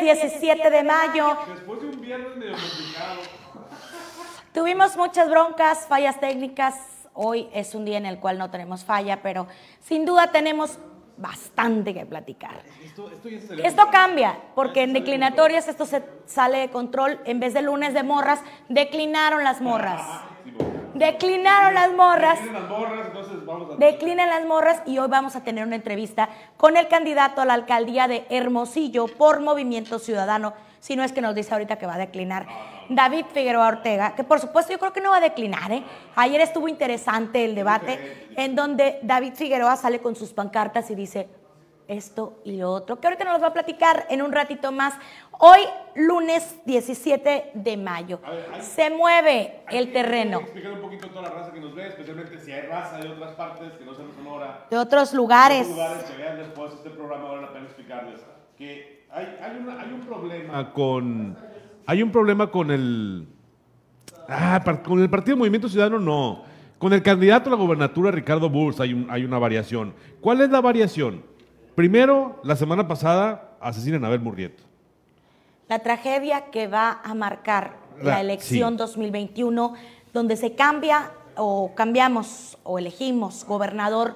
Lunes 0.00 0.18
17 0.20 0.70
de 0.70 0.82
mayo. 0.82 1.36
Después 1.48 1.80
de 1.80 1.86
un 1.88 2.00
viernes 2.00 2.36
medio 2.36 2.52
complicado. 2.52 3.20
Tuvimos 4.52 4.96
muchas 4.96 5.28
broncas, 5.28 5.86
fallas 5.88 6.18
técnicas. 6.20 6.74
Hoy 7.12 7.48
es 7.52 7.74
un 7.74 7.84
día 7.84 7.98
en 7.98 8.06
el 8.06 8.18
cual 8.18 8.38
no 8.38 8.50
tenemos 8.50 8.84
falla, 8.84 9.22
pero 9.22 9.46
sin 9.80 10.04
duda 10.04 10.30
tenemos 10.32 10.78
bastante 11.16 11.94
que 11.94 12.06
platicar. 12.06 12.62
Esto, 12.84 13.10
Esto 13.62 13.88
cambia, 13.90 14.36
porque 14.54 14.82
en 14.82 14.92
declinatorias 14.92 15.68
esto 15.68 15.86
se 15.86 16.02
sale 16.26 16.58
de 16.58 16.70
control. 16.70 17.20
En 17.24 17.38
vez 17.38 17.54
de 17.54 17.62
lunes 17.62 17.94
de 17.94 18.02
morras, 18.02 18.40
declinaron 18.68 19.44
las 19.44 19.60
morras. 19.60 20.02
Declinaron 20.94 21.74
las 21.74 21.92
morras. 21.92 22.38
Tienen 22.38 22.54
las 22.54 22.70
morras, 22.70 23.06
entonces 23.06 23.44
vamos 23.44 23.72
a. 23.72 23.76
Declinan 23.76 24.28
las 24.28 24.44
morras 24.46 24.82
y 24.86 24.98
hoy 24.98 25.08
vamos 25.08 25.34
a 25.34 25.42
tener 25.42 25.66
una 25.66 25.76
entrevista 25.76 26.28
con 26.56 26.76
el 26.76 26.88
candidato 26.88 27.40
a 27.40 27.44
la 27.44 27.54
alcaldía 27.54 28.06
de 28.06 28.24
Hermosillo 28.30 29.06
por 29.08 29.40
Movimiento 29.40 29.98
Ciudadano, 29.98 30.54
si 30.80 30.96
no 30.96 31.02
es 31.02 31.12
que 31.12 31.20
nos 31.20 31.34
dice 31.34 31.52
ahorita 31.52 31.76
que 31.76 31.86
va 31.86 31.94
a 31.94 31.98
declinar, 31.98 32.46
David 32.88 33.24
Figueroa 33.32 33.68
Ortega, 33.68 34.14
que 34.14 34.22
por 34.22 34.38
supuesto 34.38 34.72
yo 34.72 34.78
creo 34.78 34.92
que 34.92 35.00
no 35.00 35.10
va 35.10 35.16
a 35.16 35.20
declinar. 35.20 35.72
¿eh? 35.72 35.82
Ayer 36.14 36.40
estuvo 36.40 36.68
interesante 36.68 37.44
el 37.44 37.54
debate 37.54 38.28
en 38.36 38.54
donde 38.54 39.00
David 39.02 39.34
Figueroa 39.34 39.76
sale 39.76 40.00
con 40.00 40.14
sus 40.14 40.32
pancartas 40.32 40.90
y 40.90 40.94
dice 40.94 41.28
esto 41.88 42.38
y 42.44 42.56
lo 42.56 42.70
otro, 42.72 43.00
que 43.00 43.06
ahorita 43.06 43.24
nos 43.24 43.42
va 43.42 43.48
a 43.48 43.52
platicar 43.52 44.06
en 44.08 44.22
un 44.22 44.32
ratito 44.32 44.72
más. 44.72 44.94
Hoy, 45.38 45.60
lunes 45.96 46.60
17 46.64 47.50
de 47.54 47.76
mayo, 47.76 48.20
se 48.60 48.90
mueve 48.90 49.62
el 49.70 49.92
terreno. 49.92 50.38
Hay 50.38 50.44
explicar 50.44 50.72
un 50.72 50.80
poquito 50.80 51.06
a 51.06 51.10
toda 51.10 51.22
la 51.22 51.30
raza 51.30 51.52
que 51.52 51.60
nos 51.60 51.74
ve, 51.74 51.88
especialmente 51.88 52.38
si 52.38 52.52
hay 52.52 52.62
raza 52.66 52.98
de 52.98 53.08
otras 53.08 53.32
partes 53.34 53.72
que 53.72 53.84
no 53.84 53.94
sean 53.94 54.08
de 54.08 54.14
Sonora. 54.14 54.66
de 54.70 54.78
otros 54.78 55.12
lugares. 55.12 55.62
otros 55.62 55.76
lugares 55.76 56.04
que 56.04 56.16
vean 56.16 56.36
después 56.38 56.72
este 56.74 56.90
programa, 56.90 57.28
vale 57.28 57.42
la 57.42 57.52
pena 57.52 57.64
explicarles 57.66 58.20
que 58.56 59.06
hay, 59.10 59.36
hay, 59.42 59.56
una- 59.58 59.80
hay 59.80 59.92
un 59.92 60.00
problema 60.00 60.72
con. 60.72 61.36
Hay 61.86 62.02
un 62.02 62.10
problema 62.10 62.50
con 62.50 62.70
el. 62.70 63.28
Ah, 64.28 64.62
con 64.84 65.00
el 65.02 65.10
Partido 65.10 65.36
Movimiento 65.36 65.68
Ciudadano 65.68 65.98
no. 65.98 66.42
Con 66.78 66.92
el 66.92 67.02
candidato 67.02 67.50
a 67.50 67.52
la 67.52 67.56
gobernatura, 67.58 68.10
Ricardo 68.10 68.48
Burs, 68.48 68.80
hay, 68.80 68.94
un- 68.94 69.06
hay 69.10 69.24
una 69.24 69.38
variación. 69.38 69.94
¿Cuál 70.20 70.40
es 70.40 70.50
la 70.50 70.60
variación? 70.60 71.22
Primero, 71.74 72.40
la 72.44 72.56
semana 72.56 72.86
pasada 72.88 73.56
asesinan 73.60 74.04
a 74.04 74.08
Abel 74.08 74.20
Murrieta. 74.20 74.62
La 75.68 75.78
tragedia 75.80 76.46
que 76.50 76.66
va 76.68 77.00
a 77.04 77.14
marcar 77.14 77.76
La- 77.98 78.14
la 78.14 78.20
elección 78.20 78.72
sí. 78.74 78.76
2021, 78.78 79.74
donde 80.12 80.36
se 80.36 80.54
cambia 80.54 81.10
o 81.36 81.74
cambiamos 81.74 82.58
o 82.64 82.78
elegimos 82.78 83.44
gobernador, 83.44 84.14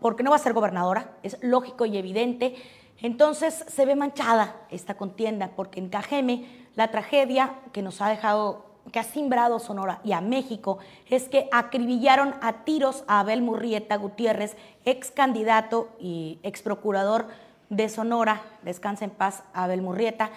porque 0.00 0.22
no 0.22 0.30
va 0.30 0.36
a 0.36 0.40
ser 0.40 0.52
gobernadora, 0.52 1.10
es 1.22 1.38
lógico 1.42 1.86
y 1.86 1.96
evidente. 1.96 2.54
Entonces 3.00 3.64
se 3.68 3.86
ve 3.86 3.96
manchada 3.96 4.56
esta 4.70 4.94
contienda, 4.96 5.50
porque 5.56 5.80
en 5.80 5.88
Cajeme 5.88 6.46
la 6.76 6.90
tragedia 6.90 7.54
que 7.72 7.82
nos 7.82 8.00
ha 8.00 8.08
dejado, 8.08 8.66
que 8.92 8.98
ha 8.98 9.02
simbrado 9.04 9.58
Sonora 9.58 10.00
y 10.04 10.12
a 10.12 10.20
México, 10.20 10.78
es 11.08 11.28
que 11.28 11.48
acribillaron 11.52 12.34
a 12.42 12.64
tiros 12.64 13.04
a 13.08 13.20
Abel 13.20 13.42
Murrieta 13.42 13.96
Gutiérrez, 13.96 14.56
ex 14.84 15.10
candidato 15.10 15.88
y 15.98 16.38
ex 16.42 16.62
procurador 16.62 17.26
de 17.70 17.88
Sonora, 17.88 18.42
descansa 18.62 19.04
en 19.04 19.10
paz 19.10 19.42
Abel 19.54 19.80
Murrieta. 19.82 20.30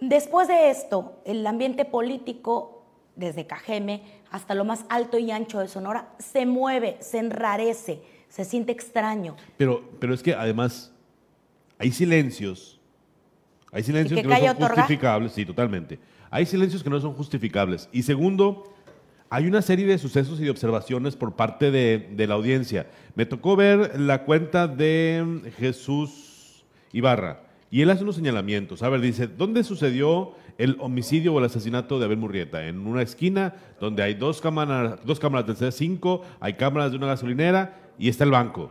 Después 0.00 0.48
de 0.48 0.70
esto, 0.70 1.20
el 1.24 1.46
ambiente 1.46 1.84
político, 1.84 2.84
desde 3.16 3.46
Cajeme 3.46 4.02
hasta 4.30 4.54
lo 4.54 4.64
más 4.64 4.84
alto 4.88 5.18
y 5.18 5.30
ancho 5.30 5.60
de 5.60 5.68
Sonora, 5.68 6.08
se 6.18 6.46
mueve, 6.46 6.96
se 7.00 7.18
enrarece, 7.18 8.02
se 8.28 8.44
siente 8.44 8.72
extraño. 8.72 9.36
Pero, 9.56 9.82
pero 10.00 10.12
es 10.12 10.22
que 10.22 10.34
además 10.34 10.92
hay 11.78 11.92
silencios. 11.92 12.80
Hay 13.70 13.82
silencios 13.82 14.18
¿Y 14.18 14.22
que, 14.22 14.28
que 14.28 14.34
no 14.34 14.40
son 14.40 14.56
otorga? 14.56 14.82
justificables. 14.82 15.32
Sí, 15.32 15.46
totalmente. 15.46 15.98
Hay 16.30 16.46
silencios 16.46 16.82
que 16.82 16.90
no 16.90 17.00
son 17.00 17.14
justificables. 17.14 17.88
Y 17.92 18.02
segundo, 18.02 18.74
hay 19.30 19.46
una 19.46 19.62
serie 19.62 19.86
de 19.86 19.98
sucesos 19.98 20.40
y 20.40 20.44
de 20.44 20.50
observaciones 20.50 21.14
por 21.16 21.34
parte 21.34 21.70
de, 21.70 22.10
de 22.12 22.26
la 22.26 22.34
audiencia. 22.34 22.88
Me 23.14 23.26
tocó 23.26 23.54
ver 23.56 24.00
la 24.00 24.24
cuenta 24.24 24.66
de 24.66 25.52
Jesús 25.58 26.64
Ibarra. 26.92 27.42
Y 27.70 27.82
él 27.82 27.90
hace 27.90 28.02
unos 28.02 28.16
señalamientos. 28.16 28.82
A 28.82 28.88
ver, 28.88 29.00
dice, 29.00 29.26
¿dónde 29.26 29.64
sucedió 29.64 30.32
el 30.58 30.76
homicidio 30.80 31.34
o 31.34 31.38
el 31.38 31.46
asesinato 31.46 31.98
de 31.98 32.04
Abel 32.04 32.18
Murrieta? 32.18 32.66
En 32.66 32.86
una 32.86 33.02
esquina 33.02 33.54
donde 33.80 34.02
hay 34.02 34.14
dos 34.14 34.40
cámaras, 34.40 35.04
dos 35.04 35.18
cámaras 35.18 35.46
del 35.46 35.56
C5, 35.56 36.20
hay 36.40 36.54
cámaras 36.54 36.92
de 36.92 36.98
una 36.98 37.08
gasolinera 37.08 37.76
y 37.98 38.08
está 38.08 38.24
el 38.24 38.30
banco. 38.30 38.70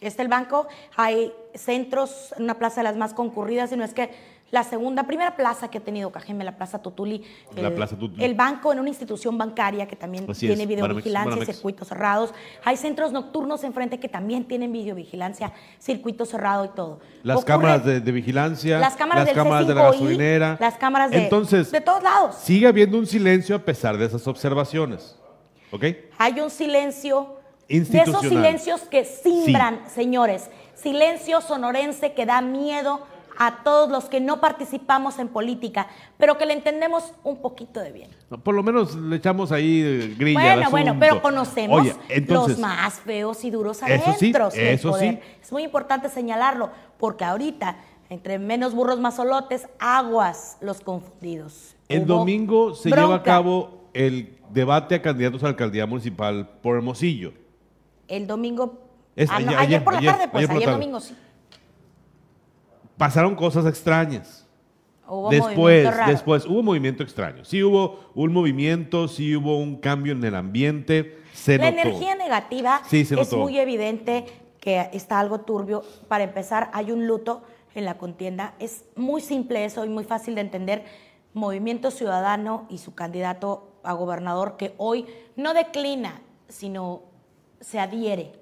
Está 0.00 0.22
el 0.22 0.28
banco, 0.28 0.66
hay 0.94 1.32
centros, 1.54 2.34
una 2.38 2.58
plaza 2.58 2.80
de 2.80 2.84
las 2.84 2.96
más 2.96 3.14
concurridas, 3.14 3.72
y 3.72 3.76
no 3.76 3.84
es 3.84 3.94
que 3.94 4.10
la 4.52 4.62
segunda, 4.62 5.02
primera 5.02 5.34
plaza 5.36 5.68
que 5.68 5.78
ha 5.78 5.80
tenido 5.80 6.12
Cajeme, 6.12 6.44
la 6.44 6.56
Plaza 6.56 6.80
Tutuli. 6.80 7.24
La 7.56 7.68
el, 7.68 7.74
Plaza 7.74 7.96
Tutuli. 7.96 8.24
El 8.24 8.34
banco 8.34 8.72
en 8.72 8.78
una 8.78 8.88
institución 8.88 9.36
bancaria 9.36 9.86
que 9.88 9.96
también 9.96 10.24
Así 10.30 10.46
tiene 10.46 10.62
es, 10.62 10.68
videovigilancia 10.68 11.10
y 11.10 11.12
Banamex, 11.14 11.34
Banamex. 11.40 11.56
circuitos 11.56 11.88
cerrados. 11.88 12.34
Hay 12.64 12.76
centros 12.76 13.10
nocturnos 13.10 13.64
enfrente 13.64 13.98
que 13.98 14.08
también 14.08 14.44
tienen 14.44 14.72
videovigilancia, 14.72 15.52
circuito 15.80 16.24
cerrado 16.24 16.64
y 16.64 16.68
todo. 16.68 17.00
Las 17.24 17.38
Ocurre- 17.38 17.44
cámaras 17.46 17.84
de, 17.84 18.00
de 18.00 18.12
vigilancia, 18.12 18.78
Las 18.78 18.94
cámaras 18.94 19.26
del 19.26 19.34
de 19.34 19.42
la 19.44 19.50
C5I, 19.50 19.74
gasolinera. 19.92 20.56
las 20.60 20.74
cámaras 20.76 21.10
de- 21.10 21.24
Entonces, 21.24 21.72
de 21.72 21.80
todos 21.80 22.02
lados. 22.04 22.36
Sigue 22.36 22.68
habiendo 22.68 22.98
un 22.98 23.06
silencio 23.06 23.56
a 23.56 23.58
pesar 23.58 23.98
de 23.98 24.06
esas 24.06 24.26
observaciones. 24.28 25.16
¿Ok? 25.72 25.84
Hay 26.18 26.40
un 26.40 26.50
silencio 26.50 27.34
de 27.68 27.78
esos 28.00 28.20
silencios 28.20 28.82
que 28.82 29.04
simbran, 29.04 29.80
señores. 29.92 30.48
Silencio 30.74 31.40
sonorense 31.40 32.12
que 32.12 32.24
da 32.26 32.40
miedo 32.40 33.00
a 33.38 33.62
todos 33.62 33.90
los 33.90 34.04
que 34.06 34.20
no 34.20 34.40
participamos 34.40 35.18
en 35.18 35.28
política, 35.28 35.88
pero 36.18 36.38
que 36.38 36.46
le 36.46 36.52
entendemos 36.54 37.12
un 37.24 37.36
poquito 37.36 37.80
de 37.80 37.92
bien. 37.92 38.10
Por 38.42 38.54
lo 38.54 38.62
menos 38.62 38.94
le 38.94 39.16
echamos 39.16 39.52
ahí 39.52 40.14
grilla 40.18 40.52
al 40.52 40.58
Bueno, 40.58 40.70
bueno, 40.70 40.96
pero 40.98 41.22
conocemos 41.22 41.80
Oye, 41.80 41.94
entonces, 42.08 42.58
los 42.58 42.58
más 42.58 42.94
feos 43.00 43.44
y 43.44 43.50
duros 43.50 43.82
Eso 43.82 43.86
sí, 44.18 44.26
adentros 44.30 44.54
eso 44.56 44.90
poder. 44.90 45.14
sí. 45.14 45.30
Es 45.42 45.52
muy 45.52 45.62
importante 45.64 46.08
señalarlo, 46.08 46.70
porque 46.98 47.24
ahorita, 47.24 47.76
entre 48.10 48.38
menos 48.38 48.74
burros 48.74 49.00
más 49.00 49.16
solotes, 49.16 49.68
aguas 49.78 50.58
los 50.60 50.80
confundidos. 50.80 51.74
el 51.88 52.02
Hubo 52.04 52.18
domingo 52.18 52.74
se 52.74 52.90
lleva 52.90 53.16
a 53.16 53.22
cabo 53.22 53.88
el 53.94 54.36
debate 54.50 54.94
a 54.94 55.02
candidatos 55.02 55.42
a 55.42 55.46
la 55.46 55.50
alcaldía 55.50 55.86
municipal 55.86 56.48
por 56.62 56.76
Hermosillo. 56.76 57.32
El 58.08 58.26
domingo. 58.26 58.82
Es 59.16 59.30
ah, 59.30 59.40
no, 59.40 59.56
ayer, 59.56 59.82
por 59.82 59.94
la 59.94 59.98
ayer, 60.00 60.12
tarde, 60.12 60.28
pues 60.28 60.50
ayer 60.50 60.70
domingo 60.70 61.00
sí. 61.00 61.16
Pasaron 62.96 63.34
cosas 63.34 63.66
extrañas. 63.66 64.46
Hubo 65.08 65.30
después, 65.30 65.88
después, 66.08 66.46
hubo 66.46 66.62
movimiento 66.62 67.02
extraño. 67.02 67.44
Sí 67.44 67.62
hubo 67.62 68.00
un 68.14 68.32
movimiento, 68.32 69.06
sí 69.06 69.36
hubo 69.36 69.58
un 69.58 69.76
cambio 69.76 70.12
en 70.12 70.24
el 70.24 70.34
ambiente. 70.34 71.18
Se 71.32 71.58
La 71.58 71.70
notó. 71.70 71.82
energía 71.82 72.14
negativa 72.16 72.80
Sí, 72.88 73.00
es 73.02 73.12
notó. 73.12 73.38
muy 73.38 73.58
evidente 73.58 74.24
que 74.58 74.88
está 74.92 75.20
algo 75.20 75.40
turbio. 75.42 75.84
Para 76.08 76.24
empezar, 76.24 76.70
hay 76.72 76.90
un 76.90 77.06
luto 77.06 77.42
en 77.74 77.84
la 77.84 77.98
contienda. 77.98 78.54
Es 78.58 78.84
muy 78.96 79.20
simple 79.20 79.64
eso 79.64 79.84
y 79.84 79.88
muy 79.88 80.02
fácil 80.02 80.34
de 80.34 80.40
entender. 80.40 80.84
Movimiento 81.34 81.90
Ciudadano 81.92 82.66
y 82.68 82.78
su 82.78 82.94
candidato 82.94 83.68
a 83.84 83.92
gobernador 83.92 84.56
que 84.56 84.74
hoy 84.78 85.06
no 85.36 85.54
declina, 85.54 86.20
sino 86.48 87.02
se 87.60 87.78
adhiere. 87.78 88.32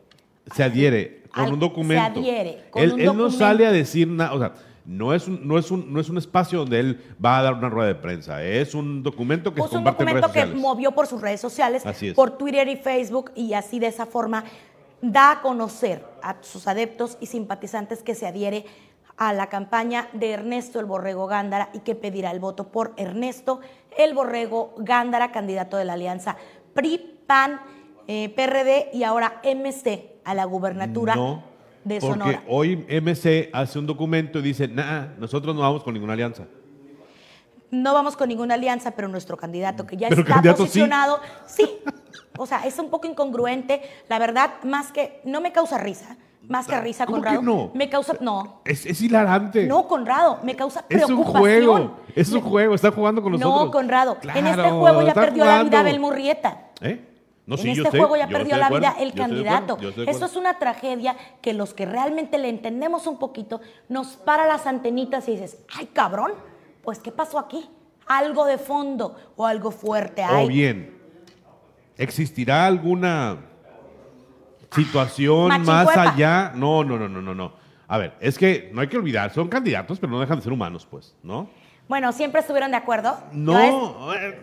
Se 0.52 0.62
adhiere 0.62 1.22
con 1.32 1.44
Al- 1.44 1.52
un 1.54 1.60
documento. 1.60 2.14
se 2.14 2.20
adhiere 2.20 2.64
con 2.70 2.82
él, 2.82 2.92
un 2.92 3.00
él 3.00 3.16
no 3.16 3.30
sale 3.30 3.66
a 3.66 3.72
decir 3.72 4.08
nada, 4.08 4.34
o 4.34 4.38
sea, 4.38 4.52
no 4.86 5.14
es, 5.14 5.26
un, 5.28 5.46
no, 5.48 5.58
es 5.58 5.70
un, 5.70 5.92
no 5.92 5.98
es 6.00 6.10
un 6.10 6.18
espacio 6.18 6.58
donde 6.60 6.78
él 6.78 7.00
va 7.24 7.38
a 7.38 7.42
dar 7.42 7.54
una 7.54 7.70
rueda 7.70 7.88
de 7.88 7.94
prensa, 7.94 8.42
es 8.44 8.74
un 8.74 9.02
documento 9.02 9.54
que 9.54 9.60
se 9.60 9.66
Puso 9.66 9.78
un 9.78 9.84
comparte 9.84 10.02
en 10.02 10.06
documento 10.20 10.32
redes 10.34 10.54
que 10.54 10.60
movió 10.60 10.92
por 10.92 11.06
sus 11.06 11.20
redes 11.22 11.40
sociales, 11.40 11.86
Así 11.86 12.08
es. 12.08 12.14
por 12.14 12.36
Twitter 12.36 12.68
y 12.68 12.76
Facebook, 12.76 13.32
y 13.34 13.54
así 13.54 13.78
de 13.78 13.86
esa 13.86 14.04
forma 14.06 14.44
da 15.00 15.32
a 15.32 15.42
conocer 15.42 16.04
a 16.22 16.36
sus 16.42 16.66
adeptos 16.68 17.16
y 17.20 17.26
simpatizantes 17.26 18.02
que 18.02 18.14
se 18.14 18.26
adhiere 18.26 18.66
a 19.16 19.32
la 19.32 19.48
campaña 19.48 20.08
de 20.12 20.32
Ernesto 20.32 20.80
el 20.80 20.86
Borrego 20.86 21.26
Gándara 21.28 21.70
y 21.72 21.78
que 21.80 21.94
pedirá 21.94 22.30
el 22.30 22.40
voto 22.40 22.68
por 22.68 22.92
Ernesto 22.96 23.60
el 23.96 24.12
Borrego 24.12 24.74
Gándara, 24.78 25.30
candidato 25.30 25.76
de 25.76 25.84
la 25.84 25.92
alianza 25.92 26.36
PRI, 26.74 27.20
PAN, 27.26 27.60
eh, 28.08 28.28
PRD 28.30 28.90
y 28.92 29.02
ahora 29.04 29.40
MC 29.44 30.12
a 30.24 30.34
la 30.34 30.44
gubernatura 30.44 31.14
no, 31.16 31.42
de 31.84 32.00
porque 32.00 32.12
Sonora. 32.18 32.42
hoy 32.48 32.76
MC 32.88 33.50
hace 33.52 33.78
un 33.78 33.86
documento 33.86 34.38
y 34.38 34.42
dice, 34.42 34.68
nah, 34.68 35.06
nosotros 35.18 35.54
no 35.54 35.60
vamos 35.62 35.82
con 35.82 35.94
ninguna 35.94 36.12
alianza. 36.14 36.44
No 37.70 37.92
vamos 37.92 38.16
con 38.16 38.28
ninguna 38.28 38.54
alianza, 38.54 38.92
pero 38.92 39.08
nuestro 39.08 39.36
candidato 39.36 39.84
que 39.86 39.96
ya 39.96 40.08
Pero 40.08 40.22
está 40.22 40.40
sí. 40.42 40.48
posicionado, 40.56 41.18
sí. 41.46 41.68
O 42.38 42.46
sea, 42.46 42.64
es 42.66 42.78
un 42.78 42.88
poco 42.88 43.06
incongruente. 43.08 43.82
La 44.08 44.18
verdad, 44.18 44.62
más 44.62 44.92
que 44.92 45.20
no 45.24 45.40
me 45.40 45.50
causa 45.52 45.78
risa, 45.78 46.16
más 46.48 46.66
que 46.68 46.80
risa, 46.80 47.04
¿Cómo 47.06 47.20
que 47.20 47.34
Conrado. 47.34 47.42
no? 47.42 47.70
Me 47.74 47.88
causa 47.88 48.14
no. 48.20 48.60
Es, 48.64 48.86
es 48.86 49.00
hilarante. 49.00 49.66
No, 49.66 49.88
Conrado, 49.88 50.38
me 50.44 50.54
causa 50.54 50.84
es 50.88 51.00
un 51.02 51.06
preocupación. 51.06 51.40
juego, 51.42 51.96
es 52.14 52.30
un 52.32 52.40
juego, 52.42 52.74
está 52.76 52.92
jugando 52.92 53.22
con 53.22 53.32
nosotros. 53.32 53.64
No, 53.66 53.70
Conrado, 53.72 54.18
en 54.22 54.46
este 54.46 54.70
juego 54.70 55.02
ya 55.02 55.14
perdió 55.14 55.44
la 55.44 55.62
vida. 55.64 55.80
Abel 55.80 55.98
Murrieta. 55.98 56.68
¿Eh? 56.80 57.13
No, 57.46 57.56
en 57.56 57.62
sí, 57.62 57.70
este 57.72 57.90
sé, 57.90 57.98
juego 57.98 58.16
ya 58.16 58.26
perdió 58.26 58.56
la 58.56 58.66
acuerdo, 58.66 58.88
vida 58.88 58.96
el 59.00 59.12
candidato. 59.12 59.78
Eso 60.06 60.24
es 60.24 60.36
una 60.36 60.58
tragedia 60.58 61.14
que 61.42 61.52
los 61.52 61.74
que 61.74 61.84
realmente 61.84 62.38
le 62.38 62.48
entendemos 62.48 63.06
un 63.06 63.18
poquito 63.18 63.60
nos 63.88 64.16
para 64.16 64.46
las 64.46 64.66
antenitas 64.66 65.28
y 65.28 65.32
dices, 65.32 65.58
ay 65.76 65.86
cabrón, 65.92 66.32
pues 66.82 66.98
¿qué 67.00 67.12
pasó 67.12 67.38
aquí? 67.38 67.68
Algo 68.06 68.46
de 68.46 68.58
fondo 68.58 69.16
o 69.36 69.46
algo 69.46 69.70
fuerte 69.70 70.22
hay. 70.22 70.44
O 70.44 70.48
bien, 70.48 70.98
¿existirá 71.98 72.66
alguna 72.66 73.38
situación 74.70 75.62
más 75.64 75.96
allá? 75.96 76.52
No, 76.54 76.82
no, 76.82 76.98
no, 76.98 77.08
no, 77.08 77.20
no, 77.20 77.34
no. 77.34 77.52
A 77.86 77.98
ver, 77.98 78.14
es 78.20 78.38
que 78.38 78.70
no 78.72 78.80
hay 78.80 78.88
que 78.88 78.96
olvidar, 78.96 79.32
son 79.32 79.48
candidatos, 79.48 79.98
pero 79.98 80.10
no 80.10 80.20
dejan 80.20 80.38
de 80.38 80.42
ser 80.42 80.52
humanos, 80.52 80.86
pues, 80.90 81.14
¿no? 81.22 81.48
Bueno, 81.88 82.12
siempre 82.12 82.40
estuvieron 82.40 82.70
de 82.70 82.78
acuerdo. 82.78 83.18
No, 83.32 84.14
eh, 84.14 84.38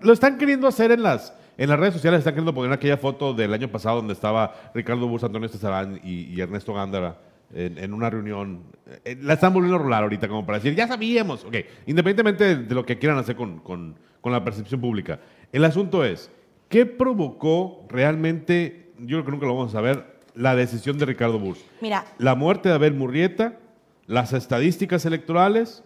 lo 0.00 0.12
están 0.12 0.38
queriendo 0.38 0.66
hacer 0.66 0.90
en 0.90 1.02
las, 1.02 1.34
en 1.58 1.68
las 1.68 1.78
redes 1.78 1.92
sociales, 1.94 2.18
están 2.20 2.32
queriendo 2.34 2.54
poner 2.54 2.72
aquella 2.72 2.96
foto 2.96 3.34
del 3.34 3.52
año 3.52 3.68
pasado 3.68 3.96
donde 3.96 4.14
estaba 4.14 4.54
Ricardo 4.74 5.06
Bus, 5.08 5.22
Antonio 5.24 5.46
Estezarán 5.46 6.00
y, 6.02 6.22
y 6.34 6.40
Ernesto 6.40 6.72
Gándara 6.72 7.18
en, 7.52 7.76
en 7.78 7.92
una 7.92 8.08
reunión. 8.08 8.62
Eh, 9.04 9.18
la 9.20 9.34
están 9.34 9.52
volviendo 9.52 9.76
a 9.76 9.82
rolar 9.82 10.02
ahorita 10.04 10.28
como 10.28 10.46
para 10.46 10.58
decir, 10.58 10.74
ya 10.74 10.86
sabíamos, 10.88 11.44
ok, 11.44 11.56
independientemente 11.86 12.56
de, 12.56 12.74
lo 12.74 12.86
que 12.86 12.98
quieran 12.98 13.18
hacer 13.18 13.36
con, 13.36 13.58
con- 13.58 13.96
con 14.20 14.32
la 14.32 14.42
percepción 14.44 14.80
pública. 14.80 15.20
El 15.52 15.64
asunto 15.64 16.04
es, 16.04 16.30
¿qué 16.68 16.86
provocó 16.86 17.86
realmente, 17.88 18.90
yo 18.98 19.18
creo 19.18 19.24
que 19.24 19.30
nunca 19.32 19.46
lo 19.46 19.54
vamos 19.56 19.70
a 19.70 19.78
saber, 19.78 20.18
la 20.34 20.54
decisión 20.54 20.98
de 20.98 21.06
Ricardo 21.06 21.38
Bus? 21.38 21.58
Mira, 21.80 22.04
¿La 22.18 22.34
muerte 22.34 22.68
de 22.68 22.74
Abel 22.76 22.94
Murrieta, 22.94 23.58
las 24.06 24.32
estadísticas 24.32 25.04
electorales 25.06 25.82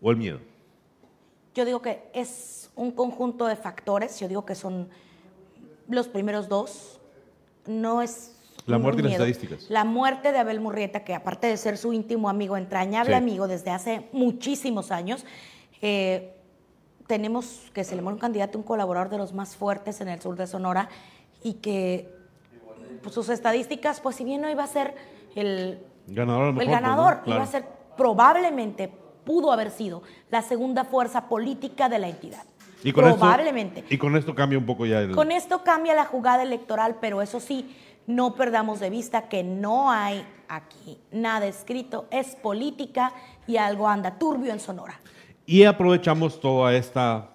o 0.00 0.10
el 0.10 0.16
miedo? 0.16 0.38
yo 1.54 1.64
digo 1.66 1.82
que 1.82 2.02
es 2.14 2.61
un 2.76 2.90
conjunto 2.92 3.46
de 3.46 3.56
factores. 3.56 4.18
Yo 4.20 4.28
digo 4.28 4.44
que 4.46 4.54
son 4.54 4.88
los 5.88 6.08
primeros 6.08 6.48
dos. 6.48 7.00
No 7.66 8.02
es. 8.02 8.36
La 8.66 8.78
muerte 8.78 9.00
y 9.00 9.04
las 9.04 9.12
estadísticas. 9.12 9.66
La 9.70 9.84
muerte 9.84 10.30
de 10.32 10.38
Abel 10.38 10.60
Murrieta, 10.60 11.04
que 11.04 11.14
aparte 11.14 11.48
de 11.48 11.56
ser 11.56 11.76
su 11.76 11.92
íntimo 11.92 12.28
amigo, 12.28 12.56
entrañable 12.56 13.10
Sí. 13.12 13.18
amigo 13.18 13.48
desde 13.48 13.70
hace 13.70 14.08
muchísimos 14.12 14.92
años, 14.92 15.24
eh, 15.80 16.34
tenemos 17.08 17.70
que 17.74 17.82
se 17.82 17.96
le 17.96 18.02
muere 18.02 18.14
un 18.14 18.20
candidato, 18.20 18.56
un 18.58 18.64
colaborador 18.64 19.10
de 19.10 19.18
los 19.18 19.32
más 19.32 19.56
fuertes 19.56 20.00
en 20.00 20.08
el 20.08 20.20
sur 20.20 20.36
de 20.36 20.46
Sonora 20.46 20.88
y 21.42 21.54
que 21.54 22.08
pues, 23.02 23.14
sus 23.14 23.28
estadísticas, 23.30 24.00
pues 24.00 24.14
si 24.16 24.24
bien 24.24 24.40
no 24.40 24.48
iba 24.48 24.62
a 24.62 24.68
ser 24.68 24.94
el, 25.34 25.80
Ganador 26.06 26.48
el 26.48 26.52
mejor, 26.52 26.54
pues, 26.54 26.66
¿no? 26.68 26.72
ganador, 26.72 27.14
Claro. 27.24 27.34
iba 27.38 27.42
a 27.42 27.46
ser 27.46 27.64
probablemente, 27.96 28.88
pudo 29.24 29.50
haber 29.50 29.70
sido 29.72 30.02
la 30.30 30.42
segunda 30.42 30.84
fuerza 30.84 31.28
política 31.28 31.88
de 31.88 31.98
la 31.98 32.08
entidad. 32.08 32.44
Y 32.84 32.92
con 32.92 33.04
esto- 33.06 33.18
probablemente. 33.18 33.84
y 33.88 33.98
con 33.98 34.16
esto 34.16 34.34
cambia 34.34 34.58
un 34.58 34.66
poco 34.66 34.86
ya 34.86 35.00
el. 35.00 35.14
Con 35.14 35.30
esto 35.32 35.62
cambia 35.64 35.94
la 35.94 36.04
jugada 36.04 36.42
electoral, 36.42 36.96
pero 37.00 37.22
eso 37.22 37.40
sí, 37.40 37.76
no 38.06 38.34
perdamos 38.34 38.80
de 38.80 38.90
vista 38.90 39.28
que 39.28 39.42
no 39.44 39.90
hay 39.90 40.24
aquí 40.48 40.98
nada 41.12 41.46
escrito, 41.46 42.06
es 42.10 42.34
política 42.36 43.12
y 43.46 43.56
algo 43.56 43.88
anda 43.88 44.18
turbio 44.18 44.52
en 44.52 44.60
Sonora. 44.60 45.00
Y 45.46 45.64
aprovechamos 45.64 46.40
toda 46.40 46.74
esta 46.74 47.30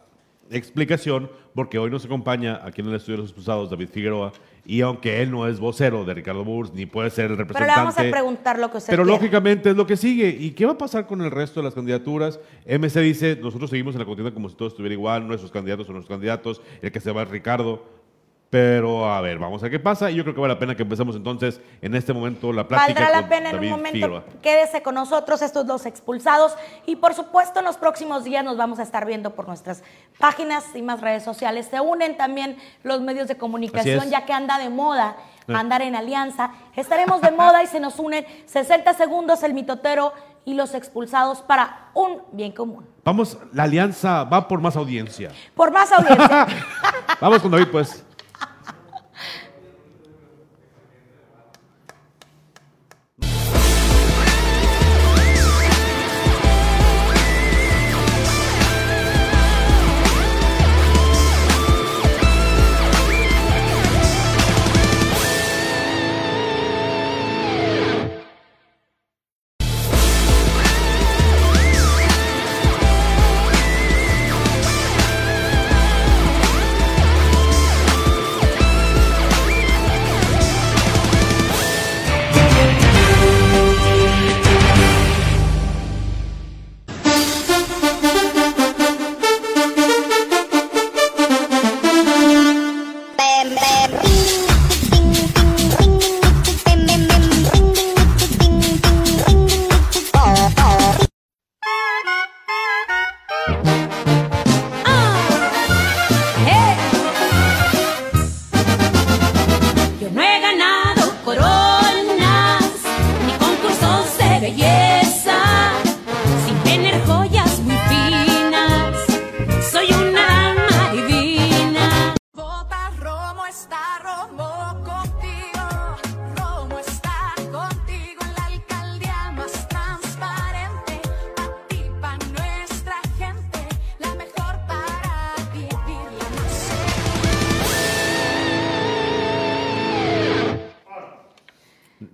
explicación 0.49 1.29
porque 1.55 1.77
hoy 1.79 1.89
nos 1.89 2.05
acompaña 2.05 2.61
aquí 2.63 2.81
en 2.81 2.87
el 2.87 2.95
estudio 2.95 3.17
de 3.17 3.21
los 3.23 3.29
expulsados 3.31 3.69
David 3.69 3.89
Figueroa 3.89 4.31
y 4.69 4.81
aunque 4.81 5.21
él 5.21 5.31
no 5.31 5.47
es 5.47 5.61
vocero 5.61 6.03
de 6.03 6.13
Ricardo 6.13 6.43
Burs 6.43 6.73
ni 6.73 6.85
puede 6.85 7.09
ser 7.09 7.31
el 7.31 7.37
Pero 7.37 7.47
representante. 7.47 7.71
le 7.73 7.85
vamos 7.85 7.97
a 7.97 8.11
preguntar 8.11 8.59
lo 8.59 8.69
que 8.69 8.77
usted 8.77 8.91
Pero 8.91 9.03
quiera. 9.03 9.17
lógicamente 9.17 9.69
es 9.69 9.77
lo 9.77 9.87
que 9.87 9.95
sigue. 9.95 10.27
¿Y 10.27 10.51
qué 10.51 10.65
va 10.65 10.73
a 10.73 10.77
pasar 10.77 11.07
con 11.07 11.21
el 11.21 11.31
resto 11.31 11.61
de 11.61 11.63
las 11.63 11.73
candidaturas? 11.73 12.37
MC 12.65 12.99
dice, 12.99 13.39
nosotros 13.41 13.69
seguimos 13.69 13.95
en 13.95 13.99
la 13.99 14.05
contienda 14.05 14.33
como 14.33 14.49
si 14.49 14.55
todo 14.55 14.67
estuviera 14.67 14.93
igual, 14.93 15.25
nuestros 15.25 15.51
candidatos 15.53 15.85
son 15.87 15.95
nuestros 15.95 16.13
candidatos, 16.13 16.61
el 16.81 16.91
que 16.91 16.99
se 16.99 17.11
va 17.13 17.23
es 17.23 17.29
Ricardo. 17.29 17.96
Pero 18.49 19.11
a 19.11 19.19
ver, 19.19 19.39
vamos 19.39 19.61
a 19.61 19.63
ver 19.63 19.71
qué 19.71 19.79
pasa. 19.79 20.09
Y 20.09 20.15
yo 20.15 20.23
creo 20.23 20.33
que 20.33 20.39
vale 20.39 20.53
la 20.53 20.59
pena 20.59 20.73
que 20.75 20.83
empecemos 20.83 21.15
entonces 21.17 21.59
en 21.81 21.95
este 21.95 22.13
momento 22.13 22.53
la 22.53 22.65
plática 22.67 23.01
Valdrá 23.01 23.09
la 23.09 23.19
con 23.21 23.29
pena 23.29 23.49
en 23.49 23.59
un 23.59 23.69
momento. 23.69 23.91
Figueroa. 23.91 24.23
Quédese 24.41 24.81
con 24.81 24.95
nosotros, 24.95 25.41
estos 25.41 25.67
dos 25.67 25.85
expulsados. 25.85 26.55
Y 26.85 26.95
por 26.95 27.13
supuesto, 27.13 27.59
en 27.59 27.65
los 27.65 27.75
próximos 27.75 28.23
días 28.23 28.45
nos 28.45 28.55
vamos 28.55 28.79
a 28.79 28.83
estar 28.83 29.05
viendo 29.05 29.31
por 29.35 29.47
nuestras 29.47 29.83
páginas 30.17 30.63
y 30.75 30.81
más 30.81 31.01
redes 31.01 31.23
sociales. 31.23 31.67
Se 31.69 31.81
unen 31.81 32.15
también 32.15 32.57
los 32.83 33.01
medios 33.01 33.27
de 33.27 33.35
comunicación, 33.37 34.09
ya 34.09 34.25
que 34.25 34.33
anda 34.33 34.57
de 34.57 34.69
moda 34.69 35.17
Sí. 35.47 35.53
andar 35.53 35.81
en 35.81 35.95
alianza. 35.95 36.51
Estaremos 36.75 37.21
de 37.21 37.31
moda 37.31 37.63
y 37.63 37.67
se 37.67 37.79
nos 37.79 37.99
unen 37.99 38.25
60 38.47 38.93
segundos 38.95 39.43
el 39.43 39.53
mitotero 39.53 40.11
y 40.43 40.53
los 40.55 40.73
expulsados 40.73 41.41
para 41.41 41.89
un 41.93 42.21
bien 42.33 42.51
común. 42.51 42.85
Vamos, 43.05 43.37
la 43.53 43.63
alianza 43.63 44.25
va 44.25 44.45
por 44.45 44.59
más 44.59 44.75
audiencia. 44.75 45.31
Por 45.55 45.71
más 45.71 45.89
audiencia. 45.91 46.47
Vamos 47.21 47.41
con 47.41 47.51
David, 47.51 47.67
pues. 47.71 48.03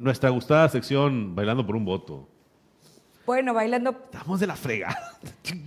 Nuestra 0.04 0.30
gustada 0.30 0.68
sección 0.70 1.34
Bailando 1.36 1.66
por 1.66 1.76
un 1.76 1.86
voto. 1.86 2.28
bueno, 3.26 3.54
bailando. 3.54 3.92
Estamos 3.92 4.40
de 4.40 4.48
la 4.48 4.56
frega. 4.56 4.96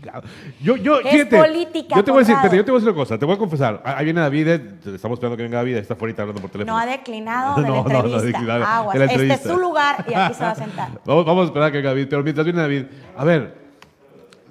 Yo, 0.63 0.77
yo, 0.77 1.01
Es 1.01 1.11
fíjate, 1.11 1.39
política, 1.39 1.97
Yo 1.97 2.05
te 2.05 2.11
voy 2.11 2.23
a 2.23 2.27
decir, 2.27 2.37
yo 2.43 2.65
te 2.65 2.71
voy 2.71 2.79
a 2.79 2.81
decir 2.81 2.89
una 2.89 2.95
cosa. 2.95 3.19
Te 3.19 3.25
voy 3.25 3.35
a 3.35 3.39
confesar. 3.39 3.83
Ah, 3.85 3.97
Ahí 3.99 4.05
viene 4.05 4.21
David. 4.21 4.49
eh, 4.49 4.75
Estamos 4.95 5.17
esperando 5.17 5.37
que 5.37 5.43
venga 5.43 5.59
David. 5.59 5.77
Está 5.77 5.95
afuera 5.95 6.15
hablando 6.19 6.41
por 6.41 6.51
teléfono. 6.51 6.73
No 6.77 6.79
ha 6.79 6.87
declinado 6.87 7.57
de 7.61 7.69
No, 7.69 7.69
la 7.69 7.83
no, 7.83 7.89
no 7.89 7.89
ha 7.89 8.01
entrevista. 8.03 8.27
declinado 8.27 8.65
Aguas. 8.65 8.93
de 8.99 9.07
la 9.07 9.13
Este 9.13 9.33
es 9.33 9.41
su 9.43 9.57
lugar 9.59 10.05
y 10.09 10.15
aquí 10.15 10.35
se 10.35 10.45
va 10.45 10.51
a 10.51 10.55
sentar. 10.67 11.01
Vamos, 11.05 11.25
vamos 11.27 11.43
a 11.43 11.47
esperar 11.47 11.69
a 11.69 11.73
que 11.73 11.79
venga 11.79 11.91
David. 11.91 12.07
Pero 12.11 12.23
mientras 12.23 12.45
viene 12.45 12.61
David, 12.61 12.85
a 13.17 13.25
ver, 13.25 13.55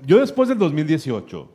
yo 0.06 0.20
después 0.20 0.50
del 0.50 0.58
2018 0.58 1.50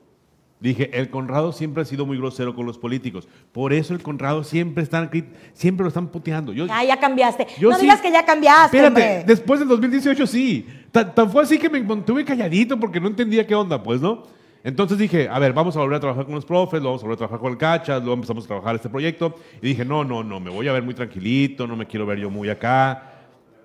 dije, 0.61 0.91
el 0.99 1.11
Conrado 1.11 1.53
siempre 1.53 1.83
ha 1.83 1.87
sido 1.87 2.07
muy 2.07 2.17
grosero 2.19 2.55
con 2.55 2.67
los 2.67 2.79
políticos. 2.79 3.27
Por 3.53 3.73
eso 3.73 3.95
el 3.95 4.03
Conrado 4.03 4.45
siempre, 4.45 4.83
están, 4.83 5.11
siempre 5.55 5.85
lo 5.85 5.89
están 5.89 6.09
puteando. 6.09 6.53
Yo, 6.53 6.67
Ah, 6.71 6.85
ya 6.85 6.99
cambiaste. 7.01 7.47
Yo 7.59 7.71
no 7.71 7.77
sí- 7.77 7.83
digas 7.83 8.01
que 8.01 8.13
ya 8.13 8.25
cambiaste, 8.25 8.77
Espérate, 8.77 8.87
hombre. 9.03 9.25
después 9.27 9.59
del 9.61 9.69
2018 9.69 10.27
sí. 10.27 10.67
Tan, 10.93 11.15
tan 11.15 11.31
fue 11.31 11.43
así 11.43 11.59
que 11.59 11.69
me 11.71 11.83
mantuve 11.83 12.25
calladito 12.25 12.79
porque 12.79 13.01
no 13.01 13.09
entendía 13.09 13.47
qué 13.47 13.55
onda, 13.55 13.83
pues, 13.83 14.01
¿no? 14.01 14.25
Entonces 14.63 14.99
dije, 14.99 15.27
a 15.27 15.39
ver, 15.39 15.55
vamos 15.55 15.75
a 15.77 15.81
volver 15.81 15.97
a 15.97 16.01
trabajar 16.01 16.27
con 16.27 16.35
los 16.35 16.45
profes, 16.45 16.83
vamos 16.83 17.01
a 17.01 17.05
volver 17.05 17.15
a 17.15 17.19
trabajar 17.19 17.41
con 17.41 17.53
el 17.53 17.57
Cachas, 17.57 18.01
luego 18.01 18.13
empezamos 18.15 18.45
a 18.45 18.49
trabajar 18.49 18.75
este 18.75 18.91
proyecto. 18.91 19.35
Y 19.63 19.69
dije, 19.69 19.87
no, 19.87 20.05
no, 20.05 20.23
no, 20.23 20.39
me 20.39 20.51
voy 20.51 20.69
a 20.69 20.73
ver 20.73 20.83
muy 20.83 20.93
tranquilito, 20.93 21.67
no 21.67 21.77
me 21.77 21.87
quiero 21.87 22.05
ver 22.05 22.19
yo 22.19 22.29
muy 22.29 22.51
acá. 22.51 23.10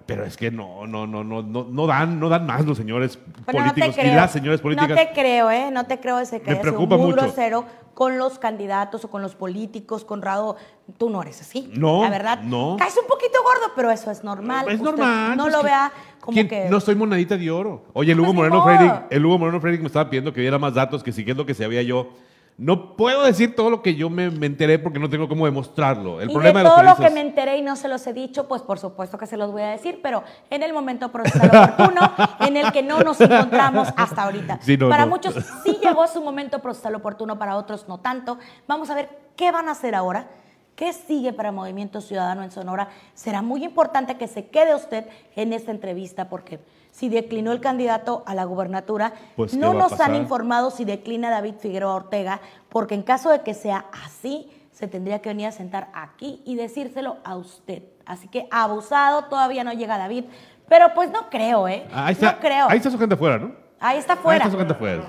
Pero 0.05 0.23
es 0.23 0.37
que 0.37 0.51
no, 0.51 0.85
no, 0.85 1.07
no, 1.07 1.23
no, 1.23 1.41
no, 1.41 1.63
no 1.67 1.87
dan, 1.87 2.19
no 2.19 2.29
dan 2.29 2.45
más 2.45 2.63
los 2.65 2.77
señores 2.77 3.17
Bueno, 3.45 3.65
no 3.65 3.71
políticos 3.73 3.97
y 3.97 4.01
creo. 4.01 4.15
las 4.15 4.31
señores 4.31 4.61
políticas. 4.61 4.89
No 4.89 4.95
te 4.95 5.09
creo, 5.13 5.49
¿eh? 5.49 5.71
No 5.71 5.85
te 5.85 5.99
creo 5.99 6.19
ese 6.19 6.41
que 6.41 6.51
Me 6.51 6.57
preocupa 6.57 6.95
muy 6.95 7.07
mucho. 7.07 7.21
grosero 7.23 7.65
con 7.95 8.17
los 8.19 8.37
candidatos 8.37 9.03
o 9.05 9.09
con 9.09 9.21
los 9.23 9.35
políticos, 9.35 10.05
Conrado, 10.05 10.57
tú 10.97 11.09
no 11.09 11.21
eres 11.23 11.41
así. 11.41 11.71
No, 11.75 12.03
La 12.03 12.09
verdad, 12.11 12.41
no. 12.41 12.75
caes 12.77 12.95
un 13.01 13.07
poquito 13.07 13.39
gordo, 13.41 13.71
pero 13.75 13.89
eso 13.89 14.11
es 14.11 14.23
normal. 14.23 14.67
Es 14.67 14.75
Usted 14.75 14.85
normal. 14.85 15.37
No 15.37 15.43
pues 15.45 15.53
lo 15.55 15.61
que- 15.61 15.65
vea 15.67 15.91
como 16.19 16.33
¿quién- 16.35 16.47
que... 16.49 16.69
No 16.69 16.79
soy 16.81 16.93
monedita 16.95 17.35
de 17.37 17.49
oro. 17.49 17.85
Oye, 17.93 18.11
el 18.11 18.19
Hugo 18.19 18.33
Moreno. 18.33 18.63
Frederick, 18.63 18.93
el 19.09 19.25
Hugo 19.25 19.39
Moreno 19.39 19.59
Frederick 19.59 19.81
me 19.81 19.87
estaba 19.87 20.07
pidiendo 20.09 20.33
que 20.33 20.41
diera 20.41 20.59
más 20.59 20.73
datos, 20.75 21.01
que 21.03 21.11
siguiendo 21.11 21.45
que 21.45 21.53
sabía 21.55 21.81
yo. 21.81 22.09
No 22.57 22.95
puedo 22.95 23.23
decir 23.23 23.53
todo 23.53 23.69
lo 23.69 23.81
que 23.81 23.95
yo 23.95 24.09
me, 24.09 24.29
me 24.29 24.45
enteré 24.45 24.79
porque 24.79 24.97
no 24.97 25.09
tengo 25.09 25.27
cómo 25.27 25.45
demostrarlo. 25.45 26.21
El 26.21 26.29
y 26.29 26.33
problema 26.33 26.63
de 26.63 26.69
todo 26.69 26.83
lo 26.83 26.95
que 26.95 27.09
me 27.09 27.19
enteré 27.19 27.57
y 27.57 27.61
no 27.61 27.75
se 27.75 27.89
los 27.89 28.07
he 28.07 28.13
dicho, 28.13 28.47
pues 28.47 28.61
por 28.61 28.79
supuesto 28.79 29.17
que 29.17 29.27
se 29.27 29.35
los 29.35 29.51
voy 29.51 29.63
a 29.63 29.71
decir, 29.71 29.99
pero 30.01 30.23
en 30.49 30.63
el 30.63 30.71
momento 30.71 31.11
procesal 31.11 31.49
oportuno 31.49 31.99
en 32.39 32.55
el 32.55 32.71
que 32.71 32.81
no 32.81 33.01
nos 33.01 33.19
encontramos 33.19 33.89
hasta 33.97 34.23
ahorita. 34.23 34.59
Sí, 34.61 34.77
no, 34.77 34.87
para 34.87 35.03
no. 35.03 35.11
muchos 35.11 35.35
sí 35.65 35.77
llegó 35.83 36.07
su 36.07 36.21
momento 36.21 36.59
procesal 36.59 36.95
oportuno, 36.95 37.37
para 37.37 37.57
otros 37.57 37.89
no 37.89 37.99
tanto. 37.99 38.39
Vamos 38.67 38.89
a 38.89 38.95
ver 38.95 39.09
qué 39.35 39.51
van 39.51 39.67
a 39.67 39.73
hacer 39.73 39.93
ahora. 39.93 40.29
¿Qué 40.77 40.93
sigue 40.93 41.33
para 41.33 41.51
Movimiento 41.51 41.99
Ciudadano 41.99 42.43
en 42.43 42.51
Sonora? 42.51 42.89
Será 43.13 43.41
muy 43.41 43.63
importante 43.63 44.17
que 44.17 44.27
se 44.27 44.47
quede 44.47 44.75
usted 44.75 45.05
en 45.35 45.51
esta 45.53 45.71
entrevista 45.71 46.29
porque 46.29 46.59
si 46.95 47.09
declinó 47.09 47.51
el 47.51 47.59
candidato 47.59 48.23
a 48.25 48.33
la 48.35 48.45
gubernatura, 48.45 49.11
Pues, 49.35 49.51
¿qué 49.51 49.57
no 49.57 49.73
nos 49.73 49.99
han 49.99 50.15
informado 50.15 50.71
si 50.71 50.85
declina 50.85 51.29
David 51.29 51.55
Figueroa 51.59 51.93
Ortega, 51.95 52.39
porque 52.69 52.95
en 52.95 53.01
caso 53.03 53.29
de 53.29 53.41
que 53.41 53.53
sea 53.53 53.83
así, 54.05 54.49
se 54.71 54.87
tendría 54.87 55.19
que 55.21 55.27
venir 55.27 55.47
a 55.47 55.51
sentar 55.51 55.89
aquí 55.93 56.41
y 56.45 56.55
decírselo 56.55 57.17
a 57.25 57.35
usted. 57.35 57.83
Así 58.05 58.29
que 58.29 58.47
abusado, 58.49 59.25
todavía 59.25 59.65
no 59.65 59.73
llega 59.73 59.97
David, 59.97 60.23
pero 60.69 60.93
pues 60.95 61.11
no 61.11 61.29
creo, 61.29 61.67
¿eh? 61.67 61.85
Ah, 61.91 62.05
Ahí 62.05 62.13
está, 62.13 62.31
no 62.33 62.39
creo. 62.39 62.67
ahí 62.69 62.77
está 62.77 62.89
su 62.89 62.97
gente 62.97 63.15
afuera, 63.15 63.39
¿no? 63.39 63.51
Ahí 63.77 63.97
está 63.97 64.13
Ahí 64.13 64.19
fuera. 64.19 64.37
está 64.37 64.51
su 64.51 64.57
gente 64.57 64.73
afuera. 64.73 65.03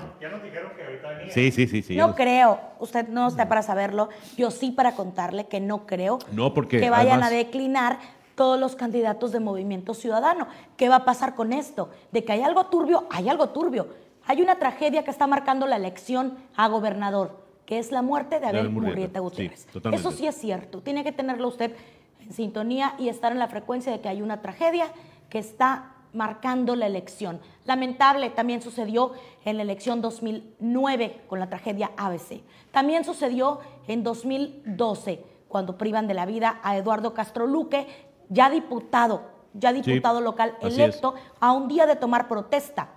Sí, 1.29 1.51
sí, 1.51 1.67
sí, 1.67 1.81
sí. 1.83 1.95
No 1.95 2.15
creo, 2.15 2.59
usted 2.79 3.07
no 3.07 3.27
está 3.29 3.47
para 3.47 3.61
saberlo, 3.61 4.09
yo 4.35 4.51
sí 4.51 4.71
para 4.71 4.91
contarle 4.93 5.47
que 5.47 5.59
no 5.61 5.85
creo 5.85 6.19
No, 6.33 6.53
porque 6.53 6.79
que 6.81 6.89
vayan 6.89 7.23
además- 7.23 7.31
a 7.31 7.35
declinar 7.35 7.99
todos 8.37 8.59
los 8.59 8.75
candidatos 8.75 9.31
de 9.31 9.39
Movimiento 9.39 9.95
Ciudadano. 9.95 10.47
¿Qué 10.77 10.87
va 10.87 10.97
a 10.97 11.05
pasar 11.05 11.33
con 11.33 11.51
esto? 11.51 11.89
De 12.11 12.23
que 12.23 12.33
hay 12.33 12.43
algo 12.43 12.67
turbio, 12.67 13.05
hay 13.09 13.27
algo 13.27 13.49
turbio. 13.49 13.87
Hay 14.27 14.43
una 14.43 14.59
tragedia 14.59 15.03
que 15.03 15.09
está 15.09 15.25
marcando 15.25 15.65
la 15.65 15.75
elección 15.75 16.37
a 16.55 16.67
gobernador, 16.67 17.35
que 17.65 17.79
es 17.79 17.91
la 17.91 18.03
muerte 18.03 18.39
de 18.39 18.45
Abel 18.45 18.69
Murrieta, 18.69 19.21
Gutiérrez. 19.21 19.67
Eso 19.91 20.11
sí 20.11 20.27
es 20.27 20.35
cierto, 20.35 20.81
tiene 20.81 21.03
que 21.03 21.11
tenerlo 21.11 21.47
usted 21.47 21.75
en 22.19 22.31
sintonía 22.31 22.93
y 22.99 23.09
estar 23.09 23.31
en 23.31 23.39
la 23.39 23.47
frecuencia 23.47 23.91
de 23.91 24.01
que 24.01 24.09
hay 24.09 24.21
una 24.21 24.41
tragedia 24.41 24.91
que 25.29 25.39
está 25.39 25.95
marcando 26.13 26.75
la 26.75 26.85
elección. 26.85 27.39
Lamentable 27.65 28.29
también 28.29 28.61
sucedió 28.61 29.13
en 29.45 29.57
la 29.57 29.63
elección 29.63 30.01
2009 30.01 31.21
con 31.27 31.39
la 31.39 31.49
tragedia 31.49 31.91
ABC. 31.97 32.43
También 32.71 33.03
sucedió 33.03 33.61
en 33.87 34.03
2012 34.03 35.23
cuando 35.47 35.77
privan 35.77 36.07
de 36.07 36.13
la 36.13 36.25
vida 36.25 36.59
a 36.63 36.77
Eduardo 36.77 37.13
Castro 37.13 37.47
Luque, 37.47 37.87
ya 38.29 38.49
diputado, 38.49 39.21
ya 39.53 39.73
diputado 39.73 40.21
local 40.21 40.55
electo, 40.61 41.15
a 41.39 41.53
un 41.53 41.67
día 41.67 41.85
de 41.85 41.95
tomar 41.95 42.27
protesta 42.27 42.89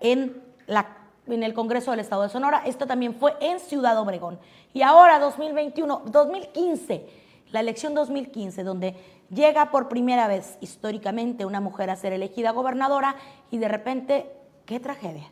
en, 0.00 0.42
la, 0.66 0.96
en 1.26 1.42
el 1.42 1.54
Congreso 1.54 1.90
del 1.90 2.00
Estado 2.00 2.22
de 2.22 2.28
Sonora. 2.28 2.62
Esto 2.66 2.86
también 2.86 3.14
fue 3.14 3.34
en 3.40 3.60
Ciudad 3.60 3.98
Obregón. 3.98 4.38
Y 4.72 4.82
ahora, 4.82 5.18
2021, 5.18 6.02
2015, 6.06 7.06
la 7.52 7.60
elección 7.60 7.94
2015, 7.94 8.64
donde 8.64 8.96
llega 9.30 9.70
por 9.70 9.88
primera 9.88 10.28
vez 10.28 10.58
históricamente 10.60 11.46
una 11.46 11.60
mujer 11.60 11.90
a 11.90 11.96
ser 11.96 12.12
elegida 12.12 12.50
gobernadora 12.50 13.16
y 13.50 13.58
de 13.58 13.68
repente, 13.68 14.30
qué 14.66 14.80
tragedia. 14.80 15.30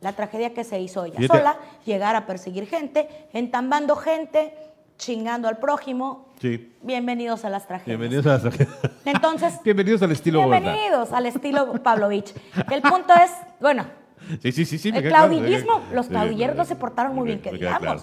La 0.00 0.12
tragedia 0.12 0.52
que 0.52 0.64
se 0.64 0.80
hizo 0.80 1.04
ella 1.04 1.16
Fíjate. 1.16 1.38
sola, 1.38 1.58
llegar 1.86 2.14
a 2.16 2.26
perseguir 2.26 2.66
gente, 2.66 3.28
entambando 3.32 3.96
gente, 3.96 4.54
chingando 4.98 5.48
al 5.48 5.58
prójimo. 5.58 6.32
Sí. 6.40 6.72
Bienvenidos 6.82 7.44
a 7.44 7.50
las 7.50 7.66
tragedias. 7.66 7.98
Bienvenidos 7.98 8.26
a 8.26 8.48
la- 8.48 8.66
Entonces, 9.04 9.60
Bienvenidos 9.64 10.02
al 10.02 10.12
estilo 10.12 10.48
bienvenidos 10.48 11.12
al 11.12 11.26
estilo 11.26 11.82
Pavlovich. 11.82 12.34
El 12.70 12.82
punto 12.82 13.12
es, 13.14 13.30
bueno, 13.60 13.84
Sí, 14.42 14.52
sí, 14.52 14.64
sí, 14.64 14.78
sí. 14.78 14.88
el 14.88 15.02
claro, 15.06 15.28
claudillismo, 15.28 15.82
los 15.92 16.06
claudilleros 16.08 16.56
no 16.56 16.64
se 16.64 16.76
portaron 16.76 17.14
muy 17.14 17.26
bien, 17.26 17.40
que 17.42 17.50
digamos. 17.52 17.78
claro, 17.80 18.00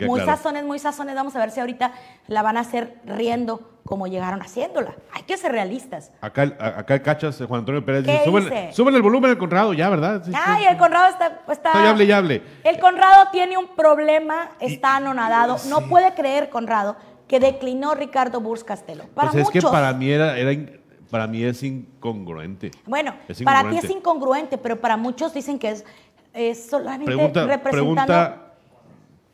Muy 0.00 0.20
claro. 0.20 0.36
sazones, 0.36 0.64
muy 0.64 0.78
sazones. 0.78 1.14
Vamos 1.14 1.34
a 1.36 1.38
ver 1.38 1.50
si 1.50 1.60
ahorita 1.60 1.92
la 2.28 2.42
van 2.42 2.56
a 2.56 2.60
hacer 2.60 3.00
riendo 3.04 3.70
como 3.84 4.06
llegaron 4.06 4.40
haciéndola. 4.40 4.94
Hay 5.12 5.22
que 5.24 5.36
ser 5.36 5.52
realistas. 5.52 6.10
Acá, 6.22 6.42
acá 6.58 6.94
el 6.94 7.02
cachas, 7.02 7.36
Juan 7.46 7.60
Antonio 7.60 7.84
Pérez, 7.84 8.04
¿Qué 8.04 8.12
dice, 8.12 8.24
"Súbele- 8.24 8.46
hice? 8.46 8.72
súbele 8.72 8.96
el 8.96 9.02
volumen 9.02 9.30
al 9.30 9.38
Conrado, 9.38 9.74
ya, 9.74 9.90
¿verdad? 9.90 10.22
Sí, 10.24 10.32
sí. 10.32 10.38
Ay, 10.42 10.64
el 10.64 10.76
Conrado 10.78 11.08
está... 11.08 11.40
está 11.50 11.90
hable 11.90 12.04
y 12.04 12.12
hable. 12.12 12.42
El 12.64 12.78
Conrado 12.78 13.28
tiene 13.30 13.58
un 13.58 13.68
problema, 13.76 14.50
está 14.60 14.96
anonadado. 14.96 15.56
No 15.68 15.82
puede 15.88 16.14
creer, 16.14 16.48
Conrado, 16.48 16.96
que 17.28 17.40
declinó 17.40 17.94
Ricardo 17.94 18.40
Burs 18.40 18.64
Castelo. 18.64 19.04
Para 19.14 19.30
Pues 19.30 19.44
es 19.46 19.50
que 19.50 19.60
para 19.60 19.92
mí 19.92 20.10
era, 20.10 20.34
para 21.10 21.26
mí 21.26 21.44
es 21.44 21.62
incongruente. 21.62 22.70
Bueno, 22.86 23.14
Es 23.28 23.42
para 23.42 23.68
ti 23.68 23.76
es 23.78 23.90
incongruente, 23.90 24.56
pero 24.58 24.80
para 24.80 24.96
muchos 24.96 25.34
dicen 25.34 25.58
que 25.58 25.70
es, 25.70 25.84
es 26.32 26.68
solamente 26.70 27.04
Pregunta, 27.06 27.46
representando... 27.46 28.06
pregunta, 28.06 28.40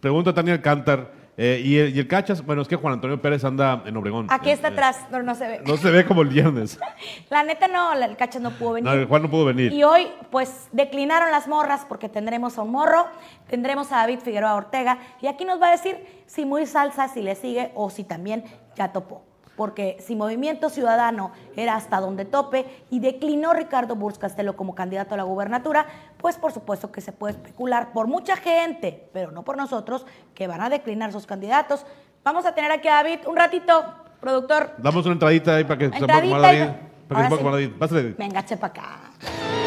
pregunta 0.01 0.35
Tania 0.35 0.55
Alcántar. 0.55 1.13
eh, 1.37 1.61
y, 1.65 1.79
el, 1.79 1.97
y 1.97 2.01
el 2.01 2.07
cachas, 2.09 2.45
bueno, 2.45 2.61
es 2.63 2.69
que 2.69 2.77
Juan 2.77 2.95
Antonio 2.95 3.21
Pérez 3.23 3.45
anda 3.45 3.83
en 3.87 3.97
Obregón. 3.97 4.27
Aquí 4.29 4.51
está 4.51 4.69
Eh, 4.69 4.73
atrás, 4.73 5.07
pero 5.11 5.23
no 5.23 5.35
se 5.35 5.49
ve. 5.49 5.63
No 5.65 5.77
se 5.77 5.91
ve 5.91 6.05
como 6.05 6.23
el 6.23 6.29
viernes. 6.29 6.79
La 7.31 7.43
neta 7.43 7.67
no, 7.69 7.93
el 7.95 8.17
cachas 8.17 8.43
no 8.43 8.51
pudo 8.51 8.73
venir. 8.73 8.85
No, 8.91 8.93
el 8.93 9.07
Juan 9.07 9.23
no 9.23 9.31
pudo 9.31 9.47
venir. 9.47 9.73
Y 9.73 9.83
hoy, 9.85 10.09
pues, 10.31 10.69
declinaron 10.73 11.31
las 11.31 11.49
morras 11.49 11.87
porque 11.89 12.09
tendremos 12.09 12.59
a 12.59 12.63
un 12.63 12.73
morro, 12.73 13.07
tendremos 13.49 13.91
a 13.93 13.97
David 13.97 14.19
Figueroa 14.21 14.55
Ortega, 14.55 14.99
y 15.23 15.29
aquí 15.29 15.45
nos 15.45 15.61
va 15.63 15.69
a 15.69 15.71
decir 15.73 15.97
si 16.27 16.45
muy 16.45 16.67
salsa, 16.67 17.09
si 17.09 17.23
le 17.23 17.35
sigue 17.35 17.71
o 17.75 17.89
si 17.89 18.05
también 18.05 18.45
ya 18.77 18.93
topó. 18.93 19.25
Porque 19.61 19.99
si 20.01 20.17
Movimiento 20.17 20.71
Ciudadano 20.71 21.33
era 21.55 21.75
hasta 21.75 22.01
donde 22.01 22.25
tope 22.25 22.65
y 22.89 22.99
declinó 22.99 23.53
Ricardo 23.53 23.95
Burs 23.95 24.17
Castelo 24.17 24.57
como 24.57 24.75
candidato 24.75 25.13
a 25.13 25.19
la 25.19 25.25
gubernatura, 25.25 25.85
pues 26.17 26.37
por 26.39 26.51
supuesto 26.51 26.91
que 26.91 27.03
se 27.03 27.13
puede 27.13 27.35
especular 27.35 27.93
por 27.93 28.07
mucha 28.07 28.37
gente, 28.39 29.11
pero 29.13 29.33
no 29.33 29.43
por 29.43 29.59
nosotros, 29.59 30.07
que 30.35 30.47
van 30.47 30.63
a 30.63 30.71
declinar 30.71 31.13
sus 31.13 31.27
candidatos. 31.27 31.85
Vamos 32.25 32.47
a 32.47 32.55
tener 32.55 32.73
aquí 32.73 32.89
a 32.89 32.95
David 32.95 33.19
un 33.27 33.37
ratito, 33.37 33.85
productor. 34.19 34.77
Damos 34.79 35.05
una 35.05 35.13
entradita 35.13 35.57
ahí 35.57 35.65
para 35.65 35.77
que 35.77 35.91
se 35.91 35.97
Entradita 35.99 36.55
y- 36.55 36.59
David. 36.59 36.73
Para 37.07 37.29
que 37.29 37.37
se 37.37 37.59
sí. 37.59 37.69
Pásale, 37.79 38.03
David. 38.03 38.15
Venga, 38.17 38.43
chepa 38.47 38.69
acá. 38.69 39.60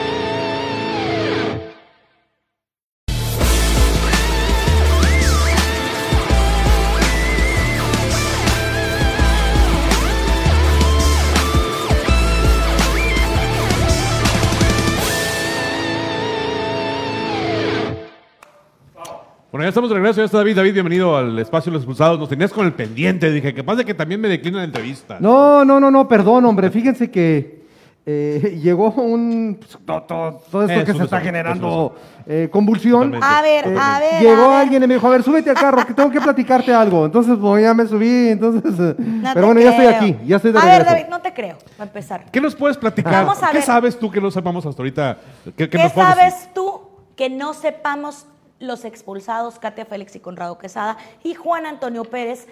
Bueno, 19.54 19.66
ya 19.66 19.70
estamos 19.70 19.92
de 19.92 19.96
regreso, 19.98 20.20
ya 20.20 20.26
está 20.26 20.40
David. 20.40 20.56
David, 20.56 20.74
bienvenido 20.74 21.16
al 21.16 21.38
espacio 21.38 21.70
de 21.70 21.76
los 21.76 21.84
expulsados. 21.84 22.18
Nos 22.18 22.28
tenías 22.28 22.52
con 22.52 22.66
el 22.66 22.74
pendiente. 22.74 23.30
Dije, 23.32 23.54
que 23.54 23.64
pasa 23.64 23.84
que 23.84 23.94
también 23.94 24.20
me 24.20 24.28
declinan 24.28 24.58
la 24.62 24.64
entrevista. 24.64 25.18
No, 25.20 25.64
no, 25.64 25.80
no, 25.80 25.92
no, 25.92 26.08
perdón, 26.08 26.44
hombre. 26.46 26.72
Fíjense 26.72 27.12
que 27.12 27.62
eh, 28.04 28.60
llegó 28.64 28.90
un. 28.94 29.60
pues, 29.60 29.78
to- 29.86 30.02
to- 30.08 30.42
todo 30.50 30.64
esto 30.64 30.74
Es 30.74 30.86
que 30.86 30.92
un 30.94 30.98
se 30.98 31.04
está 31.04 31.22
generando 31.22 31.94
eh, 32.26 32.50
convulsión. 32.52 33.12
Totalmente. 33.12 33.28
A 33.28 33.42
ver, 33.44 33.68
Eh, 33.68 33.78
a 33.80 34.00
ver. 34.00 34.22
llegó 34.24 34.46
a 34.46 34.48
ver. 34.48 34.58
alguien 34.62 34.82
y 34.86 34.88
me 34.88 34.96
dijo, 34.96 35.06
a 35.06 35.12
ver, 35.12 35.22
súbete 35.22 35.52
al 35.52 35.56
carro, 35.56 35.86
que 35.86 35.94
tengo 35.94 36.10
que 36.10 36.20
platicarte 36.20 36.74
algo. 36.74 37.06
Entonces, 37.06 37.38
pues 37.40 37.62
ya 37.62 37.76
me 37.76 37.86
subí, 37.86 38.30
entonces... 38.30 38.74
eh, 38.80 38.96
No 38.98 39.30
pero 39.36 39.46
te 39.50 39.54
bueno, 39.54 39.62
ya 39.62 39.70
estoy 39.70 39.86
creo. 39.86 39.98
aquí, 40.00 40.18
ya 40.26 40.36
estoy 40.38 40.52
de 40.52 40.58
A 40.58 40.62
regreso. 40.64 40.84
ver, 40.84 40.94
David, 40.96 41.10
no 41.12 41.22
te 41.22 41.32
creo, 41.32 41.58
para 41.78 41.88
empezar. 41.92 42.26
¿Qué 42.32 42.42
nos 42.42 42.56
puedes 42.56 42.76
platicar? 42.76 43.14
Vamos 43.24 43.44
a 43.44 43.50
¿Qué 43.52 43.58
ver. 43.58 43.64
sabes 43.64 44.00
tú 44.00 44.10
que 44.10 44.20
no 44.20 44.32
sepamos 44.32 44.66
hasta 44.66 44.82
ahorita? 44.82 45.18
¿Qué, 45.46 45.52
qué 45.54 45.70
¿Qué 45.70 45.78
nos 45.78 45.92
puedes 45.92 46.10
decir? 46.16 46.32
sabes 46.32 46.54
tú 46.56 46.82
que 47.16 47.30
no 47.30 47.54
sepamos 47.54 48.26
los 48.64 48.86
expulsados, 48.86 49.60
Katia 49.60 49.86
Félix 49.86 50.16
y 50.16 50.20
Conrado 50.20 50.58
Quesada 50.58 50.98
y 51.24 51.34
Juan 51.34 51.66
Antonio 51.66 52.04
Pérez, 52.06 52.48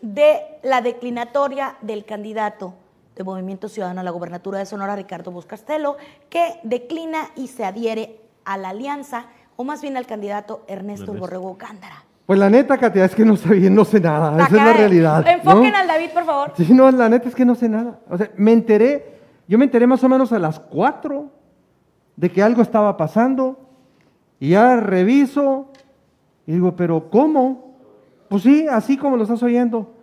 de 0.00 0.40
la 0.62 0.80
declinatoria 0.80 1.76
del 1.80 2.04
candidato 2.04 2.74
de 3.14 3.24
Movimiento 3.24 3.68
Ciudadano 3.68 4.00
a 4.00 4.04
la 4.04 4.10
gobernatura 4.10 4.58
de 4.58 4.66
Sonora, 4.66 4.96
Ricardo 4.96 5.30
Buscastelo, 5.30 5.96
que 6.28 6.58
declina 6.64 7.30
y 7.36 7.48
se 7.48 7.64
adhiere 7.64 8.20
a 8.44 8.58
la 8.58 8.70
alianza, 8.70 9.26
o 9.56 9.64
más 9.64 9.82
bien 9.82 9.96
al 9.96 10.06
candidato 10.06 10.64
Ernesto 10.66 11.12
Borrego 11.12 11.56
Gándara. 11.56 12.04
Pues 12.26 12.38
la 12.38 12.48
neta, 12.48 12.78
Katia, 12.78 13.04
es 13.04 13.14
que 13.14 13.24
no 13.24 13.36
sé 13.36 13.48
bien, 13.50 13.74
no 13.74 13.84
sé 13.84 14.00
nada. 14.00 14.34
Esa 14.34 14.46
es 14.46 14.52
la 14.52 14.72
realidad. 14.72 15.26
Enfoquen 15.26 15.72
¿no? 15.72 15.78
al 15.78 15.86
David, 15.86 16.10
por 16.14 16.24
favor. 16.24 16.52
Sí, 16.56 16.72
no, 16.72 16.90
la 16.90 17.08
neta 17.08 17.28
es 17.28 17.34
que 17.34 17.44
no 17.44 17.54
sé 17.54 17.68
nada. 17.68 17.98
O 18.08 18.16
sea, 18.16 18.30
me 18.36 18.52
enteré, 18.52 19.18
yo 19.46 19.58
me 19.58 19.64
enteré 19.64 19.86
más 19.86 20.02
o 20.02 20.08
menos 20.08 20.32
a 20.32 20.38
las 20.38 20.58
4 20.58 21.30
de 22.16 22.30
que 22.30 22.42
algo 22.42 22.62
estaba 22.62 22.96
pasando 22.96 23.58
y 24.42 24.48
ya 24.48 24.74
reviso 24.80 25.68
y 26.48 26.52
digo, 26.54 26.74
pero 26.74 27.08
¿cómo? 27.10 27.76
Pues 28.28 28.42
sí, 28.42 28.66
así 28.68 28.96
como 28.96 29.16
lo 29.16 29.22
estás 29.22 29.40
oyendo. 29.44 29.94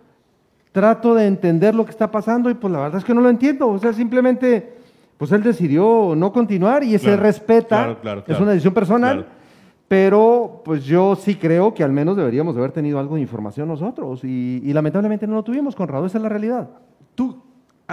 Trato 0.72 1.14
de 1.14 1.26
entender 1.26 1.74
lo 1.74 1.84
que 1.84 1.90
está 1.90 2.10
pasando 2.10 2.48
y 2.48 2.54
pues 2.54 2.72
la 2.72 2.80
verdad 2.80 2.98
es 3.00 3.04
que 3.04 3.12
no 3.12 3.20
lo 3.20 3.28
entiendo. 3.28 3.68
O 3.68 3.78
sea, 3.78 3.92
simplemente, 3.92 4.78
pues 5.18 5.30
él 5.32 5.42
decidió 5.42 6.14
no 6.16 6.32
continuar 6.32 6.82
y 6.82 6.92
se 6.92 7.00
Claro, 7.04 7.22
respeta. 7.22 7.76
claro, 7.84 8.00
claro, 8.00 8.24
es 8.26 8.40
una 8.40 8.52
decisión 8.52 8.72
personal. 8.72 9.16
Claro. 9.24 9.40
Pero 9.88 10.62
pues 10.64 10.84
yo 10.84 11.16
sí 11.16 11.34
creo 11.34 11.74
que 11.74 11.84
al 11.84 11.92
menos 11.92 12.16
deberíamos 12.16 12.54
de 12.54 12.62
haber 12.62 12.72
tenido 12.72 12.98
algo 12.98 13.16
de 13.16 13.20
información 13.20 13.68
nosotros 13.68 14.24
y, 14.24 14.62
y 14.64 14.72
lamentablemente 14.72 15.26
no 15.26 15.34
lo 15.34 15.42
tuvimos, 15.42 15.76
Conrado, 15.76 16.06
esa 16.06 16.16
es 16.16 16.22
la 16.22 16.30
realidad. 16.30 16.70
Tú, 17.14 17.36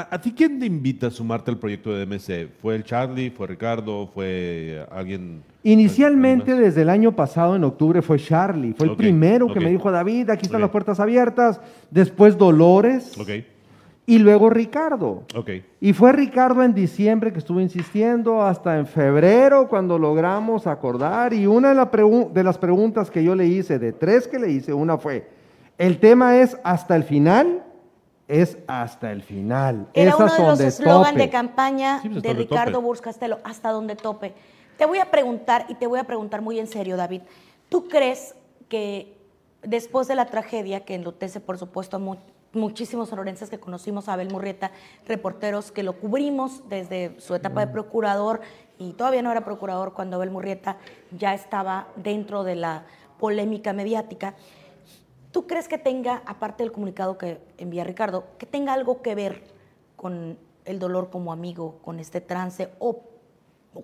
a, 0.02 0.16
a 0.16 0.22
ti 0.22 0.32
quién 0.32 0.60
te 0.60 0.66
invita 0.66 1.08
a 1.08 1.12
sumarte 1.12 1.52
al 1.52 1.58
proyecto 1.58 1.92
de 1.94 2.06
DMC? 2.06 2.50
¿Fue 2.62 2.76
el 2.76 2.84
Charlie? 2.84 3.30
¿Fue 3.30 3.48
Ricardo? 3.48 4.08
¿Fue 4.14 4.86
alguien? 4.92 5.42
Inicialmente, 5.64 6.52
alguien 6.52 6.68
desde 6.70 6.82
el 6.84 6.90
año 6.90 7.12
pasado, 7.16 7.56
en 7.56 7.64
octubre, 7.64 8.02
fue 8.02 8.18
Charlie. 8.20 8.74
Fue 8.74 8.88
el 8.88 8.96
primero 8.96 9.52
que 9.52 9.60
me 9.60 9.70
dijo, 9.70 9.92
David, 9.92 10.30
aquí 10.30 10.46
están 10.46 10.62
las 10.62 10.70
puertas 10.70 11.00
abiertas. 11.00 11.60
Después 11.92 12.38
Dolores. 12.38 13.18
Ok, 13.20 13.30
Y 14.06 14.20
luego 14.20 14.50
Ricardo. 14.50 15.24
ok. 15.36 15.50
Y 15.82 15.92
fue 15.94 16.14
Ricardo 16.14 16.64
en 16.64 16.74
diciembre 16.74 17.34
que 17.34 17.40
estuvo 17.40 17.60
insistiendo, 17.60 18.42
hasta 18.42 18.78
en 18.80 18.88
febrero 18.88 19.68
cuando 19.68 20.00
logramos 20.00 20.66
acordar. 20.68 21.34
Y 21.34 21.46
una 21.48 21.70
de, 21.70 21.76
la 21.76 21.92
pregu- 21.92 22.32
de 22.32 22.44
las 22.44 22.58
preguntas 22.58 23.12
que 23.12 23.24
yo 23.24 23.36
le 23.36 23.46
hice, 23.48 23.78
de 23.80 23.92
tres 23.92 24.28
que 24.28 24.40
le 24.40 24.50
hice, 24.52 24.74
una 24.74 24.98
fue, 24.98 25.28
¿el 25.78 25.98
tema 26.00 26.38
es 26.38 26.58
hasta 26.64 26.96
el 26.96 27.04
final? 27.04 27.64
Es 28.28 28.58
hasta 28.68 29.12
el 29.12 29.24
final. 29.24 29.88
Era 29.94 30.10
Esas 30.12 30.20
uno 30.20 30.32
de 30.32 30.38
son 30.38 30.48
los 30.48 30.60
de 30.60 30.68
eslogan 30.68 31.16
de 31.16 31.30
campaña 31.30 32.00
Sí, 32.02 32.10
pues, 32.10 32.24
de 32.24 32.34
Ricardo 32.34 32.74
tope. 32.74 32.86
Burs 32.86 33.02
Castelo, 33.02 33.40
hasta 33.44 33.72
donde 33.72 33.96
tope. 33.96 34.34
Te 34.78 34.86
voy 34.86 35.00
a 35.00 35.10
preguntar, 35.10 35.66
y 35.70 35.76
te 35.76 35.88
voy 35.88 36.00
a 36.00 36.04
preguntar 36.04 36.42
muy 36.42 36.60
en 36.60 36.68
serio, 36.68 36.98
David, 36.98 37.22
¿tú 37.70 37.88
crees 37.88 38.36
que 38.70 39.18
después 39.64 40.08
de 40.08 40.16
la 40.16 40.26
tragedia 40.26 40.86
que 40.86 40.94
enlutece, 40.96 41.40
por 41.40 41.58
supuesto, 41.58 41.96
a 41.98 42.00
mu- 42.00 42.18
muchísimos 42.54 43.10
sonorenses 43.10 43.50
que 43.50 43.60
conocimos 43.60 44.08
a 44.10 44.14
Abel 44.14 44.30
Murrieta, 44.30 44.72
reporteros 45.08 45.72
que 45.72 45.84
lo 45.84 45.94
cubrimos 45.94 46.68
desde 46.70 47.16
su 47.20 47.34
etapa 47.34 47.62
de 47.66 47.72
procurador, 47.72 48.42
y 48.78 48.92
todavía 48.94 49.22
no 49.22 49.32
era 49.32 49.44
procurador 49.46 49.94
cuando 49.94 50.18
Abel 50.18 50.32
Murrieta 50.32 50.78
ya 51.18 51.34
estaba 51.34 51.88
dentro 51.96 52.44
de 52.44 52.56
la 52.56 52.84
polémica 53.20 53.74
mediática, 53.74 54.36
¿Tú 55.38 55.46
crees 55.46 55.68
que 55.68 55.78
tenga, 55.78 56.24
aparte 56.26 56.64
del 56.64 56.72
comunicado 56.72 57.20
que 57.20 57.38
envía 57.60 57.84
Ricardo, 57.84 58.26
que 58.40 58.48
tenga 58.48 58.74
algo 58.74 59.04
que 59.04 59.14
ver 59.14 59.44
con 59.96 60.36
el 60.66 60.80
dolor 60.80 61.12
como 61.12 61.32
amigo, 61.32 61.78
con 61.84 62.00
este 62.00 62.22
trance? 62.22 62.70
¿O, 62.80 63.04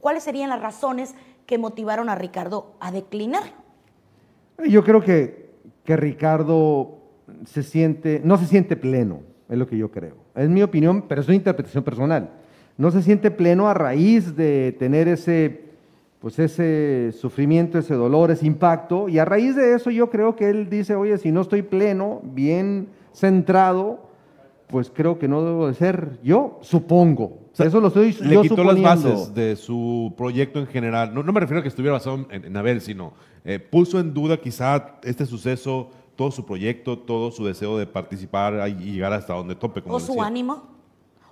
cuáles 0.01 0.23
serían 0.23 0.49
las 0.49 0.63
razones 0.63 1.13
que 1.45 1.59
motivaron 1.59 2.09
a 2.09 2.15
Ricardo 2.15 2.73
a 2.79 2.91
declinar? 2.91 3.43
Yo 4.67 4.83
creo 4.83 5.01
que, 5.01 5.51
que 5.83 5.95
Ricardo 5.95 6.97
se 7.45 7.61
siente, 7.61 8.19
no 8.23 8.39
se 8.39 8.47
siente 8.47 8.75
pleno, 8.75 9.19
es 9.47 9.59
lo 9.59 9.67
que 9.67 9.77
yo 9.77 9.91
creo. 9.91 10.15
Es 10.33 10.49
mi 10.49 10.63
opinión, 10.63 11.03
pero 11.03 11.21
es 11.21 11.27
una 11.27 11.35
interpretación 11.35 11.83
personal. 11.83 12.31
No 12.79 12.89
se 12.89 13.03
siente 13.03 13.29
pleno 13.29 13.69
a 13.69 13.75
raíz 13.75 14.35
de 14.35 14.75
tener 14.79 15.07
ese, 15.07 15.72
pues 16.23 16.39
ese 16.39 17.11
sufrimiento, 17.11 17.77
ese 17.77 17.95
dolor, 17.95 18.31
ese 18.31 18.47
impacto. 18.47 19.09
Y 19.09 19.19
a 19.19 19.25
raíz 19.25 19.57
de 19.57 19.73
eso 19.75 19.89
yo 19.91 20.09
creo 20.09 20.37
que 20.37 20.49
él 20.49 20.69
dice, 20.69 20.95
oye, 20.95 21.17
si 21.17 21.33
no 21.33 21.41
estoy 21.41 21.63
pleno, 21.63 22.21
bien 22.23 22.87
centrado, 23.11 23.99
pues 24.67 24.89
creo 24.89 25.19
que 25.19 25.27
no 25.27 25.43
debo 25.43 25.67
de 25.67 25.73
ser 25.73 26.19
yo, 26.23 26.59
supongo. 26.61 27.25
O 27.25 27.49
sea, 27.51 27.65
eso 27.65 27.81
lo 27.81 27.89
estoy 27.89 28.13
Le 28.21 28.35
yo 28.35 28.41
quitó 28.41 28.55
suponiendo. 28.55 28.87
las 28.89 29.03
bases 29.03 29.33
de 29.33 29.57
su 29.57 30.13
proyecto 30.15 30.59
en 30.59 30.67
general. 30.67 31.13
No, 31.13 31.23
no 31.23 31.33
me 31.33 31.41
refiero 31.41 31.59
a 31.59 31.61
que 31.61 31.67
estuviera 31.67 31.91
basado 31.91 32.25
en, 32.29 32.45
en 32.45 32.55
Abel, 32.55 32.79
sino 32.79 33.11
eh, 33.43 33.59
puso 33.59 33.99
en 33.99 34.13
duda 34.13 34.37
quizá 34.37 34.95
este 35.03 35.25
suceso, 35.25 35.89
todo 36.15 36.31
su 36.31 36.45
proyecto, 36.45 36.97
todo 36.99 37.31
su 37.31 37.43
deseo 37.45 37.77
de 37.77 37.85
participar 37.85 38.65
y 38.69 38.93
llegar 38.93 39.11
hasta 39.11 39.33
donde 39.33 39.55
tope. 39.55 39.81
Como 39.83 39.97
¿O 39.97 39.99
su 39.99 40.21
ánimo? 40.21 40.63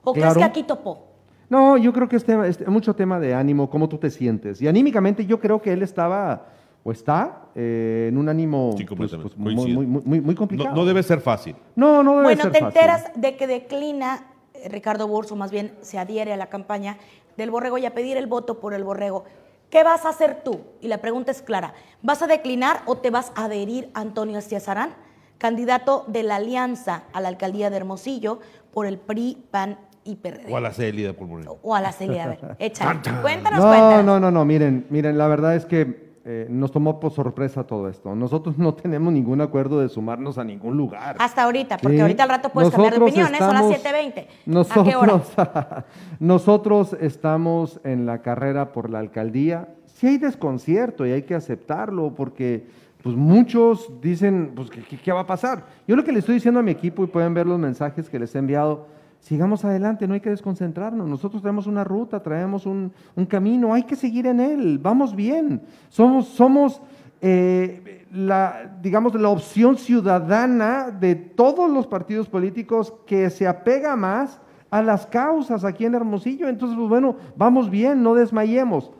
¿O 0.04 0.12
Claro. 0.12 0.34
crees 0.34 0.38
que 0.38 0.44
aquí 0.60 0.64
topó? 0.68 1.11
No, 1.52 1.76
yo 1.78 1.92
creo 1.92 2.08
que 2.08 2.16
es, 2.16 2.24
tema- 2.24 2.48
es 2.48 2.66
mucho 2.68 2.96
tema 2.96 3.20
de 3.20 3.34
ánimo, 3.34 3.70
cómo 3.70 3.90
tú 3.90 3.98
te 3.98 4.10
sientes. 4.10 4.62
Y 4.62 4.70
anímicamente 4.70 5.26
yo 5.26 5.38
creo 5.42 5.62
que 5.62 5.74
él 5.74 5.82
estaba, 5.84 6.46
o 6.82 6.94
está, 6.94 7.50
eh, 7.56 8.08
en 8.10 8.18
un 8.18 8.30
ánimo 8.30 8.74
Sí, 8.78 8.86
pues, 8.86 9.12
pues, 9.14 9.38
muy, 9.38 9.54
muy, 9.56 9.74
muy, 9.74 9.86
muy- 9.86 10.22
muy 10.22 10.34
No, 10.34 10.40
complicado. 10.40 10.74
no 10.74 10.86
debe 10.86 11.04
ser 11.04 11.20
fácil. 11.20 11.58
No, 11.76 12.04
no 12.04 12.12
debe 12.14 12.24
Bueno, 12.24 12.44
ser 12.44 12.52
te 12.54 12.60
fácil. 12.62 12.78
enteras 12.82 13.12
de 13.16 13.36
que 13.36 13.48
declina 13.48 14.28
eh, 14.54 14.70
Ricardo 14.70 15.10
Burs, 15.10 15.30
o 15.34 15.36
más 15.36 15.52
bien 15.52 15.74
se 15.82 16.00
adhiere 16.00 16.32
a 16.32 16.38
la 16.38 16.48
campaña 16.48 16.98
del 17.36 17.52
Borrego 17.52 17.78
y 17.78 17.86
a 17.86 17.94
pedir 17.94 18.16
el 18.16 18.28
voto 18.28 18.62
por 18.62 18.74
el 18.74 18.86
Borrego. 18.86 19.26
¿Qué 19.70 19.84
vas 19.84 20.06
a 20.06 20.10
hacer 20.10 20.44
tú? 20.46 20.62
Y 20.80 20.88
la 20.88 21.00
pregunta 21.00 21.32
es 21.32 21.42
clara. 21.42 21.74
¿Vas 22.02 22.22
a 22.22 22.28
declinar 22.28 22.82
o 22.86 22.96
te 22.98 23.10
vas 23.10 23.34
a 23.36 23.46
adherir 23.46 23.90
a 23.94 24.00
Antonio 24.00 24.38
Estiazarán, 24.40 24.92
candidato 25.38 26.06
de 26.08 26.24
la 26.24 26.38
Alianza 26.38 27.04
a 27.12 27.20
la 27.20 27.28
alcaldía 27.28 27.70
de 27.70 27.76
Hermosillo 27.76 28.40
por 28.74 28.86
el 28.86 28.98
PRI, 29.00 29.38
PAN 29.52 29.78
y 30.04 30.16
PRD? 30.16 30.52
O 30.52 30.58
a 30.58 30.62
la 30.62 30.72
Célida 30.72 31.14
Pulmonar. 31.14 31.48
O 31.62 31.76
a 31.76 31.82
la 31.82 31.92
Celia, 31.92 32.24
a 32.26 32.28
ver, 32.28 32.40
échale. 32.60 33.00
Cuéntanos, 33.22 33.60
No, 33.60 33.68
cuéntanos. 33.68 34.06
no, 34.06 34.20
no, 34.20 34.32
no, 34.32 34.46
miren, 34.46 34.86
miren, 34.90 35.18
la 35.18 35.28
verdad 35.28 35.56
es 35.56 35.66
que 35.66 36.12
eh, 36.24 36.46
nos 36.52 36.72
tomó 36.72 37.00
por 37.00 37.12
sorpresa 37.12 37.64
todo 37.66 37.90
esto. 37.90 38.14
Nosotros 38.16 38.56
no 38.60 38.76
tenemos 38.76 39.12
ningún 39.12 39.42
acuerdo 39.42 39.80
de 39.80 39.90
sumarnos 39.90 40.38
a 40.38 40.44
ningún 40.44 40.78
lugar. 40.78 41.16
Hasta 41.20 41.44
ahorita, 41.44 41.78
porque 41.78 41.98
Sí. 41.98 42.02
ahorita 42.02 42.24
al 42.24 42.30
rato 42.30 42.50
puedes 42.50 42.70
cambiar 42.70 42.94
de 42.94 43.00
Nosotros 43.00 43.26
opinión, 43.26 43.36
¿eh? 43.36 43.38
son 43.40 43.54
las 43.56 43.76
estamos- 43.76 44.14
7.20. 44.16 44.28
Nosotros, 44.46 44.86
¿A 44.86 44.90
qué 44.90 44.96
hora? 44.96 45.86
nosotros 46.20 46.96
estamos 47.00 47.80
en 47.84 48.06
la 48.06 48.22
carrera 48.22 48.72
por 48.72 48.90
la 48.90 49.00
alcaldía. 49.00 49.70
Sí 49.88 50.08
hay 50.08 50.18
desconcierto 50.18 51.06
y 51.06 51.12
hay 51.12 51.24
que 51.24 51.36
aceptarlo 51.36 52.14
porque 52.16 52.68
pues 53.04 53.16
muchos 53.16 53.90
dicen, 54.02 54.52
pues, 54.56 54.70
¿qué, 54.70 54.84
qué- 54.84 54.98
qué 55.00 55.12
va 55.12 55.22
a 55.22 55.26
pasar? 55.28 55.66
Yo 55.88 55.96
lo 55.96 56.04
que 56.04 56.12
le 56.12 56.20
estoy 56.20 56.36
diciendo 56.36 56.60
a 56.60 56.64
mi 56.64 56.70
equipo 56.70 57.04
y 57.04 57.08
pueden 57.08 57.34
ver 57.34 57.48
los 57.48 57.58
mensajes 57.58 58.08
que 58.10 58.20
les 58.20 58.36
he 58.36 58.38
enviado, 58.38 58.86
sigamos 59.22 59.64
adelante, 59.64 60.08
no 60.08 60.14
hay 60.14 60.20
que 60.20 60.30
desconcentrarnos. 60.30 61.08
Nosotros 61.08 61.42
traemos 61.42 61.68
una 61.68 61.84
ruta, 61.84 62.22
traemos 62.22 62.66
un, 62.66 62.92
camino, 63.30 63.74
hay 63.74 63.84
que 63.84 63.96
seguir 63.96 64.28
en 64.28 64.40
él, 64.40 64.80
vamos 64.80 65.16
bien. 65.16 65.62
Somos, 65.90 66.28
somos 66.28 66.82
eh, 67.22 68.06
la, 68.12 68.78
digamos, 68.82 69.14
la 69.16 69.30
opción 69.30 69.78
ciudadana 69.78 70.90
de 70.92 71.16
todos 71.16 71.70
los 71.70 71.88
partidos 71.88 72.28
políticos 72.28 72.94
que 73.06 73.30
se 73.30 73.48
apega 73.48 73.96
más 73.96 74.42
a 74.72 74.82
las 74.82 75.06
causas 75.06 75.64
aquí 75.64 75.86
en 75.86 75.96
Hermosillo. 75.96 76.50
Entonces, 76.50 76.78
pues 76.78 76.90
bueno, 76.90 77.16
vamos 77.36 77.70
bien, 77.70 78.02
no 78.02 78.16
desmayemos. 78.16 78.92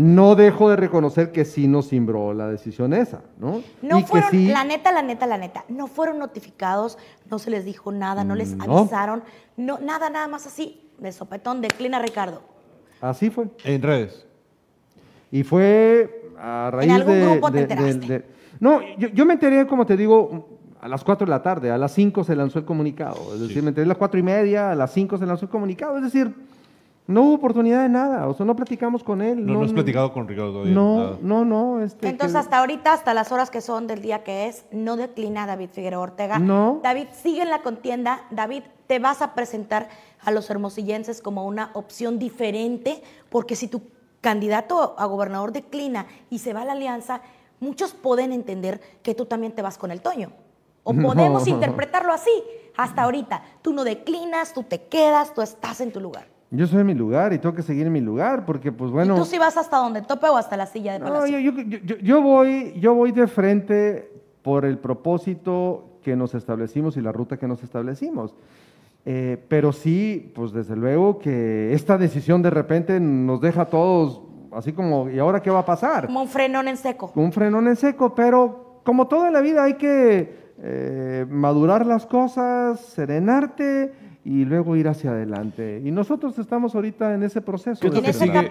No 0.00 0.36
dejo 0.36 0.70
de 0.70 0.76
reconocer 0.76 1.32
que 1.32 1.44
sí 1.44 1.66
nos 1.66 1.88
cimbró 1.88 2.32
la 2.32 2.46
decisión 2.46 2.92
esa, 2.92 3.22
¿no? 3.36 3.62
No 3.82 3.98
y 3.98 4.02
que 4.02 4.08
fueron, 4.08 4.30
sí, 4.30 4.46
la 4.46 4.62
neta, 4.62 4.92
la 4.92 5.02
neta, 5.02 5.26
la 5.26 5.38
neta, 5.38 5.64
no 5.68 5.88
fueron 5.88 6.20
notificados, 6.20 6.98
no 7.28 7.40
se 7.40 7.50
les 7.50 7.64
dijo 7.64 7.90
nada, 7.90 8.22
no 8.22 8.36
les 8.36 8.54
No. 8.56 8.78
avisaron, 8.78 9.24
no, 9.56 9.80
nada, 9.80 10.08
nada 10.08 10.28
más 10.28 10.46
así, 10.46 10.88
de 11.00 11.10
sopetón, 11.10 11.60
declina 11.60 11.98
Ricardo. 11.98 12.42
así 13.00 13.28
fue. 13.28 13.48
En 13.64 13.82
redes. 13.82 14.24
Y 15.32 15.42
fue 15.42 16.30
a 16.38 16.70
raíz 16.72 16.92
algún 16.92 17.14
de, 17.14 17.26
grupo 17.32 17.50
te 17.50 17.58
de- 17.58 17.66
de- 17.66 17.72
enteraste? 17.90 18.12
de- 18.20 18.24
No, 18.60 18.80
yo, 18.98 19.08
yo 19.08 19.26
me 19.26 19.32
enteré, 19.32 19.66
como 19.66 19.84
te 19.84 19.96
digo, 19.96 20.60
a 20.80 20.86
las 20.86 21.02
4 21.02 21.26
de 21.26 21.30
la 21.30 21.42
tarde, 21.42 21.72
a 21.72 21.76
las 21.78 21.90
5 21.90 22.22
se 22.22 22.36
lanzó 22.36 22.60
el 22.60 22.64
comunicado. 22.64 23.34
Es 23.34 23.40
decir, 23.40 23.64
me 23.64 23.70
enteré 23.70 23.84
a 23.84 23.88
las 23.88 23.98
4 23.98 24.20
y 24.20 24.22
media, 24.22 24.70
a 24.70 24.74
las 24.76 24.92
5 24.92 25.18
se 25.18 25.26
lanzó 25.26 25.46
el 25.46 25.50
comunicado. 25.50 25.96
Es 25.96 26.04
decir, 26.04 26.32
no 27.08 27.22
hubo 27.22 27.34
oportunidad 27.34 27.82
de 27.82 27.88
nada, 27.88 28.28
o 28.28 28.34
sea, 28.34 28.46
no 28.46 28.54
platicamos 28.54 29.02
con 29.02 29.20
él. 29.22 29.44
No, 29.44 29.54
no 29.54 29.62
has 29.64 29.72
platicado 29.72 30.12
con 30.12 30.28
Ricardo 30.28 30.52
todavía. 30.52 30.72
No, 30.74 30.96
nada. 30.98 31.18
no, 31.22 31.44
no. 31.44 31.80
Este, 31.82 32.06
Entonces, 32.08 32.34
que- 32.34 32.38
hasta 32.38 32.58
ahorita, 32.58 32.92
hasta 32.92 33.14
las 33.14 33.32
horas 33.32 33.50
que 33.50 33.60
son 33.62 33.86
del 33.86 34.00
día 34.02 34.22
que 34.22 34.46
es, 34.46 34.64
no 34.70 34.96
declina 34.96 35.46
David 35.46 35.70
Figueroa 35.72 36.02
Ortega. 36.02 36.38
No. 36.38 36.78
David, 36.82 37.06
sigue 37.12 37.42
en 37.42 37.50
la 37.50 37.62
contienda. 37.62 38.20
David, 38.30 38.62
te 38.86 38.98
vas 39.00 39.22
a 39.22 39.34
presentar 39.34 39.88
a 40.24 40.30
los 40.30 40.48
hermosillenses 40.50 41.20
como 41.22 41.46
una 41.46 41.70
opción 41.74 42.18
diferente, 42.18 43.02
porque 43.30 43.56
si 43.56 43.68
tu 43.68 43.80
candidato 44.20 44.94
a 44.98 45.06
gobernador 45.06 45.52
declina 45.52 46.06
y 46.28 46.40
se 46.40 46.52
va 46.52 46.62
a 46.62 46.64
la 46.66 46.72
alianza, 46.72 47.22
muchos 47.60 47.94
pueden 47.94 48.32
entender 48.32 48.80
que 49.02 49.14
tú 49.14 49.24
también 49.24 49.52
te 49.54 49.62
vas 49.62 49.78
con 49.78 49.90
el 49.90 50.02
Toño. 50.02 50.30
O 50.84 50.92
No. 50.92 51.08
podemos 51.08 51.46
interpretarlo 51.46 52.12
así. 52.12 52.30
Hasta 52.76 53.02
ahorita, 53.04 53.42
tú 53.62 53.72
no 53.72 53.82
declinas, 53.82 54.52
tú 54.52 54.62
te 54.62 54.82
quedas, 54.84 55.32
tú 55.34 55.40
estás 55.42 55.80
en 55.80 55.90
tu 55.90 56.00
lugar. 56.00 56.26
Yo 56.50 56.66
soy 56.66 56.80
en 56.80 56.86
mi 56.86 56.94
lugar 56.94 57.32
y 57.34 57.38
tengo 57.38 57.54
que 57.54 57.62
seguir 57.62 57.86
en 57.86 57.92
mi 57.92 58.00
lugar, 58.00 58.46
porque 58.46 58.72
pues 58.72 58.90
bueno... 58.90 59.14
¿Y 59.16 59.18
tú 59.18 59.24
sí 59.26 59.38
vas 59.38 59.56
hasta 59.58 59.76
donde 59.76 60.00
tope 60.02 60.28
o 60.28 60.36
hasta 60.36 60.56
la 60.56 60.64
silla 60.66 60.94
de 60.94 60.98
No, 61.00 61.06
palacio? 61.06 61.38
yo, 61.38 61.50
yo- 61.52 61.62
yo- 61.62 61.78
yo- 61.84 61.96
yo 61.98 62.22
voy, 62.22 62.72
yo 62.80 62.94
voy 62.94 63.12
de 63.12 63.26
frente 63.26 64.10
por 64.42 64.64
el 64.64 64.78
propósito 64.78 65.98
que 66.02 66.16
nos 66.16 66.34
establecimos 66.34 66.96
y 66.96 67.02
la 67.02 67.12
ruta 67.12 67.36
que 67.36 67.46
nos 67.46 67.62
establecimos. 67.62 68.34
Eh, 69.04 69.42
pero 69.48 69.72
sí, 69.72 70.32
pues 70.34 70.52
desde 70.52 70.74
luego 70.74 71.18
que 71.18 71.72
esta 71.74 71.98
decisión 71.98 72.40
de 72.42 72.50
repente 72.50 72.98
nos 72.98 73.40
deja 73.40 73.62
a 73.62 73.66
todos 73.66 74.22
así 74.52 74.72
como, 74.72 75.10
¿y 75.10 75.18
ahora 75.18 75.42
qué 75.42 75.50
va 75.50 75.58
a 75.60 75.64
pasar? 75.66 76.06
Como 76.06 76.22
un 76.22 76.28
frenón 76.28 76.68
en 76.68 76.78
seco. 76.78 77.12
Un 77.14 77.32
frenón 77.32 77.68
en 77.68 77.76
seco, 77.76 78.14
pero 78.14 78.80
como 78.84 79.06
todo 79.06 79.26
en 79.26 79.34
la 79.34 79.42
vida 79.42 79.64
hay 79.64 79.74
que 79.74 80.48
eh, 80.60 81.26
madurar 81.28 81.84
las 81.86 82.06
cosas, 82.06 82.80
serenarte 82.80 83.92
y 84.28 84.44
luego 84.44 84.76
ir 84.76 84.88
hacia 84.88 85.12
adelante. 85.12 85.80
Y 85.82 85.90
nosotros 85.90 86.38
estamos 86.38 86.74
ahorita 86.74 87.14
en 87.14 87.22
ese 87.22 87.40
proceso. 87.40 87.80
¿Qué 87.80 87.86
es 87.86 87.94
lo 87.94 88.02
que 88.02 88.12
sigue? 88.12 88.50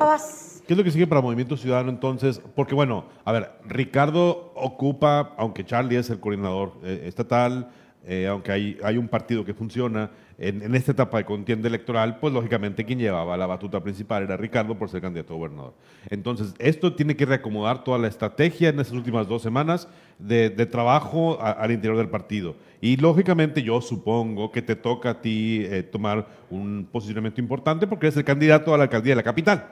¿Qué 0.66 0.74
es 0.74 0.78
lo 0.78 0.84
que 0.84 0.90
sigue 0.90 1.06
para 1.06 1.22
Movimiento 1.22 1.56
Ciudadano 1.56 1.92
entonces? 1.92 2.42
Porque 2.56 2.74
bueno, 2.74 3.06
a 3.24 3.32
ver, 3.32 3.52
Ricardo 3.64 4.54
ocupa, 4.56 5.36
aunque 5.38 5.64
Charlie 5.66 5.98
es 5.98 6.10
el 6.10 6.20
coordinador 6.20 6.74
eh, 6.84 7.04
estatal, 7.06 7.70
eh, 8.10 8.26
aunque 8.26 8.52
hay, 8.52 8.98
un 8.98 9.10
partido 9.10 9.44
que 9.44 9.54
funciona 9.54 10.10
en, 10.38 10.74
esta 10.74 10.94
etapa 10.94 11.18
de 11.18 11.26
contienda 11.26 11.68
electoral, 11.68 12.20
pues 12.20 12.34
lógicamente 12.34 12.86
quien 12.86 13.00
llevaba 13.00 13.36
la 13.36 13.46
batuta 13.46 13.82
principal 13.84 14.24
era 14.24 14.38
Ricardo 14.38 14.78
por 14.78 14.90
ser 14.90 15.02
candidato 15.02 15.34
a 15.34 15.38
gobernador. 15.38 15.74
Entonces, 16.10 16.54
esto 16.58 16.94
tiene 16.94 17.18
que 17.18 17.26
reacomodar 17.26 17.84
toda 17.84 17.98
la 17.98 18.08
estrategia 18.08 18.70
en 18.70 18.80
estas 18.80 18.96
últimas 18.96 19.28
dos 19.28 19.42
semanas 19.42 19.90
de, 20.20 20.50
trabajo 20.68 21.38
al 21.42 21.70
interior 21.72 21.98
del 21.98 22.08
partido. 22.08 22.56
Y 22.80 22.96
lógicamente 22.96 23.62
yo 23.62 23.82
supongo 23.82 24.54
que 24.54 24.62
te 24.62 24.78
toca 24.78 25.10
a 25.10 25.22
ti 25.22 25.66
eh, 25.66 25.84
tomar 25.84 26.26
un 26.50 26.88
posicionamiento 26.90 27.42
importante 27.42 27.88
porque 27.88 28.06
eres 28.06 28.16
el 28.16 28.24
candidato 28.24 28.74
a 28.74 28.78
la 28.78 28.84
alcaldía 28.84 29.12
de 29.12 29.18
la 29.18 29.24
capital. 29.24 29.68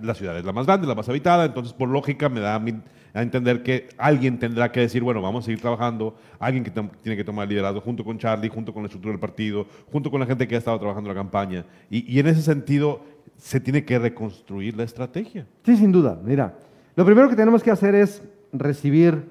La 0.00 0.14
ciudad 0.14 0.36
es 0.38 0.46
la 0.46 0.52
más 0.52 0.64
grande, 0.64 0.86
la 0.86 0.94
más 0.94 1.08
habitada, 1.10 1.44
entonces 1.44 1.74
por 1.74 1.90
lógica 1.90 2.30
me 2.30 2.40
da 2.40 2.58
mí 2.58 2.74
a 3.12 3.22
entender 3.22 3.62
que 3.62 3.88
alguien 3.98 4.38
tendrá 4.38 4.70
que 4.70 4.80
decir, 4.80 5.02
bueno, 5.02 5.20
vamos 5.22 5.44
a 5.44 5.46
seguir 5.46 5.60
trabajando, 5.60 6.14
alguien 6.38 6.64
que 6.64 6.70
tiene 6.70 7.16
que 7.16 7.24
tomar 7.24 7.48
liderazgo 7.48 7.80
junto 7.80 8.04
con 8.04 8.18
Charlie, 8.18 8.48
junto 8.48 8.72
con 8.72 8.82
la 8.82 8.86
estructura 8.86 9.12
del 9.12 9.20
partido, 9.20 9.66
junto 9.90 10.10
con 10.10 10.20
la 10.20 10.26
gente 10.26 10.46
que 10.46 10.54
ha 10.54 10.58
estado 10.58 10.78
trabajando 10.78 11.10
en 11.10 11.16
la 11.16 11.20
campaña. 11.20 11.64
Y, 11.90 12.12
y 12.12 12.18
en 12.18 12.26
ese 12.26 12.42
sentido 12.42 13.02
se 13.36 13.60
tiene 13.60 13.84
que 13.84 13.98
reconstruir 13.98 14.76
la 14.76 14.84
estrategia. 14.84 15.46
Sí, 15.64 15.76
sin 15.76 15.92
duda. 15.92 16.18
Mira, 16.22 16.54
lo 16.96 17.04
primero 17.04 17.28
que 17.28 17.36
tenemos 17.36 17.62
que 17.62 17.70
hacer 17.70 17.94
es 17.94 18.22
recibir 18.52 19.22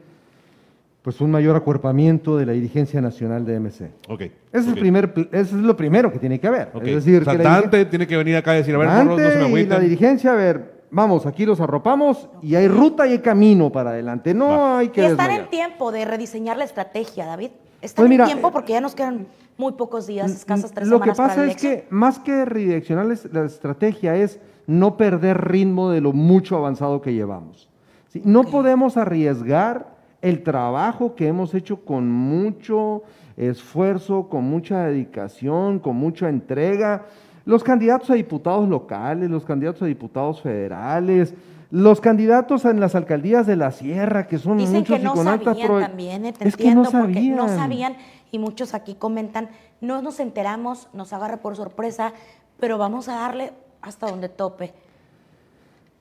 pues 1.02 1.22
un 1.22 1.32
mayor 1.32 1.56
acuerpamiento 1.56 2.38
de 2.38 2.46
la 2.46 2.52
dirigencia 2.52 3.00
nacional 3.02 3.46
de 3.46 3.60
MC. 3.60 3.92
Ok. 4.08 4.22
Ese, 4.22 4.34
es, 4.52 4.68
el 4.68 4.76
primer, 4.76 5.14
eso 5.32 5.56
es 5.56 5.64
lo 5.64 5.76
primero 5.78 6.12
que 6.12 6.20
tiene 6.20 6.40
que 6.40 6.48
haber. 6.48 6.70
ok. 6.74 6.84
Es 6.84 7.06
decir, 7.06 7.22
O 7.22 7.26
sea, 7.26 7.38
que 7.38 7.44
la 7.78 7.90
tiene 7.90 8.06
que 8.06 8.18
venir 8.18 8.36
acá 8.36 8.54
y 8.56 8.58
decir, 8.58 8.76
a 8.76 8.78
ver, 8.78 8.90
morros, 8.90 9.20
no 9.20 9.30
se 9.30 9.48
me 9.48 9.62
y 9.62 9.66
la 9.66 9.80
dirigencia, 9.80 10.34
a 10.34 10.36
ver, 10.36 10.79
vamos, 10.92 11.26
aquí 11.26 11.46
los 11.46 11.60
arropamos 11.60 12.30
y 12.42 12.56
hay 12.56 12.68
ruta 12.68 13.08
y 13.08 13.12
hay 13.14 13.20
camino 13.20 13.72
para 13.72 13.92
adelante. 13.92 14.34
No 14.34 14.48
Va. 14.50 14.80
hay 14.80 14.90
que 14.90 15.02
Y 15.02 15.06
están 15.06 15.18
desmayar. 15.28 15.44
en 15.46 15.50
tiempo 15.50 15.92
de 15.92 16.06
rediseñar 16.06 16.58
la 16.58 16.64
estrategia, 16.66 17.26
David. 17.26 17.52
Están 17.82 18.04
Pues 18.04 18.10
mira, 18.10 18.24
en 18.26 18.30
tiempo 18.32 18.52
porque 18.52 18.74
ya 18.74 18.82
nos 18.82 18.94
quedan 18.96 19.28
muy 19.58 19.74
pocos 19.74 20.08
días, 20.08 20.32
escasas 20.32 20.72
tres 20.72 20.88
Lo 20.88 21.00
que 21.00 21.12
semanas 21.14 21.18
para 21.18 21.30
pasa 21.30 21.46
la 21.46 21.52
es 21.52 21.58
que 21.62 21.88
más 21.90 22.20
que 22.20 22.44
redireccionar 22.46 23.06
la 23.06 23.14
es- 23.14 23.32
la 23.34 23.46
estrategia 23.46 24.16
es 24.16 24.40
no 24.68 24.98
perder 24.98 25.40
ritmo 25.50 25.90
de 25.90 26.02
lo 26.02 26.12
mucho 26.14 26.58
avanzado 26.58 27.02
que 27.02 27.14
llevamos. 27.14 27.70
¿sí? 28.10 28.22
No 28.26 28.44
podemos 28.44 28.98
arriesgar 28.98 29.96
el 30.22 30.44
trabajo 30.44 31.16
que 31.16 31.28
hemos 31.28 31.54
hecho 31.56 31.86
con 31.86 32.10
mucho 32.12 33.04
esfuerzo, 33.38 34.28
con 34.28 34.44
mucha 34.44 34.84
dedicación, 34.86 35.80
con 35.80 35.96
mucha 35.96 36.28
entrega. 36.30 37.06
Los 37.50 37.64
candidatos 37.64 38.12
a 38.12 38.14
diputados 38.14 38.70
locales, 38.70 39.28
los 39.28 39.44
candidatos 39.44 39.82
a 39.82 39.86
diputados 39.88 40.40
federales, 40.40 41.34
los 41.72 42.00
candidatos 42.00 42.64
en 42.66 42.80
las 42.80 42.94
alcaldías 42.94 43.48
de 43.48 43.56
la 43.56 43.72
sierra, 43.72 44.28
que 44.28 44.38
son 44.38 44.60
Dicen 44.60 44.76
muchos 44.76 44.96
que 44.96 45.02
y 45.02 45.06
no 45.06 45.16
sabían 45.16 45.82
también, 45.82 46.26
¿eh? 46.28 46.34
te 46.34 46.48
Es 46.48 46.56
que 46.56 46.76
no 46.76 46.84
entiendo, 46.84 47.02
porque 47.02 47.22
no 47.30 47.48
sabían. 47.48 47.96
y 48.32 48.38
muchos 48.38 48.76
aquí 48.76 48.94
comentan, 48.94 49.50
no 49.82 50.04
nos 50.04 50.20
enteramos, 50.20 50.90
nos 50.94 51.12
agarra 51.12 51.38
por 51.38 51.56
sorpresa, 51.56 52.14
pero 52.60 52.78
vamos 52.78 53.10
a 53.10 53.14
darle 53.14 53.52
hasta 53.82 54.06
donde 54.06 54.30
tope. 54.30 54.72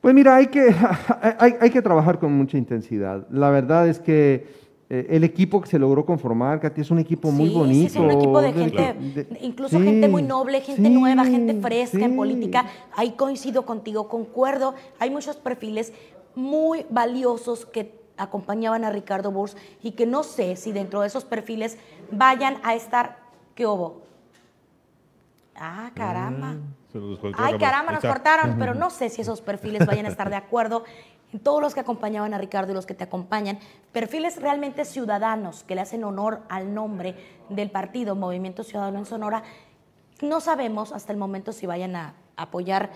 Pues 0.03 0.15
mira, 0.15 0.37
hay 0.37 0.49
que, 0.49 0.75
hay, 1.39 1.55
hay 1.59 1.71
que 1.71 1.81
trabajar 1.81 2.19
con 2.19 2.31
mucha 2.31 2.59
intensidad. 2.59 3.27
La 3.31 3.49
verdad 3.49 3.89
es 3.89 4.01
que 4.01 4.35
eh, 4.35 4.47
el 4.90 5.22
equipo 5.24 5.61
que 5.61 5.68
se 5.68 5.79
logró 5.79 6.07
conformar, 6.07 6.61
Katy, 6.61 6.81
es 6.81 6.90
un 6.90 6.98
equipo 6.98 7.31
muy 7.31 7.48
Sí, 7.48 7.55
bonito. 7.55 7.79
Sí, 7.81 7.87
es 7.87 7.96
un 7.96 8.11
equipo 8.11 8.40
de 8.40 8.53
gente, 8.53 8.94
de- 8.94 9.38
incluso 9.42 9.79
sí, 9.79 9.85
gente 9.85 10.09
muy 10.09 10.22
noble, 10.22 10.61
gente 10.62 10.83
sí, 10.83 10.90
nueva, 10.90 11.24
gente 11.24 11.55
fresca 11.61 11.98
en 12.05 12.16
política. 12.16 12.66
Ahí 12.96 13.11
coincido 13.11 13.66
contigo, 13.66 14.09
concuerdo. 14.09 14.74
Hay 14.98 15.11
muchos 15.11 15.37
perfiles 15.37 15.92
muy 16.35 16.87
valiosos 16.88 17.66
que 17.66 17.98
acompañaban 18.16 18.85
a 18.85 18.90
Ricardo 18.90 19.31
Burs 19.31 19.57
y 19.83 19.90
que 19.92 20.07
no 20.07 20.22
sé 20.22 20.57
si 20.57 20.72
dentro 20.72 21.03
de 21.03 21.09
esos 21.09 21.24
perfiles 21.24 21.77
vayan 22.11 22.57
a 22.62 22.74
estar. 22.74 23.18
¿Qué 23.55 23.66
hubo? 23.66 24.08
Ah, 25.61 25.90
caramba. 25.94 26.57
La 26.94 27.33
Ay, 27.37 27.59
caramba, 27.59 27.92
nos 27.92 28.03
cortaron, 28.03 28.57
pero 28.59 28.75
no 28.75 28.90
sé 28.90 29.09
si 29.09 29.21
esos 29.23 29.40
perfiles 29.40 29.87
vayan 29.87 30.07
a 30.07 30.09
estar 30.09 30.31
de 30.31 30.37
acuerdo. 30.37 30.85
En 31.33 31.40
todos 31.40 31.61
los 31.61 31.75
que 31.75 31.81
acompañaban 31.81 32.33
a 32.33 32.38
Ricardo 32.38 32.73
y 32.73 32.75
los 32.75 32.87
que 32.87 32.94
te 32.94 33.05
acompañan, 33.05 33.59
perfiles 33.92 34.40
realmente 34.40 34.85
ciudadanos 34.85 35.64
que 35.64 35.75
le 35.75 35.83
hacen 35.83 36.05
honor 36.05 36.40
al 36.49 36.73
nombre 36.73 37.16
del 37.51 37.71
partido 37.71 38.14
Movimiento 38.14 38.62
Ciudadano 38.62 38.99
en 38.99 39.05
Sonora, 39.05 39.42
no 40.23 40.40
sabemos 40.40 40.92
hasta 40.92 41.12
el 41.12 41.18
momento 41.18 41.53
si 41.53 41.66
vayan 41.66 41.97
a 41.97 42.14
apoyar 42.37 42.90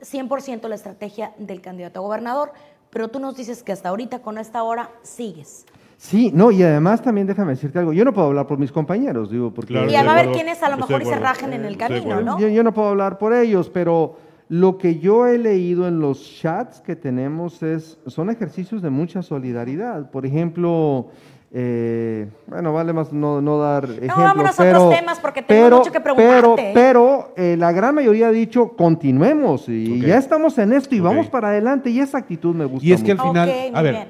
100% 0.00 0.66
la 0.68 0.74
estrategia 0.74 1.34
del 1.36 1.60
candidato 1.60 2.00
a 2.00 2.02
gobernador, 2.02 2.52
pero 2.90 3.08
tú 3.08 3.18
nos 3.18 3.36
dices 3.36 3.62
que 3.62 3.72
hasta 3.72 3.90
ahorita 3.90 4.20
con 4.22 4.38
esta 4.38 4.62
hora 4.62 4.90
sigues. 5.02 5.66
Sí, 6.04 6.30
no, 6.34 6.50
y 6.50 6.62
además 6.62 7.00
también 7.00 7.26
déjame 7.26 7.52
decirte 7.52 7.78
algo. 7.78 7.94
Yo 7.94 8.04
no 8.04 8.12
puedo 8.12 8.26
hablar 8.26 8.46
por 8.46 8.58
mis 8.58 8.70
compañeros, 8.70 9.30
digo, 9.30 9.54
porque 9.54 9.72
Claro, 9.72 9.90
y 9.90 9.94
a 9.94 10.02
acuerdo, 10.02 10.32
quienes 10.32 10.62
a 10.62 10.68
lo 10.68 10.76
mejor 10.76 11.02
se 11.02 11.18
rajen 11.18 11.54
en 11.54 11.64
el 11.64 11.78
camino. 11.78 12.20
¿no? 12.20 12.38
yo, 12.38 12.46
yo 12.48 12.62
no 12.62 12.74
puedo 12.74 12.88
hablar 12.88 13.16
por 13.16 13.32
ellos, 13.32 13.70
pero 13.72 14.16
lo 14.50 14.76
que 14.76 14.98
yo 14.98 15.26
he 15.26 15.38
leído 15.38 15.88
en 15.88 16.00
los 16.00 16.22
chats 16.38 16.82
que 16.82 16.94
tenemos 16.94 17.62
es, 17.62 17.98
son 18.06 18.28
ejercicios 18.28 18.82
de 18.82 18.90
mucha 18.90 19.22
solidaridad. 19.22 20.10
Por 20.10 20.26
ejemplo, 20.26 21.06
eh, 21.50 22.28
bueno, 22.48 22.74
vale 22.74 22.92
más 22.92 23.10
no, 23.10 23.40
no 23.40 23.56
dar 23.58 23.84
ejemplos. 23.84 24.18
vámonos 24.18 24.60
a 24.60 24.62
pero, 24.62 24.84
otros 24.84 24.98
temas 25.00 25.20
porque 25.20 25.40
tenemos 25.40 25.66
pero- 25.68 25.78
mucho 25.78 25.90
que 25.92 26.00
Pero, 26.00 26.14
preguntarte. 26.16 26.70
pero 26.74 27.32
eh, 27.34 27.56
la 27.58 27.72
gran 27.72 27.94
mayoría 27.94 28.26
ha 28.28 28.32
dicho, 28.32 28.76
continuemos 28.76 29.70
y 29.70 30.02
ya 30.02 30.18
estamos 30.18 30.58
en 30.58 30.74
esto 30.74 30.94
y 30.94 31.00
vamos 31.00 31.28
para 31.28 31.48
adelante 31.48 31.88
y 31.88 32.00
esa 32.00 32.18
actitud 32.18 32.54
me 32.54 32.66
gusta 32.66 32.86
Y 32.86 32.92
es 32.92 33.02
que 33.02 33.12
al 33.12 33.20
final, 33.20 33.48
Ok, 33.48 33.54
a 33.74 33.80
ver, 33.80 33.94
bien. 33.94 34.08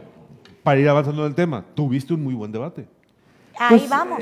Para 0.64 0.80
ir 0.80 0.88
avanzando 0.88 1.22
en 1.22 1.28
el 1.28 1.34
tema, 1.36 1.64
tuviste 1.74 2.12
un 2.14 2.24
muy 2.24 2.34
buen 2.34 2.50
debate. 2.50 2.86
Ahí 3.56 3.78
Pues, 3.78 3.88
vamos. 3.88 4.18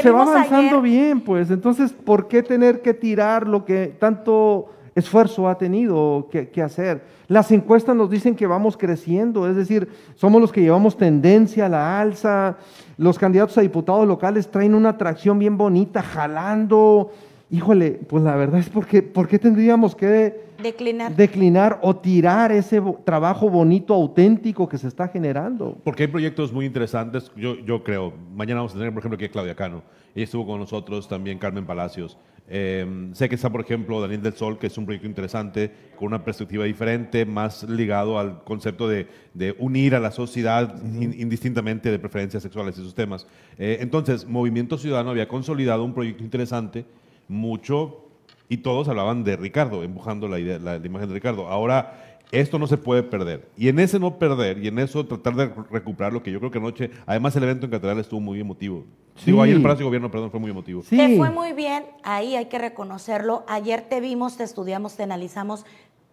Se 0.00 0.10
va 0.10 0.22
avanzando 0.22 0.78
ayer- 0.78 0.80
bien, 0.80 1.20
pues. 1.20 1.50
Entonces, 1.50 1.92
¿por 1.92 2.28
qué 2.28 2.42
tener 2.42 2.80
que 2.80 2.94
tirar 2.94 3.46
lo 3.46 3.66
que 3.66 3.88
tanto 3.98 4.70
esfuerzo 4.94 5.48
ha 5.48 5.58
tenido 5.58 6.28
que, 6.30 6.48
que 6.48 6.62
hacer? 6.62 7.02
Las 7.28 7.50
encuestas 7.52 7.94
nos 7.94 8.08
dicen 8.08 8.34
que 8.34 8.46
vamos 8.46 8.78
creciendo, 8.78 9.46
es 9.46 9.54
decir, 9.54 9.86
somos 10.14 10.40
los 10.40 10.50
que 10.50 10.62
llevamos 10.62 10.96
tendencia 10.96 11.66
a 11.66 11.68
la 11.68 12.00
alza. 12.00 12.56
Los 12.96 13.18
candidatos 13.18 13.58
a 13.58 13.60
diputados 13.60 14.08
locales 14.08 14.50
traen 14.50 14.74
una 14.74 14.88
atracción 14.90 15.38
bien 15.38 15.58
bonita, 15.58 16.02
jalando. 16.02 17.10
Híjole, 17.50 17.92
pues 17.92 18.22
la 18.22 18.36
verdad 18.36 18.60
es 18.60 18.68
porque, 18.68 19.02
¿por 19.02 19.26
qué 19.26 19.38
tendríamos 19.38 19.94
que 19.96 20.48
Declinar. 20.62 21.14
declinar 21.16 21.78
o 21.82 21.96
tirar 21.96 22.52
ese 22.52 22.82
trabajo 23.04 23.48
bonito, 23.48 23.94
auténtico 23.94 24.68
que 24.68 24.76
se 24.76 24.86
está 24.88 25.08
generando? 25.08 25.78
Porque 25.82 26.02
hay 26.02 26.08
proyectos 26.08 26.52
muy 26.52 26.66
interesantes, 26.66 27.32
yo, 27.36 27.56
yo 27.60 27.82
creo. 27.82 28.12
Mañana 28.34 28.60
vamos 28.60 28.72
a 28.74 28.78
tener, 28.78 28.92
por 28.92 29.00
ejemplo, 29.00 29.14
aquí 29.16 29.24
a 29.24 29.30
Claudia 29.30 29.54
Cano. 29.54 29.82
Ella 30.14 30.24
estuvo 30.24 30.46
con 30.46 30.60
nosotros, 30.60 31.08
también 31.08 31.38
Carmen 31.38 31.64
Palacios. 31.64 32.18
Eh, 32.50 33.10
sé 33.12 33.28
que 33.28 33.34
está, 33.34 33.50
por 33.50 33.60
ejemplo, 33.60 34.00
Daniel 34.00 34.22
del 34.22 34.32
Sol, 34.32 34.58
que 34.58 34.66
es 34.68 34.76
un 34.78 34.84
proyecto 34.84 35.06
interesante, 35.06 35.70
con 35.96 36.08
una 36.08 36.24
perspectiva 36.24 36.64
diferente, 36.64 37.24
más 37.26 37.62
ligado 37.64 38.18
al 38.18 38.42
concepto 38.44 38.88
de, 38.88 39.06
de 39.34 39.54
unir 39.58 39.94
a 39.94 40.00
la 40.00 40.10
sociedad 40.10 40.74
in- 40.82 41.14
indistintamente 41.18 41.90
de 41.90 41.98
preferencias 41.98 42.42
sexuales 42.42 42.76
y 42.78 42.82
sus 42.82 42.94
temas. 42.94 43.26
Eh, 43.58 43.78
entonces, 43.80 44.26
Movimiento 44.26 44.76
Ciudadano 44.78 45.10
había 45.10 45.28
consolidado 45.28 45.84
un 45.84 45.92
proyecto 45.94 46.24
interesante, 46.24 46.84
mucho, 47.28 48.04
y 48.48 48.58
todos 48.58 48.88
hablaban 48.88 49.24
de 49.24 49.36
Ricardo, 49.36 49.82
empujando 49.82 50.26
la, 50.28 50.38
idea, 50.38 50.58
la, 50.58 50.78
la 50.78 50.86
imagen 50.86 51.08
de 51.08 51.14
Ricardo. 51.14 51.48
Ahora, 51.48 52.04
esto 52.32 52.58
no 52.58 52.66
se 52.66 52.76
puede 52.76 53.02
perder. 53.02 53.48
Y 53.56 53.68
en 53.68 53.78
ese 53.78 53.98
no 53.98 54.18
perder, 54.18 54.58
y 54.62 54.68
en 54.68 54.78
eso 54.78 55.06
tratar 55.06 55.34
de 55.34 55.50
recuperar 55.70 56.12
lo 56.12 56.22
que 56.22 56.30
yo 56.30 56.38
creo 56.40 56.50
que 56.50 56.58
anoche, 56.58 56.90
además 57.06 57.36
el 57.36 57.42
evento 57.44 57.66
en 57.66 57.72
Catedral 57.72 57.98
estuvo 57.98 58.20
muy 58.20 58.40
emotivo. 58.40 58.84
Digo, 59.24 59.38
Sí. 59.38 59.44
ayer 59.44 59.56
el 59.56 59.62
Palacio 59.62 59.80
de 59.80 59.84
Gobierno, 59.86 60.10
perdón, 60.10 60.30
fue 60.30 60.40
muy 60.40 60.50
emotivo. 60.50 60.82
Sí. 60.82 60.96
Te 60.96 61.16
fue 61.16 61.30
muy 61.30 61.52
bien, 61.52 61.84
ahí 62.04 62.36
hay 62.36 62.46
que 62.46 62.58
reconocerlo. 62.58 63.44
Ayer 63.48 63.82
te 63.82 64.00
vimos, 64.00 64.36
te 64.36 64.44
estudiamos, 64.44 64.94
te 64.94 65.02
analizamos 65.02 65.64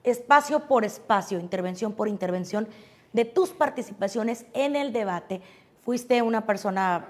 espacio 0.03 0.61
por 0.67 0.85
espacio, 0.85 1.39
intervención 1.39 1.93
por 1.93 2.07
intervención 2.07 2.67
de 3.13 3.25
tus 3.25 3.49
participaciones 3.49 4.45
en 4.53 4.75
el 4.75 4.91
debate. 4.93 5.41
Fuiste 5.83 6.21
una 6.21 6.45
persona 6.45 7.05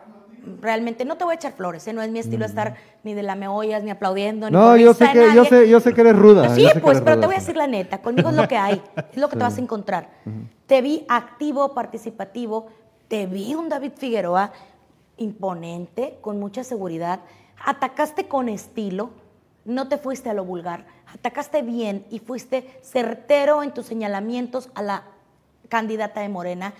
realmente, 0.61 1.05
no 1.05 1.17
te 1.17 1.23
voy 1.23 1.33
a 1.33 1.35
echar 1.35 1.53
flores, 1.53 1.87
¿eh? 1.87 1.93
no 1.93 2.01
es 2.01 2.09
mi 2.11 2.19
estilo 2.19 2.45
estar 2.45 2.75
ni 3.03 3.13
de 3.13 3.23
la 3.23 3.35
me 3.35 3.47
oyas, 3.47 3.83
ni 3.83 3.91
aplaudiendo, 3.91 4.49
ni 4.49 4.55
Mm. 4.55 4.59
No, 4.59 4.69
por 4.71 4.79
yo 4.79 4.93
sé 4.93 5.05
de 5.05 5.11
que, 5.11 5.19
yo 5.19 5.43
nadie. 5.43 5.49
sé, 5.49 5.69
yo 5.69 5.79
sé 5.79 5.93
que 5.93 6.01
eres 6.01 6.15
ruda. 6.15 6.55
Sí, 6.55 6.63
yo 6.63 6.81
pues, 6.81 6.99
pero 7.01 7.15
ruda, 7.15 7.21
te 7.21 7.25
voy 7.27 7.35
a 7.35 7.39
decir 7.39 7.57
la 7.57 7.67
neta, 7.67 8.01
conmigo 8.01 8.29
es 8.29 8.35
lo 8.35 8.47
que 8.47 8.57
hay, 8.57 8.81
es 9.11 9.17
lo 9.17 9.29
que 9.29 9.35
te 9.37 9.43
vas 9.43 9.57
a 9.57 9.61
encontrar. 9.61 10.09
Te 10.67 10.81
vi 10.81 11.05
activo, 11.09 11.73
participativo, 11.73 12.67
te 13.07 13.25
vi 13.25 13.55
un 13.55 13.69
David 13.69 13.93
Figueroa 13.97 14.51
imponente, 15.17 16.17
con 16.21 16.39
mucha 16.39 16.63
seguridad, 16.63 17.21
atacaste 17.63 18.27
con 18.27 18.49
estilo, 18.49 19.11
no 19.63 19.87
te 19.87 19.97
fuiste 19.97 20.29
a 20.29 20.33
lo 20.33 20.45
vulgar, 20.45 20.85
atacaste 21.13 21.61
bien 21.61 22.05
y 22.09 22.19
fuiste 22.19 22.79
certero 22.81 23.63
en 23.63 23.73
tus 23.73 23.85
señalamientos 23.85 24.69
a 24.75 24.81
la 24.83 25.03
candidata 25.69 26.21
de 26.21 26.29
Morena, 26.29 26.73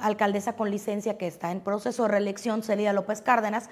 alcaldesa 0.00 0.54
con 0.54 0.70
licencia 0.70 1.16
que 1.18 1.26
está 1.26 1.50
en 1.52 1.60
proceso 1.60 2.04
de 2.04 2.08
reelección, 2.08 2.62
Celia 2.62 2.92
López 2.92 3.22
Cárdenas, 3.22 3.70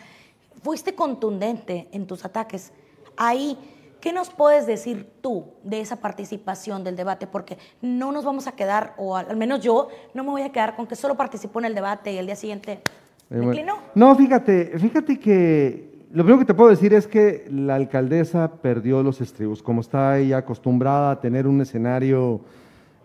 fuiste 0.63 0.95
contundente 0.95 1.89
en 1.93 2.07
tus 2.07 2.25
ataques. 2.25 2.73
Ahí, 3.17 3.59
¿qué 4.01 4.13
nos 4.13 4.31
puedes 4.31 4.67
decir 4.67 5.11
tú 5.21 5.55
de 5.63 5.81
esa 5.81 5.97
participación 5.97 6.85
del 6.85 6.97
debate? 6.97 7.27
Porque 7.27 7.59
no 7.81 8.13
nos 8.13 8.25
vamos 8.25 8.47
a 8.47 8.53
quedar, 8.53 8.95
o 8.97 9.17
al 9.17 9.37
menos 9.37 9.61
yo, 9.61 9.89
no 10.15 10.25
me 10.25 10.31
voy 10.31 10.43
a 10.43 10.53
quedar 10.53 10.77
con 10.77 10.87
que 10.87 10.97
solo 10.97 11.17
participó 11.17 11.59
en 11.61 11.67
el 11.67 11.75
debate 11.75 12.13
y 12.13 12.19
el 12.19 12.27
día 12.27 12.37
siguiente 12.37 12.83
Eh, 13.31 13.39
declinó. 13.39 13.77
No, 13.95 14.15
fíjate, 14.15 14.79
fíjate 14.79 15.19
que 15.19 16.07
lo 16.13 16.23
primero 16.23 16.41
que 16.41 16.45
te 16.45 16.55
puedo 16.55 16.71
decir 16.71 16.93
es 16.93 17.07
que 17.07 17.47
la 17.51 17.77
alcaldesa 17.77 18.51
perdió 18.61 19.03
los 19.03 19.21
estribos, 19.21 19.63
como 19.63 19.81
está 19.81 20.19
ella 20.19 20.39
acostumbrada 20.39 21.13
a 21.13 21.21
tener 21.21 21.47
un 21.47 21.61
escenario... 21.61 22.41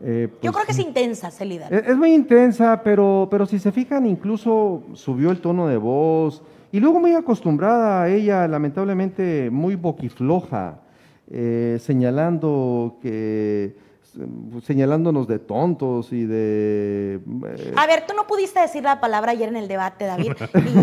eh, 0.02 0.30
Yo 0.42 0.52
pues, 0.52 0.54
creo 0.54 0.66
que 0.66 0.72
es 0.72 0.80
intensa, 0.80 1.32
Celida. 1.32 1.68
Es, 1.70 1.88
es 1.88 1.98
muy 1.98 2.14
intensa, 2.14 2.82
pero, 2.84 3.28
pero 3.30 3.46
si 3.46 3.60
se 3.60 3.72
fijan, 3.72 4.06
incluso 4.06 4.84
subió 4.94 5.32
el 5.32 5.40
tono 5.40 5.68
de 5.68 5.78
voz. 5.78 6.42
Y 6.72 6.80
luego 6.80 7.00
muy 7.00 7.14
acostumbrada 7.14 8.04
a 8.04 8.10
ella, 8.10 8.48
lamentablemente 8.48 9.50
muy 9.50 9.76
boquifloja, 9.76 10.82
eh, 11.30 11.78
señalando 11.80 12.98
que 13.02 13.76
señalándonos 14.64 15.28
de 15.28 15.40
tontos 15.40 16.12
y 16.12 16.26
de 16.26 17.16
eh, 17.46 17.74
A 17.76 17.86
ver, 17.88 18.06
tú 18.08 18.14
no 18.16 18.26
pudiste 18.28 18.60
decir 18.60 18.84
la 18.84 19.00
palabra 19.00 19.32
ayer 19.32 19.50
en 19.50 19.56
el 19.58 19.68
debate, 19.68 20.06
David, 20.06 20.34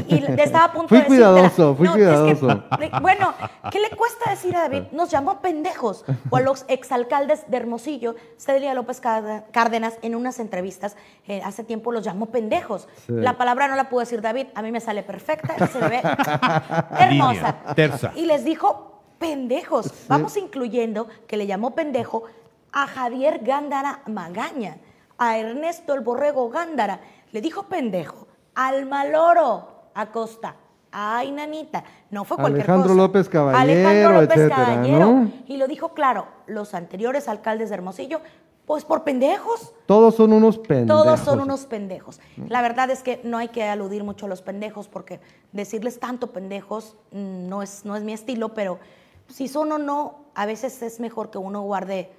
y, 0.09 0.15
y 0.15 0.25
estaba 0.39 0.65
a 0.67 0.73
punto 0.73 0.89
Fui 0.89 0.99
de 0.99 1.05
cuidadoso, 1.05 1.75
fui 1.75 1.87
No, 1.87 1.93
es 1.95 1.97
que, 1.97 2.05
cuidadoso. 2.41 2.65
bueno, 3.03 3.35
¿qué 3.71 3.81
le 3.81 3.91
cuesta 3.97 4.31
decir 4.31 4.55
a 4.57 4.61
David? 4.63 4.83
Nos 4.93 5.11
llamó 5.11 5.41
pendejos. 5.41 6.05
O 6.31 6.37
a 6.37 6.41
los 6.41 6.65
exalcaldes 6.69 7.45
de 7.51 7.57
Hermosillo, 7.57 8.15
Celia 8.37 8.75
López 8.75 9.01
Cárde- 9.01 9.43
Cárdenas, 9.53 9.99
en 10.03 10.15
unas 10.15 10.39
entrevistas 10.39 10.97
eh, 11.27 11.41
hace 11.45 11.65
tiempo 11.65 11.93
los 11.93 12.05
llamó 12.05 12.27
pendejos. 12.27 12.89
Sí. 13.07 13.13
La 13.13 13.37
palabra 13.37 13.69
no 13.69 13.77
la 13.77 13.89
pudo 13.89 14.01
decir 14.01 14.21
David, 14.21 14.47
a 14.55 14.63
mí 14.63 14.71
me 14.73 14.81
sale 14.81 15.03
perfecta, 15.03 15.55
se 15.69 15.79
me 15.81 15.89
ve 15.89 16.01
hermosa. 16.99 17.09
Línea, 17.11 17.57
terza. 17.75 18.13
Y 18.17 18.27
les 18.27 18.45
dijo 18.45 18.93
pendejos. 19.19 19.91
Vamos 20.09 20.37
incluyendo 20.37 21.09
que 21.27 21.37
le 21.37 21.47
llamó 21.47 21.75
pendejo 21.75 22.25
a 22.75 22.89
Javier 22.89 23.41
Gándara 23.43 24.03
Magaña, 24.07 24.79
a 25.17 25.39
Ernesto 25.39 25.95
el 25.95 26.01
Borrego 26.01 26.51
Gándara. 26.51 27.01
Le 27.31 27.41
dijo 27.41 27.63
pendejo 27.65 28.27
al 28.55 28.85
Maloro 28.85 29.69
Acosta. 29.95 30.57
Ay, 30.91 31.31
nanita, 31.33 31.83
no 32.11 32.25
fue 32.25 32.37
cualquier 32.37 32.63
Alejandro 32.63 32.91
cosa. 32.91 33.03
López 33.03 33.29
Caballero, 33.29 33.63
Alejandro 33.63 34.21
López 34.21 34.37
etcétera, 34.37 34.57
Caballero. 34.57 34.99
¿no? 34.99 35.33
Y 35.47 35.57
lo 35.57 35.67
dijo 35.67 35.89
claro, 35.89 36.27
los 36.47 36.75
anteriores 36.75 37.27
alcaldes 37.29 37.69
de 37.69 37.77
Hermosillo, 37.77 38.21
pues 38.65 38.85
por 38.85 39.03
pendejos. 39.03 39.73
todos 39.87 40.15
son 40.15 40.33
unos 40.33 40.59
pendejos. 40.59 41.05
Todos 41.05 41.21
son 41.21 41.41
unos 41.41 41.67
pendejos. 41.67 42.21
La 42.49 42.63
verdad 42.63 42.91
es 42.91 43.03
que 43.03 43.21
no 43.25 43.39
hay 43.39 43.49
que 43.49 43.65
aludir 43.65 44.05
mucho 44.05 44.27
a 44.27 44.29
los 44.29 44.43
pendejos 44.43 44.89
porque 44.89 45.21
decirles 45.53 45.99
tanto 46.01 46.33
pendejos 46.33 46.97
mm, 47.13 47.49
no 47.49 47.63
es, 47.63 47.85
no 47.85 47.97
es 47.97 48.03
mi 48.03 48.13
estilo, 48.13 48.55
pero 48.55 48.79
si 49.29 49.49
son 49.49 49.73
o 49.73 49.79
no, 49.79 50.27
a 50.35 50.47
veces 50.47 50.81
es 50.83 51.01
mejor 51.01 51.31
que 51.31 51.39
uno 51.39 51.63
guarde 51.63 52.11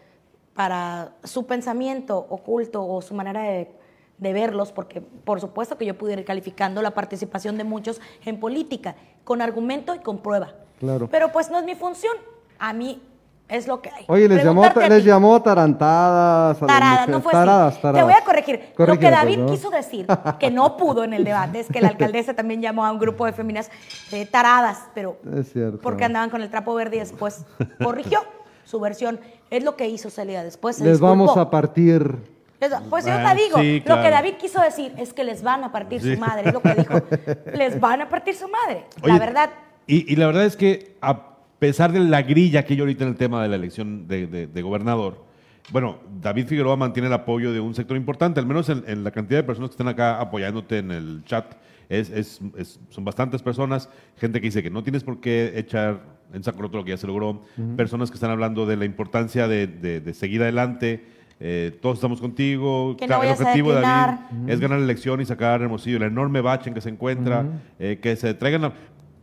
para 0.55 1.11
su 1.23 1.45
pensamiento 1.45 2.17
oculto 2.29 2.85
o 2.87 3.01
su 3.01 3.13
manera 3.13 3.41
de, 3.43 3.71
de 4.17 4.33
verlos, 4.33 4.71
porque 4.71 5.01
por 5.01 5.41
supuesto 5.41 5.77
que 5.77 5.85
yo 5.85 5.97
pudiera 5.97 6.21
ir 6.21 6.25
calificando 6.25 6.81
la 6.81 6.91
participación 6.91 7.57
de 7.57 7.63
muchos 7.65 7.99
en 8.25 8.39
política, 8.39 8.95
con 9.23 9.41
argumento 9.41 9.93
y 9.93 9.99
con 9.99 10.19
prueba. 10.19 10.53
Claro. 10.79 11.07
Pero 11.11 11.31
pues 11.31 11.49
no 11.49 11.59
es 11.59 11.65
mi 11.65 11.75
función. 11.75 12.15
A 12.57 12.71
mí 12.71 13.01
es 13.47 13.67
lo 13.67 13.81
que 13.81 13.89
hay. 13.89 14.05
Oye, 14.07 14.27
les 14.27 14.43
llamó, 14.43 14.63
les 14.63 15.43
tarantadas. 15.43 16.61
a 16.61 16.65
Taradas, 16.65 17.07
no 17.09 17.21
fue 17.21 17.31
taradas. 17.31 17.79
Te 17.81 18.03
voy 18.03 18.13
a 18.13 18.23
corregir. 18.23 18.73
Lo 18.77 18.97
que 18.97 19.09
David 19.11 19.45
quiso 19.47 19.69
decir, 19.69 20.07
que 20.39 20.49
no 20.49 20.77
pudo 20.77 21.03
en 21.03 21.13
el 21.13 21.23
debate, 21.23 21.59
es 21.59 21.67
que 21.67 21.81
la 21.81 21.87
alcaldesa 21.89 22.33
también 22.33 22.61
llamó 22.61 22.85
a 22.85 22.91
un 22.91 22.99
grupo 22.99 23.25
de 23.25 23.33
féminas 23.33 23.69
eh, 24.11 24.25
taradas, 24.25 24.85
pero 24.93 25.17
Es 25.37 25.51
cierto. 25.51 25.79
porque 25.81 26.05
andaban 26.05 26.29
con 26.29 26.41
el 26.41 26.49
trapo 26.49 26.73
verde 26.73 26.97
y 26.97 26.99
después 26.99 27.45
corrigió 27.83 28.21
su 28.65 28.79
versión. 28.79 29.19
Es 29.49 29.63
lo 29.63 29.75
que 29.77 29.87
hizo 29.87 30.09
Celia 30.09 30.43
después. 30.43 30.75
se 30.75 30.83
Les 30.83 30.99
vamos 30.99 31.37
a 31.37 31.49
partir. 31.49 32.15
Les- 32.59 32.71
Pues 32.89 33.05
yo 33.05 33.11
te 33.15 33.35
digo, 33.35 33.59
sí, 33.59 33.83
lo 33.85 34.01
que 34.01 34.09
David 34.09 34.33
quiso 34.39 34.61
decir 34.61 34.93
es 34.97 35.13
que 35.13 35.23
les 35.23 35.41
van 35.43 35.63
a 35.63 35.71
partir 35.71 36.01
Sí. 36.01 36.15
su 36.15 36.19
madre, 36.19 36.47
es 36.49 36.53
lo 36.53 36.61
que 36.61 36.73
dijo. 36.75 36.93
Les 37.53 37.79
van 37.79 38.01
a 38.01 38.09
partir 38.09 38.33
su 38.35 38.47
madre. 38.47 38.85
la 39.03 39.17
verdad, 39.19 39.49
Y, 39.87 40.11
y 40.11 40.15
la 40.15 40.25
verdad 40.27 40.45
es 40.45 40.55
que 40.57 40.95
a 41.01 41.35
pesar 41.59 41.91
de 41.91 41.99
la 41.99 42.21
grilla 42.23 42.65
que 42.65 42.73
hay 42.73 42.79
ahorita 42.79 43.03
en 43.03 43.11
el 43.11 43.15
tema 43.17 43.41
de 43.43 43.49
la 43.49 43.55
elección 43.55 44.07
de, 44.07 44.25
de- 44.27 44.47
de 44.47 44.61
gobernador, 44.61 45.23
bueno, 45.71 45.97
David 46.21 46.47
Figueroa 46.47 46.75
mantiene 46.75 47.07
el 47.07 47.13
apoyo 47.13 47.51
de 47.51 47.59
un 47.59 47.75
sector 47.75 47.97
importante, 47.97 48.39
al 48.39 48.45
menos 48.45 48.69
en, 48.69 48.83
en 48.87 49.03
la 49.03 49.11
cantidad 49.11 49.39
de 49.39 49.43
personas 49.43 49.69
que 49.69 49.73
están 49.73 49.87
acá 49.87 50.19
apoyándote 50.19 50.77
en 50.79 50.91
el 50.91 51.23
chat. 51.25 51.53
Es, 51.89 52.09
es- 52.09 52.39
es- 52.57 52.79
son 52.89 53.03
bastantes 53.05 53.41
personas, 53.43 53.89
gente 54.17 54.39
que 54.41 54.47
dice 54.47 54.63
que 54.63 54.69
no 54.71 54.81
tienes 54.81 55.03
por 55.03 55.19
qué 55.19 55.53
echar 55.55 55.99
en 56.33 56.43
saco 56.43 56.61
roto 56.61 56.77
lo 56.77 56.83
que 56.83 56.91
ya 56.91 56.97
se 56.97 57.07
logró, 57.07 57.41
personas 57.77 58.09
que 58.11 58.15
están 58.15 58.31
hablando 58.31 58.65
de 58.65 58.75
la 58.77 58.85
importancia 58.85 59.47
de, 59.47 59.67
de- 59.67 60.01
de 60.01 60.13
seguir 60.13 60.41
adelante. 60.41 61.05
eh, 61.39 61.77
todos 61.81 61.97
estamos 61.97 62.21
contigo. 62.21 62.95
Que 62.97 63.07
Ca- 63.07 63.17
no 63.17 63.23
el 63.23 63.31
objetivo 63.31 63.73
de 63.73 63.81
David 63.81 64.19
es 64.47 64.59
ganar 64.61 64.79
la 64.79 64.85
elección 64.85 65.19
y 65.21 65.25
sacar 65.25 65.59
a 65.59 65.63
Hermosillo, 65.65 65.97
el 65.97 66.03
enorme 66.03 66.39
bache 66.41 66.69
en 66.69 66.73
que 66.73 66.79
se 66.81 66.89
encuentra, 66.89 67.45
eh, 67.79 67.99
que 68.01 68.15
se 68.15 68.33
traigan 68.33 68.65
a- 68.65 68.73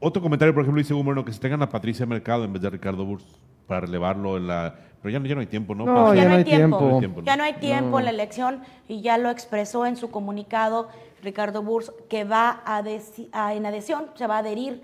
Otro 0.05 0.21
comentario, 0.21 0.53
por 0.53 0.63
ejemplo, 0.63 0.81
dice 0.81 0.93
Hugo 0.95 1.05
Moreno, 1.05 1.25
que 1.25 1.33
se 1.33 1.39
traigan 1.41 1.63
a 1.63 1.69
Patricia 1.69 2.05
Mercado 2.07 2.45
en 2.45 2.53
vez 2.53 2.61
de 2.61 2.69
a 2.69 2.71
Ricardo 2.71 3.05
Burs 3.07 3.25
para 3.69 3.83
relevarlo 3.83 4.37
en 4.37 4.47
la... 4.49 4.75
Pero 5.01 5.13
ya, 5.13 5.19
no- 5.21 5.27
ya 5.27 5.35
no 5.37 5.41
hay 5.43 5.47
tiempo, 5.47 5.75
¿no? 5.77 5.87
No, 5.87 6.13
ya 6.15 6.25
no 6.25 6.29
hay 6.29 6.29
No 6.29 6.35
hay 6.37 6.45
tiempo. 6.45 6.99
tiempo, 6.99 7.21
¿no? 7.21 7.27
Ya 7.27 7.37
no 7.37 7.45
hay 7.45 7.53
tiempo 7.55 7.99
en 7.99 8.05
la 8.07 8.11
elección 8.11 8.61
y 8.89 9.01
ya 9.01 9.17
lo 9.17 9.31
expresó 9.31 9.87
en 9.87 9.97
su 9.97 10.11
comunicado 10.11 10.89
Ricardo 11.23 11.63
Burs 11.63 11.93
que 12.11 12.25
va 12.25 12.63
a, 12.67 12.83
a- 13.33 13.55
en 13.55 13.65
adhesión, 13.67 14.07
se 14.17 14.27
va 14.27 14.37
a 14.37 14.39
adherir 14.41 14.83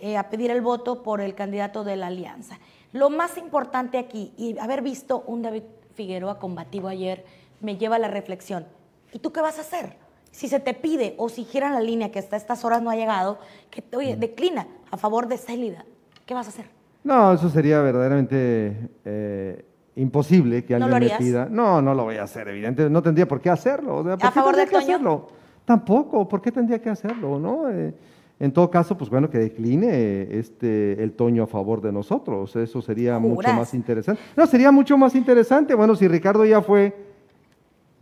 eh, 0.00 0.16
a 0.16 0.30
pedir 0.30 0.50
el 0.50 0.60
voto 0.60 1.02
por 1.02 1.20
el 1.20 1.34
candidato 1.34 1.84
de 1.84 1.96
la 1.96 2.08
alianza. 2.08 2.58
Lo 2.92 3.10
más 3.10 3.36
importante 3.36 3.98
aquí, 3.98 4.32
y 4.36 4.58
haber 4.58 4.82
visto 4.82 5.24
un 5.26 5.42
David 5.42 5.64
Figueroa 5.94 6.38
combativo 6.38 6.88
ayer, 6.88 7.24
me 7.60 7.76
lleva 7.76 7.96
a 7.96 7.98
la 7.98 8.08
reflexión. 8.08 8.66
¿Y 9.12 9.18
tú 9.18 9.32
qué 9.32 9.40
vas 9.40 9.58
a 9.58 9.62
hacer? 9.62 9.96
Si 10.30 10.48
se 10.48 10.60
te 10.60 10.74
pide 10.74 11.14
o 11.18 11.28
si 11.28 11.44
giran 11.44 11.74
la 11.74 11.80
línea 11.80 12.12
que 12.12 12.18
hasta 12.18 12.36
estas 12.36 12.64
horas 12.64 12.82
no 12.82 12.90
ha 12.90 12.96
llegado, 12.96 13.38
que 13.70 13.82
oye, 13.96 14.16
declina 14.16 14.68
a 14.90 14.96
favor 14.96 15.26
de 15.26 15.38
Célida, 15.38 15.84
¿qué 16.26 16.34
vas 16.34 16.46
a 16.46 16.50
hacer? 16.50 16.66
No, 17.02 17.32
eso 17.32 17.48
sería 17.48 17.80
verdaderamente 17.80 18.90
eh, 19.04 19.64
imposible 19.96 20.64
que 20.64 20.78
¿No 20.78 20.84
alguien 20.86 21.04
lo 21.04 21.14
me 21.14 21.18
pida. 21.18 21.48
No, 21.50 21.82
no 21.82 21.94
lo 21.94 22.04
voy 22.04 22.16
a 22.16 22.24
hacer, 22.24 22.48
evidentemente. 22.48 22.92
No 22.92 23.02
tendría 23.02 23.26
por 23.26 23.40
qué 23.40 23.50
hacerlo. 23.50 23.98
O 23.98 24.04
sea, 24.04 24.16
¿por 24.16 24.26
¿A 24.26 24.30
qué 24.30 24.34
favor 24.34 24.54
que 24.56 24.66
Toño? 24.66 24.78
hacerlo? 24.78 25.26
Tampoco, 25.64 26.28
¿por 26.28 26.40
qué 26.40 26.52
tendría 26.52 26.80
que 26.80 26.90
hacerlo? 26.90 27.38
¿no? 27.38 27.68
Eh, 27.70 27.94
en 28.40 28.52
todo 28.52 28.70
caso, 28.70 28.96
pues 28.96 29.10
bueno, 29.10 29.28
que 29.30 29.38
decline 29.38 30.28
este, 30.30 31.02
el 31.02 31.12
Toño 31.12 31.42
a 31.42 31.46
favor 31.46 31.80
de 31.80 31.90
nosotros. 31.92 32.54
Eso 32.56 32.80
sería 32.82 33.18
mucho 33.18 33.52
más 33.52 33.74
interesante. 33.74 34.20
No, 34.36 34.46
sería 34.46 34.70
mucho 34.70 34.96
más 34.96 35.14
interesante. 35.14 35.74
Bueno, 35.74 35.96
si 35.96 36.06
Ricardo 36.06 36.44
ya 36.44 36.62
fue 36.62 36.94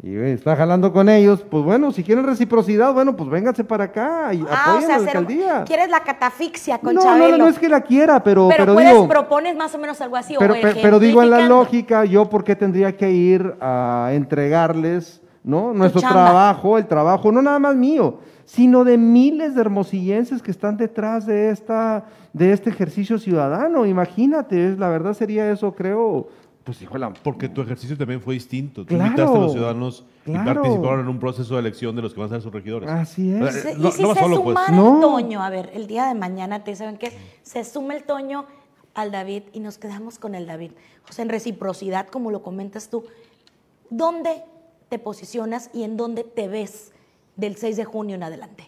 y 0.02 0.14
eh, 0.14 0.34
está 0.34 0.54
jalando 0.54 0.92
con 0.92 1.08
ellos, 1.08 1.42
pues 1.50 1.64
bueno, 1.64 1.90
si 1.90 2.04
quieren 2.04 2.26
reciprocidad, 2.26 2.92
bueno, 2.92 3.16
pues 3.16 3.30
vénganse 3.30 3.64
para 3.64 3.84
acá 3.84 4.34
y 4.34 4.42
Ah, 4.42 4.44
o 4.44 4.70
apoyen 4.72 4.86
sea, 4.86 4.96
a 4.96 4.98
la 4.98 5.04
hacer- 5.06 5.16
alcaldía. 5.16 5.64
quieres 5.64 5.88
la 5.88 6.00
catafixia 6.00 6.78
con 6.80 6.94
no, 6.94 7.00
no, 7.00 7.06
Chabelo. 7.06 7.38
no, 7.38 7.44
no 7.44 7.48
es 7.48 7.58
que 7.58 7.68
la 7.70 7.80
quiera, 7.80 8.22
pero, 8.22 8.46
pero, 8.48 8.64
pero, 8.64 8.74
puedes 8.74 8.92
digo, 8.92 9.08
propones 9.08 9.56
más 9.56 9.74
o 9.74 9.78
menos 9.78 9.98
algo 10.02 10.16
así. 10.16 10.36
o 10.36 10.38
pero, 10.38 10.52
pe- 10.52 10.76
pero 10.82 10.98
digo 10.98 11.22
en 11.22 11.30
la 11.30 11.48
lógica, 11.48 12.04
yo 12.04 12.28
por 12.28 12.44
qué 12.44 12.54
tendría 12.54 12.94
que 12.94 13.10
ir 13.10 13.54
a 13.58 14.10
entregarles 14.12 15.22
¿no? 15.42 15.72
nuestro 15.72 16.02
chamba. 16.02 16.24
trabajo, 16.26 16.76
el 16.76 16.86
trabajo, 16.86 17.32
no 17.32 17.40
nada 17.40 17.58
más 17.58 17.74
mío, 17.74 18.18
sino 18.46 18.84
de 18.84 18.96
miles 18.96 19.54
de 19.54 19.60
hermosillenses 19.60 20.40
que 20.40 20.50
están 20.50 20.78
detrás 20.78 21.26
de, 21.26 21.50
esta, 21.50 22.06
de 22.32 22.52
este 22.52 22.70
ejercicio 22.70 23.18
ciudadano. 23.18 23.84
Imagínate, 23.84 24.68
es- 24.72 24.78
la 24.78 24.88
verdad 24.88 25.12
sería 25.12 25.50
eso, 25.50 25.74
creo, 25.74 26.28
pues 26.64 26.80
la- 26.94 27.12
Porque 27.12 27.48
tu 27.48 27.60
ejercicio 27.60 27.96
también 27.98 28.20
fue 28.22 28.34
distinto. 28.34 28.82
Tú 28.82 28.88
Claro, 28.94 29.04
invitaste 29.06 29.36
a 29.36 29.40
los 29.40 29.52
ciudadanos 29.52 30.04
y 30.24 30.30
claro. 30.32 30.62
participaron 30.62 31.00
en 31.00 31.08
un 31.08 31.18
proceso 31.20 31.54
de 31.54 31.60
elección 31.60 31.94
de 31.94 32.02
los 32.02 32.14
que 32.14 32.20
van 32.20 32.26
a 32.28 32.30
ser 32.30 32.40
sus 32.42 32.52
regidores. 32.52 32.88
Así 32.88 33.30
es. 33.32 33.42
O 33.42 33.50
sea, 33.50 33.62
Se- 33.62 33.78
no- 33.78 33.88
y 33.88 33.92
si 33.92 34.02
no 34.02 34.08
vas 34.08 34.16
se 34.16 34.22
solo, 34.24 34.42
pues. 34.42 34.56
sumara 34.58 34.94
el 34.94 35.00
Toño, 35.00 35.42
a 35.42 35.50
ver, 35.50 35.70
el 35.74 35.86
día 35.86 36.06
de 36.06 36.14
mañana, 36.14 36.64
te 36.64 36.74
saben 36.74 36.96
que 36.98 37.12
se 37.42 37.62
suma 37.64 37.94
el 37.94 38.04
Toño 38.04 38.46
al 38.94 39.10
David 39.12 39.42
y 39.52 39.60
nos 39.60 39.76
quedamos 39.78 40.18
con 40.18 40.34
el 40.34 40.46
David. 40.46 40.70
O 41.08 41.12
sea, 41.12 41.22
en 41.24 41.28
reciprocidad, 41.28 42.06
como 42.08 42.30
lo 42.30 42.42
comentas 42.42 42.88
tú, 42.90 43.04
¿dónde 43.90 44.42
te 44.88 44.98
posicionas 44.98 45.70
y 45.74 45.82
en 45.82 45.96
dónde 45.96 46.24
te 46.24 46.48
ves 46.48 46.92
del 47.36 47.56
6 47.56 47.76
de 47.76 47.84
junio 47.84 48.16
en 48.16 48.22
adelante? 48.22 48.64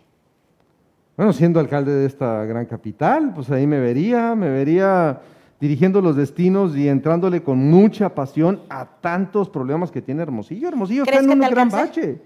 Bueno, 1.17 1.33
siendo 1.33 1.59
alcalde 1.59 1.93
de 1.93 2.07
esta 2.07 2.45
gran 2.45 2.67
capital, 2.67 3.33
pues 3.35 3.51
ahí 3.51 3.67
me 3.67 3.81
vería, 3.81 4.35
me 4.35 4.49
vería 4.51 5.21
dirigiendo 5.61 6.01
los 6.01 6.15
destinos 6.15 6.77
y 6.77 6.89
entrándole 6.89 7.43
con 7.43 7.59
mucha 7.59 8.15
pasión 8.15 8.61
a 8.71 8.85
tantos 8.87 9.49
problemas 9.49 9.91
que 9.91 10.01
tiene 10.01 10.23
Hermosillo. 10.23 10.69
Hermosillo 10.69 11.03
está 11.03 11.17
¿Crees 11.19 11.25
en 11.25 11.43
un 11.43 11.51
gran 11.51 11.69
bache. 11.69 12.21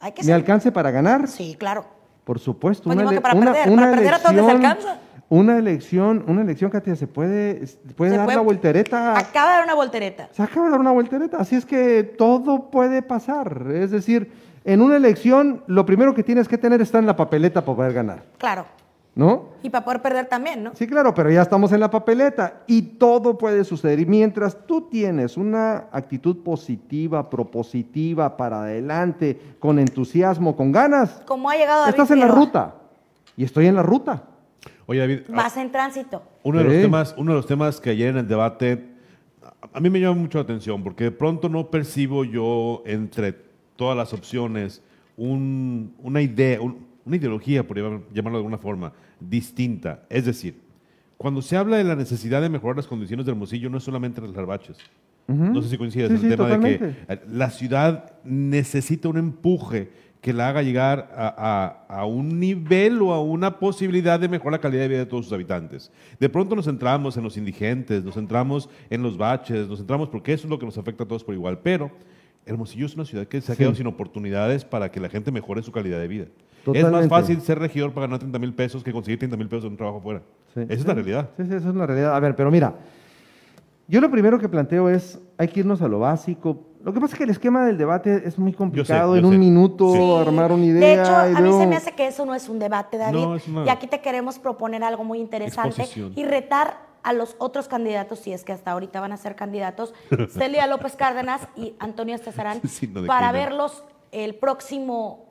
Hay 0.00 0.12
que 0.12 0.22
¿Me 0.22 0.26
ser- 0.26 0.34
alcance 0.34 0.72
para 0.72 0.90
ganar? 0.90 1.28
Sí, 1.28 1.56
claro. 1.58 1.84
Por 2.24 2.38
supuesto. 2.38 2.84
Pues 2.84 2.98
ele- 2.98 3.10
que 3.16 3.20
para 3.20 3.34
perder, 3.34 3.74
para 3.76 3.90
perder 3.90 4.14
a 4.14 4.18
todos 4.18 4.34
les 4.34 4.48
alcanza. 4.48 4.98
Una 5.28 5.58
elección, 5.58 6.24
una 6.28 6.42
elección, 6.42 6.70
Katia, 6.70 6.94
se 6.96 7.06
puede, 7.08 7.64
puede 7.96 8.12
Se 8.12 8.16
dar 8.16 8.26
puede- 8.26 8.36
la 8.36 8.42
voltereta. 8.42 9.18
Acaba 9.18 9.50
de 9.50 9.56
dar 9.56 9.64
una 9.64 9.74
voltereta. 9.74 10.28
Se 10.32 10.42
acaba 10.42 10.66
de 10.66 10.70
dar 10.70 10.80
una 10.80 10.92
voltereta. 10.92 11.36
Así 11.38 11.56
es 11.56 11.66
que 11.66 12.02
todo 12.04 12.70
puede 12.70 13.02
pasar. 13.02 13.66
Es 13.74 13.90
decir, 13.90 14.30
en 14.66 14.82
una 14.82 14.96
elección, 14.96 15.62
lo 15.66 15.86
primero 15.86 16.12
que 16.14 16.22
tienes 16.22 16.46
que 16.48 16.58
tener 16.58 16.82
está 16.82 16.98
en 16.98 17.06
la 17.06 17.16
papeleta 17.16 17.64
para 17.64 17.76
poder 17.76 17.92
ganar. 17.94 18.22
Claro. 18.36 18.66
¿No? 19.14 19.48
Y 19.62 19.70
para 19.70 19.82
poder 19.82 20.02
perder 20.02 20.26
también, 20.26 20.62
¿no? 20.62 20.72
Sí, 20.74 20.86
claro, 20.86 21.14
pero 21.14 21.30
ya 21.30 21.40
estamos 21.40 21.72
en 21.72 21.80
la 21.80 21.90
papeleta 21.90 22.60
y 22.66 22.82
todo 22.82 23.38
puede 23.38 23.64
suceder. 23.64 23.98
Y 23.98 24.04
mientras 24.04 24.66
tú 24.66 24.82
tienes 24.90 25.38
una 25.38 25.86
actitud 25.90 26.42
positiva, 26.42 27.30
propositiva, 27.30 28.36
para 28.36 28.60
adelante, 28.64 29.40
con 29.58 29.78
entusiasmo, 29.78 30.54
con 30.54 30.70
ganas, 30.70 31.22
Como 31.24 31.48
ha 31.48 31.56
llegado 31.56 31.80
David 31.80 31.90
estás 31.94 32.10
en 32.10 32.18
la 32.20 32.26
Figueroa. 32.26 32.44
ruta. 32.46 32.74
y 33.38 33.44
estoy 33.44 33.66
en 33.66 33.74
la 33.76 33.82
ruta. 33.82 34.22
Oye, 34.86 35.00
David, 35.00 35.20
ah, 35.28 35.32
Vas 35.36 35.56
en 35.56 35.70
tránsito. 35.72 36.22
uno 36.42 36.58
de, 36.58 36.64
los 36.64 36.72
Sí. 36.74 36.80
temas, 36.82 37.14
uno 37.16 37.32
de 37.32 37.36
los 37.38 37.46
temas 37.46 37.80
que 37.80 37.90
ayer 37.90 38.08
en 38.10 38.18
el 38.18 38.28
debate 38.28 38.86
a- 39.42 39.76
a 39.78 39.80
mí 39.80 39.88
me 39.90 39.98
llama 40.00 40.16
mucho 40.20 40.36
la 40.38 40.42
atención 40.44 40.82
porque 40.84 41.04
de 41.04 41.10
pronto 41.10 41.48
no 41.48 41.70
percibo 41.70 42.24
yo 42.24 42.82
entre 42.86 43.45
todas 43.76 43.96
las 43.96 44.12
opciones 44.12 44.82
un- 45.16 45.94
una 46.02 46.20
idea, 46.22 46.60
un- 46.60 46.86
una 47.04 47.16
ideología, 47.16 47.66
por 47.66 47.76
llamar- 47.78 48.00
llamarlo 48.12 48.38
de 48.38 48.42
alguna 48.42 48.58
forma, 48.58 48.92
distinta. 49.20 50.02
Es 50.10 50.24
decir, 50.26 50.60
cuando 51.16 51.40
se 51.42 51.56
habla 51.56 51.76
de 51.78 51.84
la 51.84 51.96
necesidad 51.96 52.42
de 52.42 52.48
mejorar 52.48 52.76
las 52.76 52.86
condiciones 52.86 53.24
del 53.26 53.34
Hermosillo, 53.34 53.70
no 53.70 53.78
es 53.78 53.84
solamente 53.84 54.20
las 54.20 54.32
barbaches. 54.32 54.76
No 55.28 55.60
sé 55.60 55.70
si 55.70 55.76
coincides 55.78 56.08
Sí, 56.08 56.14
el 56.14 56.20
sí, 56.20 56.28
tema 56.28 56.48
de 56.56 56.78
que 56.78 56.94
la 57.32 57.50
ciudad 57.50 58.12
necesita 58.24 59.08
un 59.08 59.16
empuje 59.18 59.90
que 60.20 60.32
la 60.32 60.48
haga 60.48 60.62
llegar 60.62 61.10
a, 61.16 61.84
a- 61.88 62.00
a 62.00 62.04
un 62.06 62.38
nivel 62.40 63.00
o 63.02 63.12
a 63.12 63.20
una 63.22 63.58
posibilidad 63.58 64.18
de 64.20 64.28
mejorar 64.28 64.52
la 64.52 64.60
calidad 64.60 64.82
de 64.82 64.88
vida 64.88 64.98
de 65.00 65.06
todos 65.06 65.24
sus 65.26 65.32
habitantes. 65.32 65.90
De 66.20 66.28
pronto 66.28 66.54
nos 66.54 66.64
centramos 66.66 67.16
en 67.16 67.24
los 67.24 67.36
indigentes, 67.36 68.04
nos 68.04 68.14
centramos 68.14 68.68
en 68.90 69.02
los 69.02 69.16
baches, 69.16 69.68
nos 69.68 69.78
centramos 69.78 70.08
porque 70.08 70.32
eso 70.32 70.46
es 70.46 70.50
lo 70.50 70.58
que 70.58 70.66
nos 70.66 70.78
afecta 70.78 71.04
a 71.04 71.08
todos 71.08 71.24
por 71.24 71.34
igual. 71.34 71.58
Pero 71.60 71.90
Hermosillo 72.46 72.86
es 72.86 72.94
una 72.94 73.04
ciudad 73.04 73.26
que 73.26 73.40
se 73.40 73.52
ha 73.52 73.54
Sí. 73.54 73.58
quedado 73.58 73.74
sin 73.74 73.86
oportunidades 73.88 74.64
para 74.64 74.90
que 74.90 75.00
la 75.00 75.08
gente 75.08 75.30
mejore 75.32 75.62
su 75.62 75.72
calidad 75.72 75.98
de 75.98 76.08
vida. 76.08 76.26
Es 76.72 76.90
más 76.90 77.06
fácil 77.08 77.40
ser 77.42 77.58
regidor 77.58 77.92
para 77.92 78.06
ganar 78.06 78.18
30 78.20 78.38
mil 78.38 78.52
pesos 78.54 78.82
que 78.82 78.92
conseguir 78.92 79.18
30 79.18 79.36
mil 79.36 79.48
pesos 79.48 79.64
en 79.66 79.72
un 79.72 79.76
trabajo 79.76 79.98
afuera. 79.98 80.22
Sí. 80.54 80.60
Esa 80.62 80.72
es 80.74 80.86
la 80.86 80.94
realidad. 80.94 81.30
Sí, 81.36 81.44
sí, 81.44 81.54
esa 81.54 81.68
es 81.68 81.74
la 81.74 81.86
realidad. 81.86 82.14
A 82.16 82.20
ver, 82.20 82.34
pero 82.34 82.50
mira, 82.50 82.74
yo 83.88 84.00
lo 84.00 84.10
primero 84.10 84.38
que 84.38 84.48
planteo 84.48 84.88
es, 84.88 85.20
hay 85.38 85.48
que 85.48 85.60
irnos 85.60 85.80
a 85.82 85.88
lo 85.88 85.98
básico. 86.00 86.64
Lo 86.84 86.92
que 86.92 87.00
pasa 87.00 87.14
es 87.14 87.18
que 87.18 87.24
el 87.24 87.30
esquema 87.30 87.64
del 87.66 87.78
debate 87.78 88.22
es 88.24 88.38
muy 88.38 88.52
complicado. 88.52 89.14
yo 89.14 89.18
en 89.18 89.24
un 89.24 89.32
sé. 89.32 89.38
minuto 89.38 89.92
Sí. 89.92 90.28
armar 90.28 90.52
una 90.52 90.62
De 90.62 90.68
idea. 90.68 91.02
hecho, 91.02 91.32
y 91.32 91.36
a 91.36 91.40
mí 91.40 91.52
se 91.52 91.66
me 91.66 91.76
hace 91.76 91.92
que 91.92 92.06
eso 92.06 92.24
no 92.24 92.34
es 92.34 92.48
un 92.48 92.58
debate, 92.60 92.96
David. 92.96 93.18
No, 93.18 93.34
es 93.36 93.46
una- 93.48 93.64
Y 93.64 93.68
aquí 93.68 93.86
te 93.88 94.00
queremos 94.00 94.38
proponer 94.38 94.82
algo 94.84 95.02
muy 95.04 95.18
interesante 95.18 95.68
Exposición. 95.82 96.12
y 96.16 96.24
retar 96.24 96.85
a 97.06 97.12
los 97.12 97.36
otros 97.38 97.68
candidatos, 97.68 98.18
si 98.18 98.32
es 98.32 98.42
que 98.42 98.52
hasta 98.52 98.72
ahorita 98.72 99.00
van 99.00 99.12
a 99.12 99.16
ser 99.16 99.36
candidatos, 99.36 99.94
Celia 100.30 100.66
López 100.66 100.96
Cárdenas 100.96 101.46
y 101.54 101.76
Antonio 101.78 102.16
Estezarán, 102.16 102.60
Sí, 102.68 102.88
no 102.88 103.06
para 103.06 103.30
verlos 103.30 103.84
el 104.10 104.34
próximo 104.34 105.24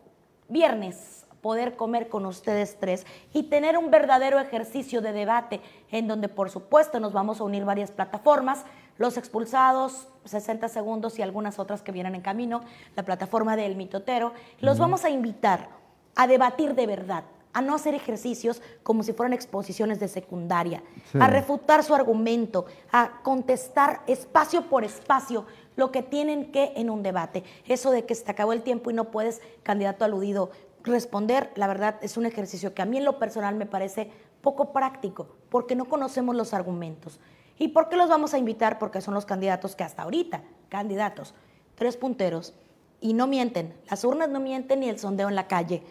viernes, 0.48 1.26
poder 1.42 1.76
comer 1.76 2.08
con 2.08 2.26
ustedes 2.26 2.78
tres 2.80 3.06
y 3.34 3.44
tener 3.44 3.78
un 3.78 3.92
verdadero 3.92 4.40
ejercicio 4.40 5.02
de 5.02 5.12
debate 5.12 5.60
en 5.92 6.08
donde, 6.08 6.30
por 6.30 6.50
supuesto, 6.50 7.02
nos 7.02 7.12
vamos 7.12 7.42
a 7.42 7.44
unir 7.44 7.66
varias 7.66 7.92
plataformas, 7.92 8.64
los 8.98 9.18
expulsados, 9.18 10.08
60 10.24 10.70
segundos 10.70 11.20
y 11.20 11.24
algunas 11.24 11.60
otras 11.60 11.82
que 11.82 11.92
vienen 11.92 12.16
en 12.16 12.22
camino, 12.22 12.62
la 12.96 13.04
plataforma 13.04 13.58
del 13.58 13.76
mitotero, 13.76 14.32
los 14.62 14.80
vamos 14.80 15.04
a 15.04 15.10
invitar 15.10 15.68
a 16.16 16.26
debatir 16.26 16.74
de 16.74 16.88
verdad, 16.88 17.26
a 17.56 17.62
no 17.62 17.74
hacer 17.74 17.96
ejercicios 17.96 18.62
como 18.84 19.02
si 19.02 19.14
fueran 19.14 19.32
exposiciones 19.32 19.98
de 20.02 20.10
secundaria, 20.10 20.84
Sí. 21.12 21.18
a 21.22 21.28
refutar 21.28 21.84
su 21.86 21.96
argumento, 21.96 22.66
a 22.92 23.22
contestar 23.24 24.02
espacio 24.08 24.64
por 24.70 24.84
espacio 24.84 25.46
lo 25.78 25.90
que 25.92 26.04
tienen 26.04 26.52
que 26.52 26.74
en 26.76 26.90
un 26.90 27.02
debate. 27.02 27.44
Eso 27.66 27.92
de 27.92 28.06
que 28.06 28.14
se 28.14 28.26
te 28.26 28.32
acabó 28.32 28.52
el 28.52 28.62
tiempo 28.62 28.92
y 28.92 28.94
no 28.94 29.06
puedes, 29.06 29.42
candidato 29.64 30.04
aludido, 30.04 30.52
responder, 30.84 31.52
la 31.56 31.68
verdad 31.68 31.96
es 32.02 32.18
un 32.18 32.26
ejercicio 32.26 32.74
que 32.74 32.82
a 32.82 32.86
mí 32.86 32.98
en 32.98 33.06
lo 33.06 33.20
personal 33.20 33.56
me 33.56 33.66
parece 33.66 34.12
poco 34.42 34.74
práctico, 34.74 35.28
porque 35.50 35.76
no 35.76 35.86
conocemos 35.86 36.36
los 36.36 36.54
argumentos. 36.54 37.20
¿Y 37.58 37.70
por 37.70 37.88
qué 37.88 37.96
los 37.96 38.10
vamos 38.10 38.34
a 38.34 38.38
invitar? 38.38 38.80
Porque 38.80 39.00
son 39.00 39.14
los 39.14 39.26
candidatos 39.26 39.78
que 39.78 39.86
hasta 39.86 40.04
ahorita, 40.04 40.44
candidatos, 40.68 41.34
tres 41.76 41.96
punteros, 41.96 42.54
y 43.00 43.14
no 43.14 43.28
mienten, 43.28 43.74
las 43.90 44.04
urnas 44.04 44.28
no 44.30 44.40
mienten 44.42 44.82
ni 44.82 44.90
el 44.90 45.00
sondeo 45.00 45.30
en 45.30 45.36
la 45.36 45.48
calle. 45.48 45.84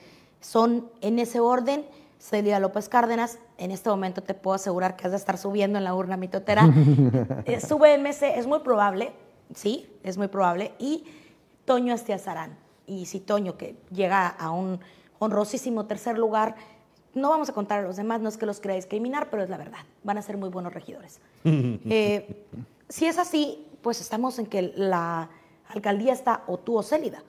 Son 0.45 0.91
en 1.01 1.19
ese 1.19 1.41
orden, 1.41 1.87
Celia 2.19 2.59
López 2.59 2.91
Cárdenas, 2.91 3.39
en 3.57 3.71
este 3.71 3.89
momento 3.89 4.23
te 4.23 4.35
puedo 4.35 4.55
asegurar 4.55 4.95
que 4.95 5.07
has 5.07 5.13
de 5.13 5.17
estar 5.17 5.39
subiendo 5.39 5.79
en 5.79 5.85
la 5.85 5.95
urna 5.95 6.19
mitotera. 6.19 6.69
Eh, 7.47 7.61
Sube 7.61 7.97
MC, 7.97 8.39
es 8.39 8.47
muy 8.47 8.59
probable, 8.59 9.13
sí, 9.55 9.89
es 10.03 10.19
muy 10.19 10.29
probable, 10.29 10.73
y 10.79 11.05
Toño 11.65 11.95
Estiazarán. 11.95 12.59
Y 12.87 13.07
si 13.07 13.21
Toño, 13.21 13.57
que 13.57 13.77
llega 13.91 14.27
a 14.27 14.51
un 14.51 14.81
honrosísimo 15.19 15.87
tercer 15.87 16.19
lugar, 16.19 16.57
no 17.15 17.31
vamos 17.31 17.49
a 17.49 17.55
contar 17.55 17.81
a 17.81 17.83
los 17.83 17.97
demás, 17.97 18.21
no 18.21 18.29
es 18.29 18.37
que 18.37 18.45
los 18.45 18.61
quiera 18.61 18.75
discriminar, 18.75 19.31
pero 19.31 19.43
es 19.43 19.49
la 19.49 19.57
verdad, 19.57 19.81
van 20.03 20.19
a 20.19 20.23
ser 20.23 20.37
muy 20.37 20.51
buenos 20.51 20.75
regidores. 20.75 21.21
Eh, 21.45 22.45
si 22.91 23.07
es 23.07 23.17
así, 23.17 23.67
pues 23.81 24.03
estamos 24.03 24.39
en 24.39 24.45
que 24.45 24.75
la 24.77 25.31
alcaldía 25.69 26.13
está 26.13 26.43
o 26.47 26.59
tú 26.59 26.77
o 26.77 26.83
Célida. 26.83 27.23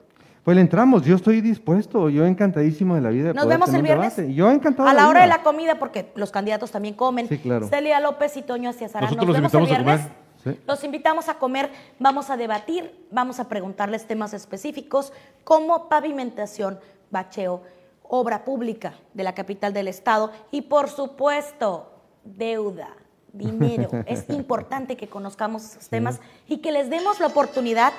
Pues 0.46 0.54
le 0.54 0.60
entramos, 0.60 1.02
yo 1.02 1.16
estoy 1.16 1.40
dispuesto, 1.40 2.08
yo 2.08 2.24
encantadísimo 2.24 2.94
de 2.94 3.00
la 3.00 3.08
vida. 3.10 3.30
de 3.30 3.34
Nos 3.34 3.46
poder 3.46 3.56
vemos 3.58 3.66
tener 3.66 3.80
el 3.80 3.80
un 3.80 4.00
viernes. 4.00 4.16
debate. 4.16 4.32
Yo 4.34 4.48
encantado. 4.52 4.88
A 4.88 4.94
la 4.94 5.08
hora 5.08 5.24
vida. 5.24 5.32
de 5.34 5.38
la 5.38 5.42
comida, 5.42 5.78
porque 5.80 6.12
los 6.14 6.30
candidatos 6.30 6.70
también 6.70 6.94
comen. 6.94 7.26
Sí, 7.28 7.38
claro. 7.38 7.66
Celia 7.66 7.98
López 7.98 8.36
y 8.36 8.42
Toño 8.42 8.70
Astiazarán. 8.70 9.10
Nosotros 9.10 9.26
Nos 9.26 9.42
los 9.42 9.52
vemos 9.52 9.68
el 9.70 9.74
a 9.74 9.78
viernes. 9.82 10.06
comer. 10.44 10.54
Sí. 10.56 10.60
Los 10.68 10.84
invitamos 10.84 11.28
a 11.28 11.34
comer, 11.40 11.72
vamos 11.98 12.30
a 12.30 12.36
debatir, 12.36 13.08
vamos 13.10 13.40
a 13.40 13.48
preguntarles 13.48 14.06
temas 14.06 14.34
específicos 14.34 15.12
como 15.42 15.88
pavimentación, 15.88 16.78
bacheo, 17.10 17.62
obra 18.04 18.44
pública 18.44 18.94
de 19.14 19.24
la 19.24 19.34
capital 19.34 19.72
del 19.72 19.88
estado 19.88 20.30
y 20.52 20.62
por 20.62 20.88
supuesto 20.90 21.90
deuda, 22.22 22.90
dinero. 23.32 23.88
es 24.06 24.30
importante 24.30 24.96
que 24.96 25.08
conozcamos 25.08 25.64
esos 25.64 25.88
temas 25.88 26.20
y 26.46 26.58
que 26.58 26.70
les 26.70 26.88
demos 26.88 27.18
la 27.18 27.26
oportunidad 27.26 27.92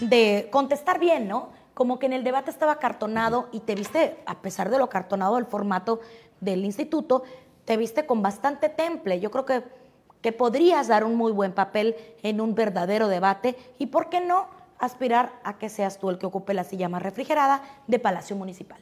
de 0.00 0.48
contestar 0.50 0.98
bien, 0.98 1.28
¿no? 1.28 1.61
Como 1.74 1.98
que 1.98 2.06
en 2.06 2.12
el 2.12 2.24
debate 2.24 2.50
estaba 2.50 2.78
cartonado 2.78 3.48
y 3.52 3.60
te 3.60 3.74
viste, 3.74 4.22
a 4.26 4.42
pesar 4.42 4.70
de 4.70 4.78
lo 4.78 4.88
cartonado 4.88 5.36
del 5.36 5.46
formato 5.46 6.00
del 6.40 6.64
instituto, 6.64 7.22
te 7.64 7.76
viste 7.76 8.06
con 8.06 8.22
bastante 8.22 8.68
temple. 8.68 9.20
Yo 9.20 9.30
creo 9.30 9.46
que, 9.46 9.62
que 10.20 10.32
podrías 10.32 10.88
dar 10.88 11.04
un 11.04 11.14
muy 11.14 11.32
buen 11.32 11.52
papel 11.52 11.96
en 12.22 12.40
un 12.40 12.54
verdadero 12.54 13.08
debate 13.08 13.56
y, 13.78 13.86
¿por 13.86 14.08
qué 14.08 14.20
no?, 14.20 14.48
aspirar 14.78 15.38
a 15.44 15.58
que 15.58 15.68
seas 15.68 15.98
tú 15.98 16.10
el 16.10 16.18
que 16.18 16.26
ocupe 16.26 16.54
la 16.54 16.64
silla 16.64 16.88
más 16.88 17.02
refrigerada 17.02 17.62
de 17.86 18.00
Palacio 18.00 18.34
Municipal. 18.34 18.80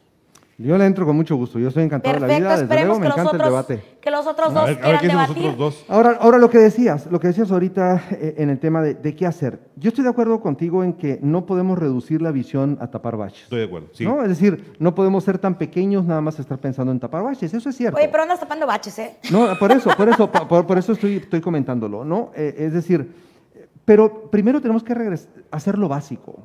Yo 0.63 0.77
le 0.77 0.85
entro 0.85 1.07
con 1.07 1.17
mucho 1.17 1.37
gusto, 1.37 1.59
yo 1.59 1.69
estoy 1.69 1.85
encantado 1.85 2.15
de 2.17 2.21
la 2.21 2.27
vida, 2.27 2.51
desde 2.51 2.67
luego 2.67 2.97
esperemos 2.97 2.99
me 2.99 3.03
que 3.05 3.09
los, 3.09 3.17
encanta 3.17 3.31
el 3.31 3.37
otros, 3.37 3.67
debate. 3.67 3.97
que 3.99 4.11
los 4.11 4.27
otros 4.27 4.53
dos 4.53 4.67
ver, 4.67 4.79
a 4.85 4.89
ver 4.89 4.99
quieran 5.01 5.27
debatir. 5.27 5.57
dos. 5.57 5.85
Ahora, 5.89 6.19
ahora 6.21 6.37
lo 6.37 6.51
que 6.51 6.59
decías, 6.59 7.07
lo 7.11 7.19
que 7.19 7.29
decías 7.29 7.51
ahorita 7.51 8.03
eh, 8.11 8.35
en 8.37 8.51
el 8.51 8.59
tema 8.59 8.83
de, 8.83 8.93
de 8.93 9.17
qué 9.17 9.27
hacer. 9.27 9.59
Yo 9.77 9.89
estoy 9.89 10.05
de 10.05 10.11
acuerdo 10.11 10.39
contigo 10.41 10.85
en 10.85 10.93
que 10.93 11.19
no 11.23 11.47
podemos 11.47 11.79
reducir 11.79 12.21
la 12.21 12.31
visión 12.31 12.77
a 12.83 12.89
tapar 12.89 13.17
baches. 13.17 13.45
Estoy 13.45 13.61
de 13.61 13.65
acuerdo. 13.65 13.89
Sí. 13.93 14.05
¿no? 14.05 14.21
Es 14.23 14.29
decir, 14.29 14.75
no 14.79 14.95
podemos 14.95 15.25
ser 15.25 15.39
tan 15.39 15.57
pequeños 15.57 16.05
nada 16.05 16.21
más 16.21 16.39
estar 16.39 16.59
pensando 16.59 16.93
en 16.93 17.01
tapar 17.01 17.23
baches, 17.23 17.55
eso 17.55 17.71
es 17.71 17.77
cierto. 17.77 17.97
Oye, 17.97 18.11
pero 18.11 18.25
andas 18.25 18.39
tapando 18.39 18.67
baches, 18.67 18.99
¿eh? 18.99 19.17
No, 19.31 19.59
por 19.59 19.73
eso, 19.73 19.89
por 19.97 20.11
eso, 20.11 20.31
por, 20.31 20.67
por 20.67 20.77
eso 20.77 20.93
estoy, 20.93 21.17
estoy 21.17 21.41
comentándolo, 21.41 22.05
¿no? 22.05 22.33
Eh, 22.37 22.55
es 22.59 22.75
decir, 22.75 23.11
eh, 23.55 23.67
pero 23.87 24.31
primero 24.31 24.61
tenemos 24.61 24.83
que 24.83 24.95
hacer 25.51 25.79
lo 25.79 25.89
básico. 25.89 26.43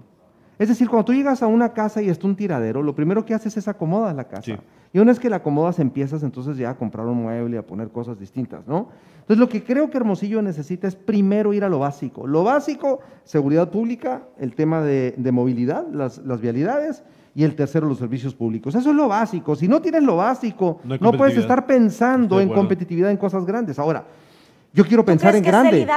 Es 0.58 0.70
decir, 0.70 0.90
cuando 0.90 1.06
tú 1.06 1.14
llegas 1.14 1.44
a 1.44 1.48
una 1.48 1.74
casa 1.74 2.02
y 2.02 2.10
está 2.10 2.28
un 2.28 2.36
tiradero, 2.36 2.82
lo 2.82 2.96
primero 2.96 3.26
que 3.26 3.34
haces 3.34 3.58
es 3.58 3.68
acomodar 3.68 4.16
la 4.16 4.26
casa. 4.26 4.44
Sí. 4.44 4.56
Y 4.94 5.00
una 5.00 5.12
vez 5.12 5.20
que 5.20 5.30
la 5.30 5.38
acomodas, 5.38 5.80
empiezas 5.80 6.24
entonces 6.24 6.58
ya 6.58 6.70
a 6.70 6.76
comprar 6.76 7.06
un 7.06 7.24
mueble, 7.24 7.58
a 7.58 7.62
poner 7.64 7.90
cosas 7.90 8.18
distintas, 8.18 8.66
¿no? 8.66 8.88
Entonces, 9.20 9.38
lo 9.38 9.50
que 9.50 9.64
creo 9.64 9.90
que 9.90 9.98
Hermosillo 9.98 10.42
necesita 10.42 10.88
es 10.88 10.96
primero 10.96 11.54
ir 11.54 11.64
a 11.64 11.70
lo 11.70 11.80
básico. 11.80 12.28
Lo 12.28 12.44
básico, 12.44 13.02
seguridad 13.24 13.70
pública, 13.72 14.24
el 14.40 14.56
tema 14.56 14.82
de, 14.82 15.16
de 15.18 15.32
movilidad, 15.32 15.86
las, 15.92 16.20
las 16.20 16.40
vialidades, 16.40 17.04
y 17.36 17.44
el 17.44 17.54
tercero, 17.54 17.86
los 17.86 17.98
servicios 17.98 18.34
públicos. 18.34 18.74
Eso 18.74 18.92
es 18.92 18.96
lo 18.96 19.10
básico. 19.10 19.56
Si 19.58 19.68
no 19.68 19.82
tienes 19.82 20.04
lo 20.04 20.16
básico, 20.16 20.80
No 20.86 21.12
puedes 21.12 21.38
estar 21.38 21.66
pensando 21.66 22.40
en 22.40 22.48
competitividad 22.48 23.12
en 23.12 23.18
cosas 23.18 23.46
grandes. 23.46 23.78
Ahora, 23.78 24.06
yo 24.74 24.86
quiero 24.86 25.04
¿Tú 25.04 25.08
pensar 25.08 25.32
crees 25.32 25.40
en 25.40 25.44
que 25.44 25.52
grande. 25.52 25.88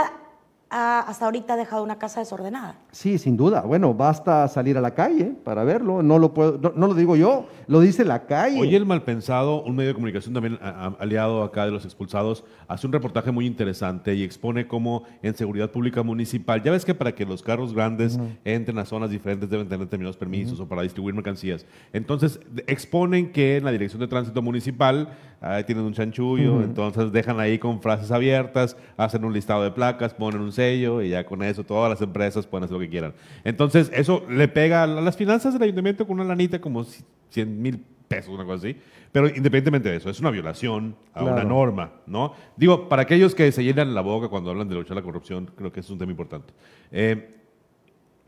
Ha- 0.71 1.01
hasta 1.01 1.25
ahorita 1.25 1.55
ha 1.55 1.57
dejado 1.57 1.83
una 1.83 1.99
casa 1.99 2.21
desordenada? 2.21 2.77
Sí, 2.93 3.19
sin 3.19 3.37
duda. 3.37 3.63
Bueno, 3.63 3.95
basta 3.95 4.47
salir 4.49 4.77
a 4.77 4.81
la 4.81 4.93
calle 4.95 5.33
para 5.45 5.65
verlo. 5.65 6.03
No 6.03 6.19
lo 6.19 6.35
puedo, 6.35 6.59
no, 6.59 6.73
no 6.77 6.87
lo 6.89 6.95
digo 6.95 7.17
yo, 7.17 7.47
lo 7.67 7.81
dice 7.81 8.05
la 8.05 8.27
calle. 8.27 8.61
Oye, 8.61 8.77
el 8.77 8.85
Malpensado, 8.87 9.63
un 9.63 9.77
medio 9.77 9.89
de 9.89 9.95
comunicación 9.95 10.35
también 10.35 10.59
a- 10.63 10.69
a- 10.69 10.97
aliado 11.01 11.43
acá 11.43 11.65
de 11.65 11.71
los 11.71 11.85
expulsados, 11.85 12.45
hace 12.67 12.87
un 12.87 12.93
reportaje 12.93 13.31
muy 13.31 13.47
interesante 13.47 14.15
y 14.15 14.23
expone 14.23 14.67
cómo 14.67 15.05
en 15.23 15.35
seguridad 15.35 15.71
pública 15.71 16.03
municipal, 16.03 16.63
ya 16.63 16.71
ves 16.71 16.85
que 16.85 16.95
para 16.95 17.13
que 17.15 17.25
los 17.25 17.43
carros 17.43 17.73
grandes 17.75 18.19
entren 18.45 18.79
a 18.79 18.85
zonas 18.85 19.11
diferentes 19.11 19.49
deben 19.49 19.69
tener 19.69 19.87
determinados 19.87 20.17
permisos 20.17 20.61
o 20.61 20.69
para 20.69 20.83
distribuir 20.83 21.15
mercancías. 21.15 21.65
Entonces, 21.93 22.41
exponen 22.67 23.33
que 23.33 23.57
en 23.57 23.65
la 23.65 23.71
Dirección 23.73 24.01
de 24.01 24.09
Tránsito 24.09 24.43
Municipal 24.43 25.17
ahí 25.41 25.65
tienen 25.65 25.85
un 25.85 25.93
chanchullo, 25.93 26.63
entonces 26.63 27.13
dejan 27.13 27.39
ahí 27.41 27.59
con 27.59 27.81
frases 27.81 28.11
abiertas, 28.11 28.77
hacen 28.97 29.25
un 29.25 29.33
listado 29.33 29.63
de 29.63 29.71
placas, 29.71 30.15
ponen 30.15 30.41
un 30.41 30.53
sello 30.53 31.01
y 31.03 31.11
ya 31.11 31.25
con 31.25 31.43
eso 31.43 31.65
todas 31.65 31.91
las 31.91 32.01
empresas 32.03 32.47
pueden 32.47 32.65
hacer 32.65 32.75
lo 32.75 32.81
que 32.81 32.89
quieran. 32.89 33.13
Entonces, 33.45 33.91
eso 33.95 34.25
le 34.29 34.49
pega 34.49 34.83
a 34.83 34.87
las 34.87 35.17
finanzas 35.17 35.53
del 35.53 35.63
ayuntamiento 35.63 36.07
con 36.07 36.19
una 36.19 36.29
lanita 36.29 36.61
como 36.61 36.85
100 36.85 37.63
mil 37.63 37.83
pesos, 38.09 38.35
una 38.35 38.45
cosa 38.45 38.67
así. 38.67 38.77
Pero 39.13 39.27
independientemente 39.29 39.89
de 39.89 39.97
eso, 39.97 40.11
es 40.11 40.21
una 40.21 40.31
violación 40.31 40.95
a 41.15 41.23
una 41.23 41.33
Claro. 41.35 41.49
norma, 41.49 41.93
¿no? 42.07 42.35
Digo, 42.57 42.89
para 42.89 43.03
aquellos 43.03 43.35
que 43.35 43.51
se 43.53 43.65
llenan 43.65 43.95
la 43.95 44.01
boca 44.03 44.29
cuando 44.29 44.51
hablan 44.51 44.69
de 44.69 44.75
luchar 44.75 44.97
la 44.97 45.03
corrupción, 45.03 45.51
creo 45.57 45.73
que 45.73 45.81
es 45.81 45.89
un 45.89 45.99
tema 45.99 46.11
importante. 46.11 46.53
Eh, 46.93 47.35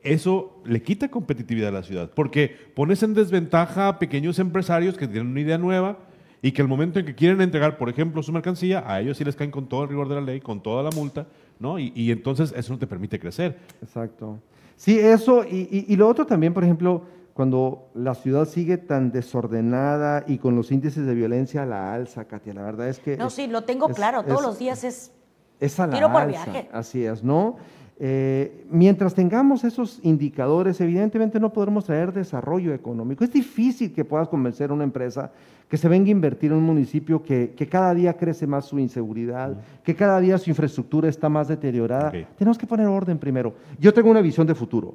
eso 0.02 0.62
le 0.64 0.82
quita 0.82 1.10
competitividad 1.10 1.68
a 1.68 1.72
la 1.72 1.82
ciudad, 1.82 2.10
porque 2.14 2.56
pones 2.74 3.02
en 3.02 3.12
desventaja 3.12 3.88
a 3.88 3.98
pequeños 3.98 4.38
empresarios 4.38 4.96
que 4.96 5.06
tienen 5.06 5.26
una 5.30 5.40
idea 5.40 5.58
nueva 5.58 5.98
y 6.42 6.52
que 6.52 6.62
el 6.62 6.68
momento 6.68 6.98
en 6.98 7.06
que 7.06 7.14
quieren 7.14 7.40
entregar, 7.40 7.76
por 7.76 7.88
ejemplo, 7.88 8.22
su 8.22 8.32
mercancía, 8.32 8.82
a 8.86 9.00
ellos 9.00 9.16
sí 9.18 9.24
les 9.24 9.36
caen 9.36 9.50
con 9.50 9.68
todo 9.68 9.82
el 9.82 9.88
rigor 9.90 10.08
de 10.08 10.14
la 10.16 10.20
ley, 10.22 10.40
con 10.40 10.62
toda 10.62 10.82
la 10.82 10.90
multa, 10.90 11.26
¿no? 11.58 11.78
Y, 11.78 11.92
y 11.94 12.10
entonces 12.10 12.52
eso 12.56 12.72
no 12.72 12.78
te 12.78 12.86
permite 12.86 13.18
crecer. 13.20 13.58
Exacto. 13.82 14.38
Sí, 14.76 14.98
eso, 14.98 15.44
y, 15.44 15.68
y- 15.70 15.84
y 15.92 15.96
lo 15.96 16.08
otro 16.08 16.24
también, 16.26 16.54
por 16.54 16.64
ejemplo, 16.64 17.02
cuando 17.34 17.90
la 17.94 18.14
ciudad 18.14 18.46
sigue 18.46 18.78
tan 18.78 19.12
desordenada 19.12 20.24
y 20.26 20.38
con 20.38 20.56
los 20.56 20.72
índices 20.72 21.04
de 21.06 21.14
violencia 21.14 21.62
a 21.62 21.66
la 21.66 21.92
alza, 21.94 22.24
Katia, 22.26 22.54
la 22.54 22.62
verdad 22.62 22.88
es 22.88 22.98
que... 22.98 23.16
No, 23.16 23.26
es- 23.26 23.34
sí, 23.34 23.46
lo 23.46 23.62
tengo 23.64 23.88
es- 23.90 23.96
claro. 23.96 24.22
Todos 24.22 24.40
es- 24.40 24.46
los 24.46 24.58
días 24.58 24.84
es 24.84 25.12
es 25.60 25.78
a 25.78 25.86
la 25.86 25.92
Tiro 25.94 26.10
por 26.10 26.22
alza, 26.22 26.44
viaje. 26.46 26.68
Así 26.72 27.04
es, 27.04 27.22
¿no? 27.22 27.56
Eh, 28.02 28.64
mientras 28.70 29.14
tengamos 29.14 29.62
esos 29.62 30.00
indicadores, 30.02 30.80
evidentemente 30.80 31.38
no 31.38 31.52
podremos 31.52 31.84
traer 31.84 32.14
desarrollo 32.14 32.72
económico. 32.72 33.22
Es 33.24 33.30
difícil 33.30 33.92
que 33.92 34.06
puedas 34.06 34.26
convencer 34.26 34.70
a 34.70 34.72
una 34.72 34.84
empresa 34.84 35.30
que 35.68 35.76
se 35.76 35.86
venga 35.86 36.08
a 36.08 36.10
invertir 36.10 36.50
en 36.50 36.56
un 36.56 36.64
municipio 36.64 37.22
que, 37.22 37.52
que 37.54 37.68
cada 37.68 37.92
día 37.94 38.16
crece 38.16 38.46
más 38.46 38.64
su 38.64 38.78
inseguridad, 38.78 39.54
que 39.84 39.94
cada 39.94 40.18
día 40.18 40.38
su 40.38 40.48
infraestructura 40.48 41.10
está 41.10 41.28
más 41.28 41.48
deteriorada. 41.48 42.10
Tenemos 42.38 42.56
que 42.56 42.66
poner 42.66 42.86
orden 42.86 43.18
primero. 43.18 43.52
Yo 43.78 43.92
tengo 43.92 44.10
una 44.10 44.22
visión 44.22 44.46
de 44.46 44.54
futuro 44.54 44.94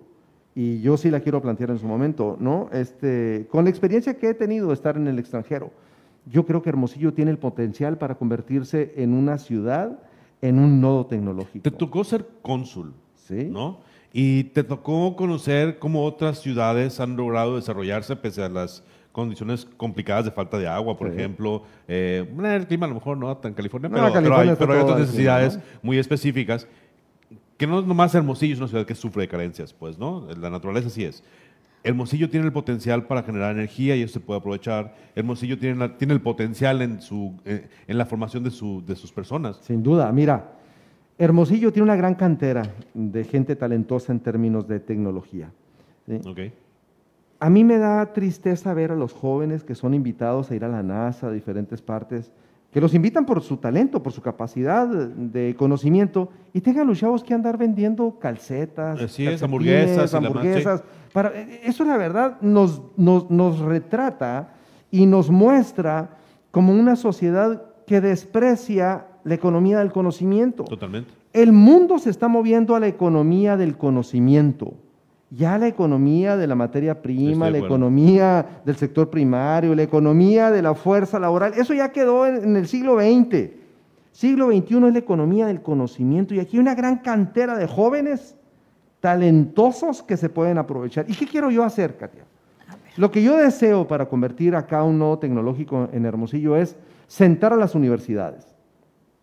y 0.56 0.82
yo 0.82 0.98
sí 0.98 1.12
la 1.12 1.20
quiero 1.20 1.40
plantear 1.44 1.70
en 1.70 1.78
su 1.78 1.86
momento, 1.86 2.38
¿no? 2.40 2.70
Este, 2.74 3.46
con 3.52 3.66
la 3.66 3.70
experiencia 3.70 4.16
que 4.16 4.30
he 4.30 4.34
tenido 4.34 4.70
de 4.70 4.74
estar 4.74 4.98
en 4.98 5.08
el 5.08 5.20
extranjero, 5.20 5.70
yo 6.26 6.46
creo 6.46 6.64
que 6.64 6.70
Hermosillo 6.70 7.14
tiene 7.14 7.30
el 7.30 7.38
potencial 7.38 8.00
para 8.00 8.16
convertirse 8.16 8.94
en 8.96 9.14
una 9.14 9.38
ciudad, 9.38 10.00
en 10.48 10.60
un 10.60 10.80
nodo 10.82 11.06
tecnológico. 11.06 11.64
Te 11.64 11.72
tocó 11.72 12.04
ser 12.04 12.28
cónsul, 12.42 12.94
Sí. 13.16 13.48
¿no? 13.52 13.80
Y 14.14 14.46
te 14.46 14.64
tocó 14.64 15.16
conocer 15.16 15.78
cómo 15.80 16.06
otras 16.06 16.40
ciudades 16.40 17.00
han 17.00 17.16
logrado 17.18 17.56
desarrollarse 17.58 18.16
pese 18.16 18.44
a 18.44 18.50
las 18.50 18.84
condiciones 19.12 19.66
complicadas 19.78 20.26
de 20.26 20.32
falta 20.32 20.58
de 20.58 20.68
agua, 20.68 20.98
por 20.98 21.10
Sí. 21.10 21.16
ejemplo. 21.18 21.64
Eh, 21.88 22.26
el 22.44 22.68
clima 22.68 22.86
a 22.86 22.90
lo 22.90 22.96
mejor 22.96 23.18
no 23.18 23.36
tan 23.38 23.54
California, 23.54 23.90
No, 23.90 23.96
pero, 23.96 24.06
pero 24.08 24.14
California 24.14 24.44
hay, 24.44 24.50
está 24.54 24.66
pero 24.66 24.78
hay 24.78 24.84
otras 24.84 25.00
necesidades 25.00 25.58
¿no? 25.58 25.64
muy 25.84 25.98
específicas. 25.98 26.68
Que 27.58 27.66
no 27.68 27.80
es 27.80 27.86
nomás 27.86 28.14
Hermosillo, 28.14 28.54
es 28.54 28.60
una 28.60 28.68
ciudad 28.68 28.86
que 28.86 28.96
sufre 28.96 29.22
de 29.22 29.28
carencias, 29.30 29.74
pues, 29.74 29.98
¿no? 29.98 30.28
La 30.40 30.50
naturaleza 30.50 30.90
sí 30.90 31.06
es. 31.06 31.24
Hermosillo 31.86 32.30
tiene 32.30 32.46
el 32.48 32.52
potencial 32.52 33.06
para 33.06 33.24
generar 33.24 33.52
energía 33.56 33.96
y 33.96 34.02
eso 34.02 34.16
se 34.16 34.20
puede 34.20 34.40
aprovechar. 34.40 34.94
Hermosillo 35.16 35.58
tiene, 35.58 35.76
la- 35.78 35.98
tiene 35.98 36.14
el 36.14 36.22
potencial 36.22 36.82
en, 36.82 37.00
su, 37.02 37.34
eh, 37.46 37.68
en 37.88 37.98
la 37.98 38.06
formación 38.06 38.44
de, 38.44 38.52
su, 38.52 38.84
de 38.86 38.96
sus 38.96 39.12
personas. 39.12 39.58
Sin 39.62 39.84
duda, 39.84 40.12
mira, 40.12 40.52
Hermosillo 41.18 41.72
tiene 41.72 41.84
una 41.84 41.96
gran 41.96 42.16
cantera 42.16 42.64
de 42.94 43.24
gente 43.24 43.56
talentosa 43.56 44.12
en 44.12 44.20
términos 44.20 44.68
de 44.68 44.80
tecnología. 44.80 45.52
¿sí? 46.08 46.20
¿ok? 46.28 46.40
A 47.40 47.50
mí 47.50 47.64
me 47.64 47.78
da 47.78 48.14
tristeza 48.14 48.74
ver 48.74 48.92
a 48.92 48.96
los 48.96 49.14
jóvenes 49.14 49.64
que 49.64 49.76
son 49.76 49.94
invitados 49.94 50.50
a 50.52 50.56
ir 50.56 50.66
a 50.66 50.68
la 50.70 50.82
NASA, 50.84 51.28
a 51.28 51.32
diferentes 51.32 51.82
partes, 51.82 52.32
que 52.76 52.82
los 52.82 52.94
invitan 52.94 53.26
por 53.26 53.42
su 53.42 53.56
talento, 53.56 54.04
por 54.04 54.12
su 54.12 54.22
capacidad 54.22 54.86
de 54.86 55.56
conocimiento, 55.56 56.28
y 56.52 56.60
tengan 56.60 56.86
los 56.86 57.00
chavos 57.00 57.24
que 57.24 57.34
andar 57.34 57.58
vendiendo 57.58 58.20
calcetas, 58.20 59.00
es, 59.18 59.42
hamburguesas 59.42 60.14
hamburguesas. 60.14 60.84
Para, 61.14 61.32
eso 61.64 61.86
la 61.86 61.96
verdad 61.96 62.36
nos, 62.42 62.82
nos, 62.98 63.32
nos 63.32 63.60
retrata 63.60 64.56
y 64.92 65.06
nos 65.06 65.30
muestra 65.30 66.18
como 66.52 66.74
una 66.74 66.98
sociedad 66.98 67.64
que 67.88 68.02
desprecia 68.02 69.08
la 69.24 69.36
economía 69.36 69.80
del 69.80 69.94
conocimiento. 69.94 70.66
Totalmente. 70.66 71.14
El 71.32 71.54
mundo 71.54 71.98
se 71.98 72.10
está 72.10 72.28
moviendo 72.28 72.76
a 72.76 72.82
la 72.82 72.90
economía 72.90 73.56
del 73.56 73.78
conocimiento. 73.78 74.74
Ya 75.36 75.58
la 75.58 75.68
economía 75.68 76.38
de 76.38 76.48
la 76.48 76.56
materia 76.56 77.02
prima, 77.02 77.50
la 77.50 77.58
economía 77.58 78.62
del 78.64 78.76
sector 78.78 79.10
primario, 79.10 79.76
la 79.76 79.84
economía 79.84 80.50
de 80.52 80.62
la 80.62 80.76
fuerza 80.76 81.20
laboral, 81.20 81.54
eso 81.56 81.74
ya 81.74 81.92
quedó 81.92 82.26
en, 82.26 82.44
en 82.44 82.56
el 82.56 82.68
siglo 82.68 82.98
XX. 82.98 83.50
Siglo 84.12 84.48
XXI 84.48 84.76
es 84.88 84.94
la 84.94 85.00
economía 85.00 85.48
del 85.48 85.62
conocimiento 85.62 86.34
y 86.34 86.40
aquí 86.40 86.56
hay 86.56 86.62
una 86.62 86.76
gran 86.76 87.00
cantera 87.00 87.58
de 87.58 87.68
jóvenes 87.68 88.36
talentosos 89.02 90.02
que 90.02 90.16
se 90.16 90.30
pueden 90.30 90.58
aprovechar. 90.58 91.06
¿Y 91.10 91.16
qué 91.16 91.28
quiero 91.28 91.52
yo 91.52 91.64
hacer, 91.64 91.98
Katia? 91.98 92.24
Lo 92.98 93.12
que 93.12 93.22
yo 93.22 93.36
deseo 93.36 93.88
para 93.88 94.08
convertir 94.08 94.56
acá 94.56 94.84
un 94.84 94.98
nodo 94.98 95.20
tecnológico 95.20 95.90
en 95.92 96.06
Hermosillo 96.06 96.56
es 96.56 96.78
sentar 97.08 97.52
a 97.52 97.58
las 97.58 97.76
universidades, 97.76 98.56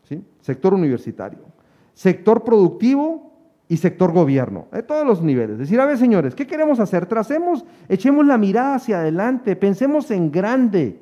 ¿sí? 0.02 0.22
sector 0.40 0.74
universitario, 0.74 1.40
sector 1.94 2.44
productivo 2.44 3.32
y 3.68 3.76
sector 3.78 4.12
gobierno, 4.12 4.66
de 4.72 4.82
todos 4.82 5.06
los 5.06 5.22
niveles. 5.22 5.58
Decir, 5.58 5.80
a 5.80 5.86
ver, 5.86 5.96
señores, 5.96 6.34
¿qué 6.34 6.46
queremos 6.46 6.78
hacer? 6.80 7.06
Tracemos, 7.06 7.64
echemos 7.88 8.26
la 8.26 8.36
mirada 8.38 8.74
hacia 8.74 8.98
adelante, 9.00 9.56
pensemos 9.56 10.10
en 10.10 10.30
grande. 10.30 10.98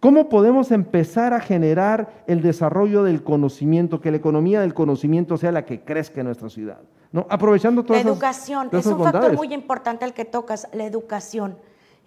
¿Cómo 0.00 0.28
podemos 0.28 0.72
empezar 0.72 1.32
a 1.32 1.38
generar 1.38 2.24
el 2.26 2.42
desarrollo 2.42 3.04
del 3.04 3.22
conocimiento, 3.22 4.00
que 4.00 4.10
la 4.10 4.16
economía 4.16 4.60
del 4.60 4.74
conocimiento 4.74 5.36
sea 5.36 5.52
la 5.52 5.64
que 5.64 5.82
crezca 5.82 6.20
en 6.20 6.26
nuestra 6.26 6.48
ciudad? 6.50 6.80
¿no? 7.12 7.24
Aprovechando 7.30 7.84
La 7.88 7.98
esas- 7.98 8.10
educación 8.10 8.68
todas 8.70 8.84
es 8.84 8.90
esas 8.90 8.98
un 8.98 9.04
factor 9.04 9.36
muy 9.36 9.54
importante 9.54 10.04
el 10.04 10.12
que 10.12 10.24
tocas, 10.24 10.66
la 10.72 10.84
educación. 10.84 11.56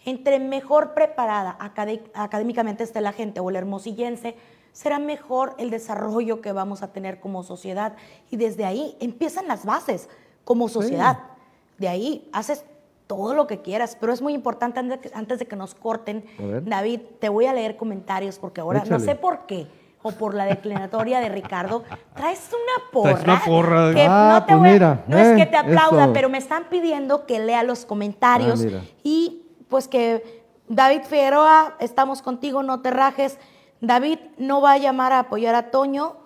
Entre 0.04 0.40
mejor 0.40 0.94
preparada 0.94 1.58
acadé- 1.58 2.02
académicamente 2.14 2.84
esté 2.84 3.00
la 3.00 3.14
gente 3.14 3.40
o 3.40 3.50
el 3.50 3.56
hermosillense, 3.56 4.36
será 4.76 5.00
mejor 5.00 5.56
el 5.58 5.70
desarrollo 5.70 6.42
que 6.42 6.52
vamos 6.52 6.84
a 6.84 6.92
tener 6.92 7.22
como 7.22 7.44
sociedad. 7.44 7.94
Y 8.30 8.36
desde 8.36 8.66
ahí 8.66 8.98
empiezan 9.00 9.48
las 9.48 9.64
bases 9.66 10.10
como 10.44 10.68
sociedad. 10.68 11.20
De 11.78 11.88
ahí 11.88 12.30
haces 12.34 12.66
todo 13.08 13.34
lo 13.34 13.48
que 13.48 13.62
quieras, 13.62 13.96
pero 13.98 14.12
es 14.12 14.22
muy 14.22 14.34
importante 14.34 14.82
antes 15.14 15.40
de 15.40 15.46
que, 15.48 15.56
nos 15.56 15.76
corten. 15.76 16.26
David, 16.66 17.00
te 17.22 17.30
voy 17.30 17.46
a 17.46 17.54
leer 17.54 17.78
comentarios 17.78 18.38
porque 18.38 18.60
ahora 18.60 18.84
no 18.84 19.00
sé 19.00 19.16
por 19.16 19.46
qué 19.46 19.66
o 20.04 20.12
por 20.12 20.36
la 20.36 20.44
declinatoria 20.46 21.22
de 21.22 21.30
Ricardo, 21.30 21.84
traes 22.14 22.50
una 22.50 22.92
porra. 22.92 23.14
Traes 23.18 23.24
una 23.24 23.46
porra. 23.46 23.94
que 23.94 24.06
Ah, 24.08 24.30
no 24.34 24.46
te 24.46 24.52
pues 24.52 24.60
voy 24.60 24.70
a- 24.70 24.74
mira, 24.74 25.04
no 25.08 25.18
es 25.18 25.36
que 25.38 25.42
eh, 25.44 25.46
te 25.48 25.56
aplauda, 25.58 26.04
eso. 26.04 26.14
pero 26.14 26.28
me 26.30 26.38
están 26.38 26.66
pidiendo 26.70 27.26
que 27.26 27.40
lea 27.40 27.64
los 27.64 27.86
comentarios 27.86 28.62
Ah, 28.66 28.82
y 29.04 29.42
pues 29.70 29.88
que 29.88 30.44
David 30.68 31.04
Figueroa, 31.06 31.76
estamos 31.80 32.22
contigo, 32.22 32.62
no 32.62 32.82
te 32.82 32.92
rajes. 32.92 33.40
David 33.82 34.20
no 34.38 34.62
va 34.62 34.74
a 34.74 34.78
llamar 34.78 35.14
a 35.14 35.20
apoyar 35.20 35.56
a 35.56 35.72
Toño. 35.72 36.18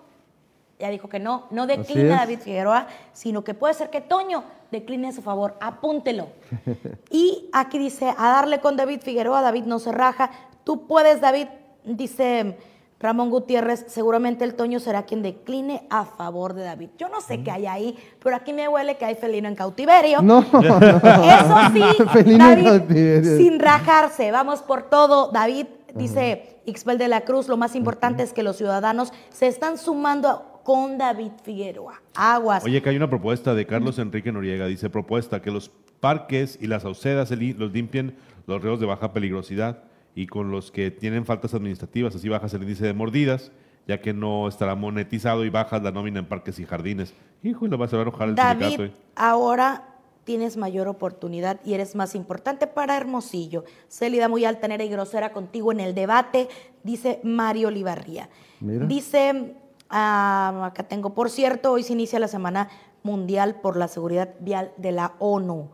Ya 0.78 0.88
dijo 0.88 1.08
que 1.08 1.18
no, 1.18 1.46
no 1.50 1.66
declina 1.66 2.16
a 2.16 2.20
David 2.20 2.38
Figueroa, 2.40 2.86
sino 3.12 3.44
que 3.44 3.52
puede 3.52 3.74
ser 3.74 3.90
que 3.90 4.00
Toño 4.00 4.44
decline 4.70 5.08
a 5.08 5.12
su 5.12 5.20
favor. 5.20 5.56
Apúntelo. 5.60 6.28
y 7.10 7.50
aquí 7.52 7.78
dice, 7.78 8.14
a 8.16 8.30
darle 8.30 8.60
con 8.60 8.76
David 8.76 9.00
Figueroa, 9.02 9.42
David 9.42 9.64
no 9.64 9.78
se 9.78 9.92
raja. 9.92 10.30
Tú 10.64 10.86
puedes, 10.86 11.20
David, 11.20 11.48
dice 11.84 12.56
Ramón 13.00 13.30
Gutiérrez, 13.30 13.86
seguramente 13.88 14.44
el 14.44 14.54
Toño 14.54 14.78
será 14.78 15.04
quien 15.04 15.22
decline 15.22 15.86
a 15.88 16.04
favor 16.04 16.52
de 16.52 16.64
David. 16.64 16.90
Yo 16.98 17.08
no 17.08 17.22
sé 17.22 17.42
qué 17.42 17.50
hay 17.50 17.66
ahí, 17.66 17.98
pero 18.22 18.36
aquí 18.36 18.52
me 18.52 18.68
huele 18.68 18.98
que 18.98 19.06
hay 19.06 19.14
felino 19.14 19.48
en 19.48 19.54
cautiverio. 19.54 20.20
No, 20.20 20.40
Eso 20.40 21.56
sí, 21.72 21.82
Felino 22.12 22.44
en 22.44 22.64
David, 22.64 22.64
cautiverio. 22.66 23.36
sin 23.38 23.58
rajarse, 23.58 24.30
vamos 24.30 24.60
por 24.60 24.82
todo. 24.90 25.30
David 25.32 25.66
dice 25.94 26.60
Ixbel 26.66 26.98
de 26.98 27.08
la 27.08 27.22
Cruz, 27.22 27.48
lo 27.48 27.56
más 27.56 27.74
importante 27.74 28.22
es 28.22 28.32
que 28.32 28.42
los 28.42 28.56
ciudadanos 28.56 29.12
se 29.30 29.46
están 29.46 29.78
sumando 29.78 30.60
con 30.64 30.98
David 30.98 31.32
Figueroa. 31.42 32.00
Aguas. 32.14 32.64
Oye, 32.64 32.82
que 32.82 32.90
hay 32.90 32.96
una 32.96 33.08
propuesta 33.10 33.54
de 33.54 33.66
Carlos 33.66 33.98
Enrique 33.98 34.30
Noriega. 34.32 34.66
Dice, 34.66 34.90
propuesta 34.90 35.40
que 35.42 35.50
los 35.50 35.70
parques 36.00 36.58
y 36.60 36.66
las 36.66 36.84
aucedas 36.84 37.28
se 37.28 37.36
li- 37.36 37.54
los 37.54 37.72
limpien 37.72 38.16
los 38.46 38.62
ríos 38.62 38.78
de 38.80 38.86
baja 38.86 39.12
peligrosidad 39.12 39.84
y 40.14 40.26
con 40.26 40.50
los 40.50 40.70
que 40.70 40.90
tienen 40.90 41.24
faltas 41.24 41.54
administrativas, 41.54 42.14
así 42.14 42.28
bajas 42.28 42.52
el 42.54 42.62
índice 42.62 42.84
de 42.84 42.92
mordidas, 42.94 43.52
ya 43.86 44.00
que 44.00 44.12
no 44.12 44.48
estará 44.48 44.74
monetizado 44.74 45.44
y 45.44 45.50
bajas 45.50 45.82
la 45.82 45.92
nómina 45.92 46.18
en 46.18 46.26
parques 46.26 46.58
y 46.58 46.64
jardines. 46.64 47.14
Híjole, 47.42 47.76
vas 47.76 47.92
a 47.94 47.96
ver 47.96 48.08
enojar 48.08 48.28
el 48.28 48.34
David, 48.34 48.60
sindicato. 48.66 48.84
eh. 48.84 48.92
ahora 49.16 49.89
tienes 50.24 50.56
mayor 50.56 50.88
oportunidad 50.88 51.60
y 51.64 51.74
eres 51.74 51.94
más 51.94 52.14
importante 52.14 52.66
para 52.66 52.96
Hermosillo. 52.96 53.64
Célida 53.88 54.28
muy 54.28 54.44
altanera 54.44 54.84
y 54.84 54.88
grosera 54.88 55.32
contigo 55.32 55.72
en 55.72 55.80
el 55.80 55.94
debate, 55.94 56.48
dice 56.82 57.20
Mario 57.22 57.68
Olivarría. 57.68 58.28
Mira. 58.60 58.86
Dice, 58.86 59.54
ah, 59.88 60.62
acá 60.66 60.84
tengo, 60.84 61.14
por 61.14 61.30
cierto, 61.30 61.72
hoy 61.72 61.82
se 61.82 61.92
inicia 61.92 62.18
la 62.20 62.28
Semana 62.28 62.68
Mundial 63.02 63.60
por 63.62 63.76
la 63.76 63.88
Seguridad 63.88 64.34
Vial 64.40 64.72
de 64.76 64.92
la 64.92 65.14
ONU. 65.18 65.70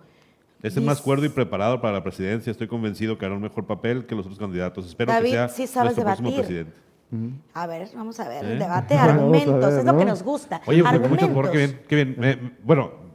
Es 0.63 0.77
el 0.77 0.85
más 0.85 1.01
cuerdo 1.03 1.25
y 1.27 1.29
preparado 1.29 1.81
para 1.81 1.95
la 1.95 2.03
presidencia. 2.03 2.51
Estoy 2.51 2.67
convencido 2.67 3.19
que 3.19 3.27
hará 3.27 3.35
un 3.35 3.43
mejor 3.43 3.67
papel 3.67 4.07
que 4.07 4.15
los 4.15 4.25
otros 4.27 4.39
candidatos. 4.39 4.87
Espero 4.87 5.13
David, 5.13 5.31
que 5.31 5.35
sea 5.37 5.49
sí 5.49 5.67
sabes 5.67 5.97
nuestro 5.97 6.05
próximo 6.05 6.35
presidente. 6.35 6.73
A 7.55 7.67
ver, 7.69 7.89
vamos 7.95 8.19
a 8.19 8.29
ver, 8.29 8.45
¿Eh? 8.45 8.53
el 8.55 8.59
debate, 8.59 8.95
argumentos, 8.99 9.61
ver, 9.61 9.79
es 9.79 9.85
lo 9.85 9.97
que 9.97 10.05
¿no? 10.05 10.11
nos 10.11 10.23
gusta. 10.25 10.61
Oye, 10.67 10.81
argumentos. 10.81 11.11
mucho 11.11 11.29
mejor, 11.29 11.51
qué 11.53 11.59
bien, 11.59 11.81
qué 11.89 11.95
bien. 11.95 12.15
Me- 12.19 12.53
bueno, 12.65 13.06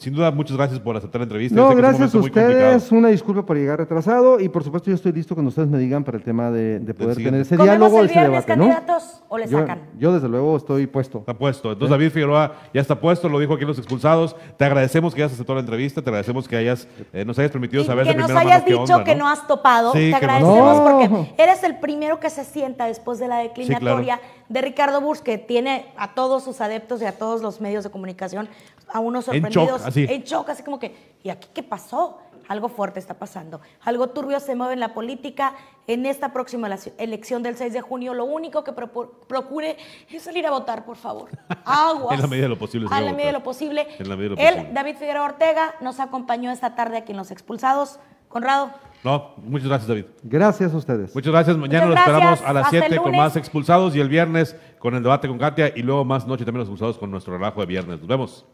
Sin 0.00 0.14
duda, 0.14 0.30
muchas 0.30 0.56
gracias 0.56 0.80
por 0.80 0.96
aceptar 0.96 1.20
la 1.20 1.24
entrevista. 1.24 1.54
No, 1.54 1.74
gracias 1.74 2.14
a 2.14 2.18
ustedes. 2.18 2.90
Una 2.90 3.08
disculpa 3.08 3.44
por 3.44 3.54
llegar 3.58 3.78
retrasado 3.80 4.40
y 4.40 4.48
por 4.48 4.64
supuesto 4.64 4.88
yo 4.88 4.94
estoy 4.94 5.12
listo 5.12 5.34
cuando 5.34 5.50
ustedes 5.50 5.68
me 5.68 5.76
digan 5.76 6.04
para 6.04 6.16
el 6.16 6.24
tema 6.24 6.50
de, 6.50 6.80
de 6.80 6.94
poder 6.94 7.16
tener 7.18 7.42
ese 7.42 7.54
¿Comemos 7.54 7.78
diálogo, 7.78 8.00
el 8.00 8.06
ese 8.10 8.20
debate, 8.20 8.56
¿no? 8.56 8.64
candidatos, 8.68 9.22
o 9.28 9.36
le 9.36 9.46
Yo, 9.46 9.58
sacan? 9.58 9.82
yo 9.98 10.10
desde 10.14 10.26
luego 10.30 10.56
estoy 10.56 10.86
puesto. 10.86 11.18
Está 11.18 11.34
puesto. 11.34 11.70
Entonces, 11.72 11.90
David 11.90 12.12
Figueroa 12.12 12.54
ya 12.72 12.80
está 12.80 12.98
puesto, 12.98 13.28
lo 13.28 13.38
dijo 13.38 13.52
aquí 13.52 13.64
en 13.64 13.68
los 13.68 13.76
expulsados. 13.78 14.34
Te 14.56 14.64
agradecemos 14.64 15.14
que 15.14 15.20
hayas 15.22 15.34
aceptado 15.34 15.56
la 15.56 15.60
entrevista, 15.60 16.00
te 16.00 16.08
agradecemos 16.08 16.48
que 16.48 16.56
hayas, 16.56 16.88
eh, 17.12 17.22
nos 17.26 17.38
hayas 17.38 17.50
permitido 17.50 17.82
Y 17.82 17.86
saber 17.86 18.06
que 18.06 18.12
de 18.14 18.18
nos 18.20 18.30
hayas 18.30 18.64
dicho 18.64 18.80
onda, 18.80 19.04
que 19.04 19.14
no 19.14 19.28
has 19.28 19.46
topado. 19.46 19.92
Sí, 19.92 19.98
Te 19.98 20.18
que 20.18 20.26
no- 20.26 20.32
agradecemos 20.32 20.76
No. 20.78 20.82
porque 21.10 21.42
eres 21.42 21.62
el 21.62 21.78
primero 21.78 22.18
que 22.18 22.30
se 22.30 22.44
sienta 22.46 22.86
después 22.86 23.18
de 23.18 23.28
la 23.28 23.36
declinatoria 23.40 24.18
de 24.50 24.60
Ricardo 24.60 25.00
Burs, 25.00 25.22
que 25.22 25.38
tiene 25.38 25.92
a 25.96 26.12
todos 26.14 26.44
sus 26.44 26.60
adeptos 26.60 27.00
y 27.00 27.06
a 27.06 27.16
todos 27.16 27.40
los 27.40 27.60
medios 27.60 27.84
de 27.84 27.90
comunicación 27.90 28.48
a 28.92 28.98
unos 29.00 29.28
En 29.28 29.34
shock, 29.44 29.52
sorprendidos. 29.52 29.86
así. 29.86 30.06
En 30.10 30.22
shock, 30.24 30.48
así 30.50 30.62
como 30.62 30.78
que, 30.78 31.14
¿y 31.22 31.30
aquí 31.30 31.48
qué 31.54 31.62
pasó? 31.62 32.18
Algo 32.48 32.68
fuerte 32.68 32.98
está 32.98 33.14
pasando. 33.14 33.60
Algo 33.84 34.08
turbio 34.08 34.40
se 34.40 34.56
mueve 34.56 34.72
en 34.74 34.80
la 34.80 34.92
política. 34.92 35.54
En 35.86 36.04
esta 36.04 36.32
próxima 36.32 36.68
elec- 36.68 36.92
elección 36.98 37.44
del 37.44 37.56
6 37.56 37.72
de 37.72 37.80
junio, 37.80 38.12
lo 38.12 38.24
único 38.24 38.64
que 38.64 38.72
procure 38.72 39.76
es 40.10 40.22
salir 40.22 40.44
a 40.46 40.50
votar, 40.50 40.84
por 40.84 40.96
favor. 40.96 41.28
Aguas. 41.64 42.12
En 42.16 42.20
la 42.20 42.26
medida 42.26 42.44
de 42.46 42.48
lo 42.48 42.58
posible, 42.58 42.88
a 42.90 43.00
la 43.00 43.12
medida 43.12 43.26
de 43.28 43.32
lo 43.34 43.42
posible. 43.44 43.86
En 44.00 44.08
la 44.08 44.16
medida 44.16 44.34
de 44.34 44.42
lo 44.42 44.48
Él, 44.48 44.54
posible. 44.56 44.74
David 44.74 44.96
Figueroa 44.96 45.24
Ortega, 45.26 45.74
nos 45.80 46.00
acompañó 46.00 46.50
esta 46.50 46.74
tarde 46.74 46.96
aquí 46.96 47.12
en 47.12 47.18
Los 47.18 47.30
Expulsados. 47.30 48.00
Conrado. 48.28 48.70
No, 49.02 49.34
muchas 49.38 49.68
gracias, 49.68 49.88
David. 49.88 50.04
Gracias 50.22 50.74
a 50.74 50.76
ustedes. 50.76 51.14
Muchas 51.14 51.32
gracias. 51.32 51.56
Mañana 51.56 51.86
Muchas 51.86 52.06
nos 52.06 52.06
esperamos 52.06 52.40
a 52.42 52.52
las 52.52 52.64
Hasta 52.66 52.76
el 52.76 52.82
7 52.88 53.02
con 53.02 53.16
más 53.16 53.36
expulsados 53.36 53.96
y 53.96 54.00
el 54.00 54.08
viernes 54.08 54.56
con 54.78 54.94
el 54.94 55.02
debate 55.02 55.26
con 55.26 55.38
Katia 55.38 55.72
y 55.74 55.82
luego 55.82 56.04
más 56.04 56.26
noche 56.26 56.44
también 56.44 56.60
los 56.60 56.68
expulsados 56.68 56.98
con 56.98 57.10
nuestro 57.10 57.32
relajo 57.32 57.60
de 57.60 57.66
viernes. 57.66 57.98
Nos 58.00 58.08
vemos. 58.08 58.46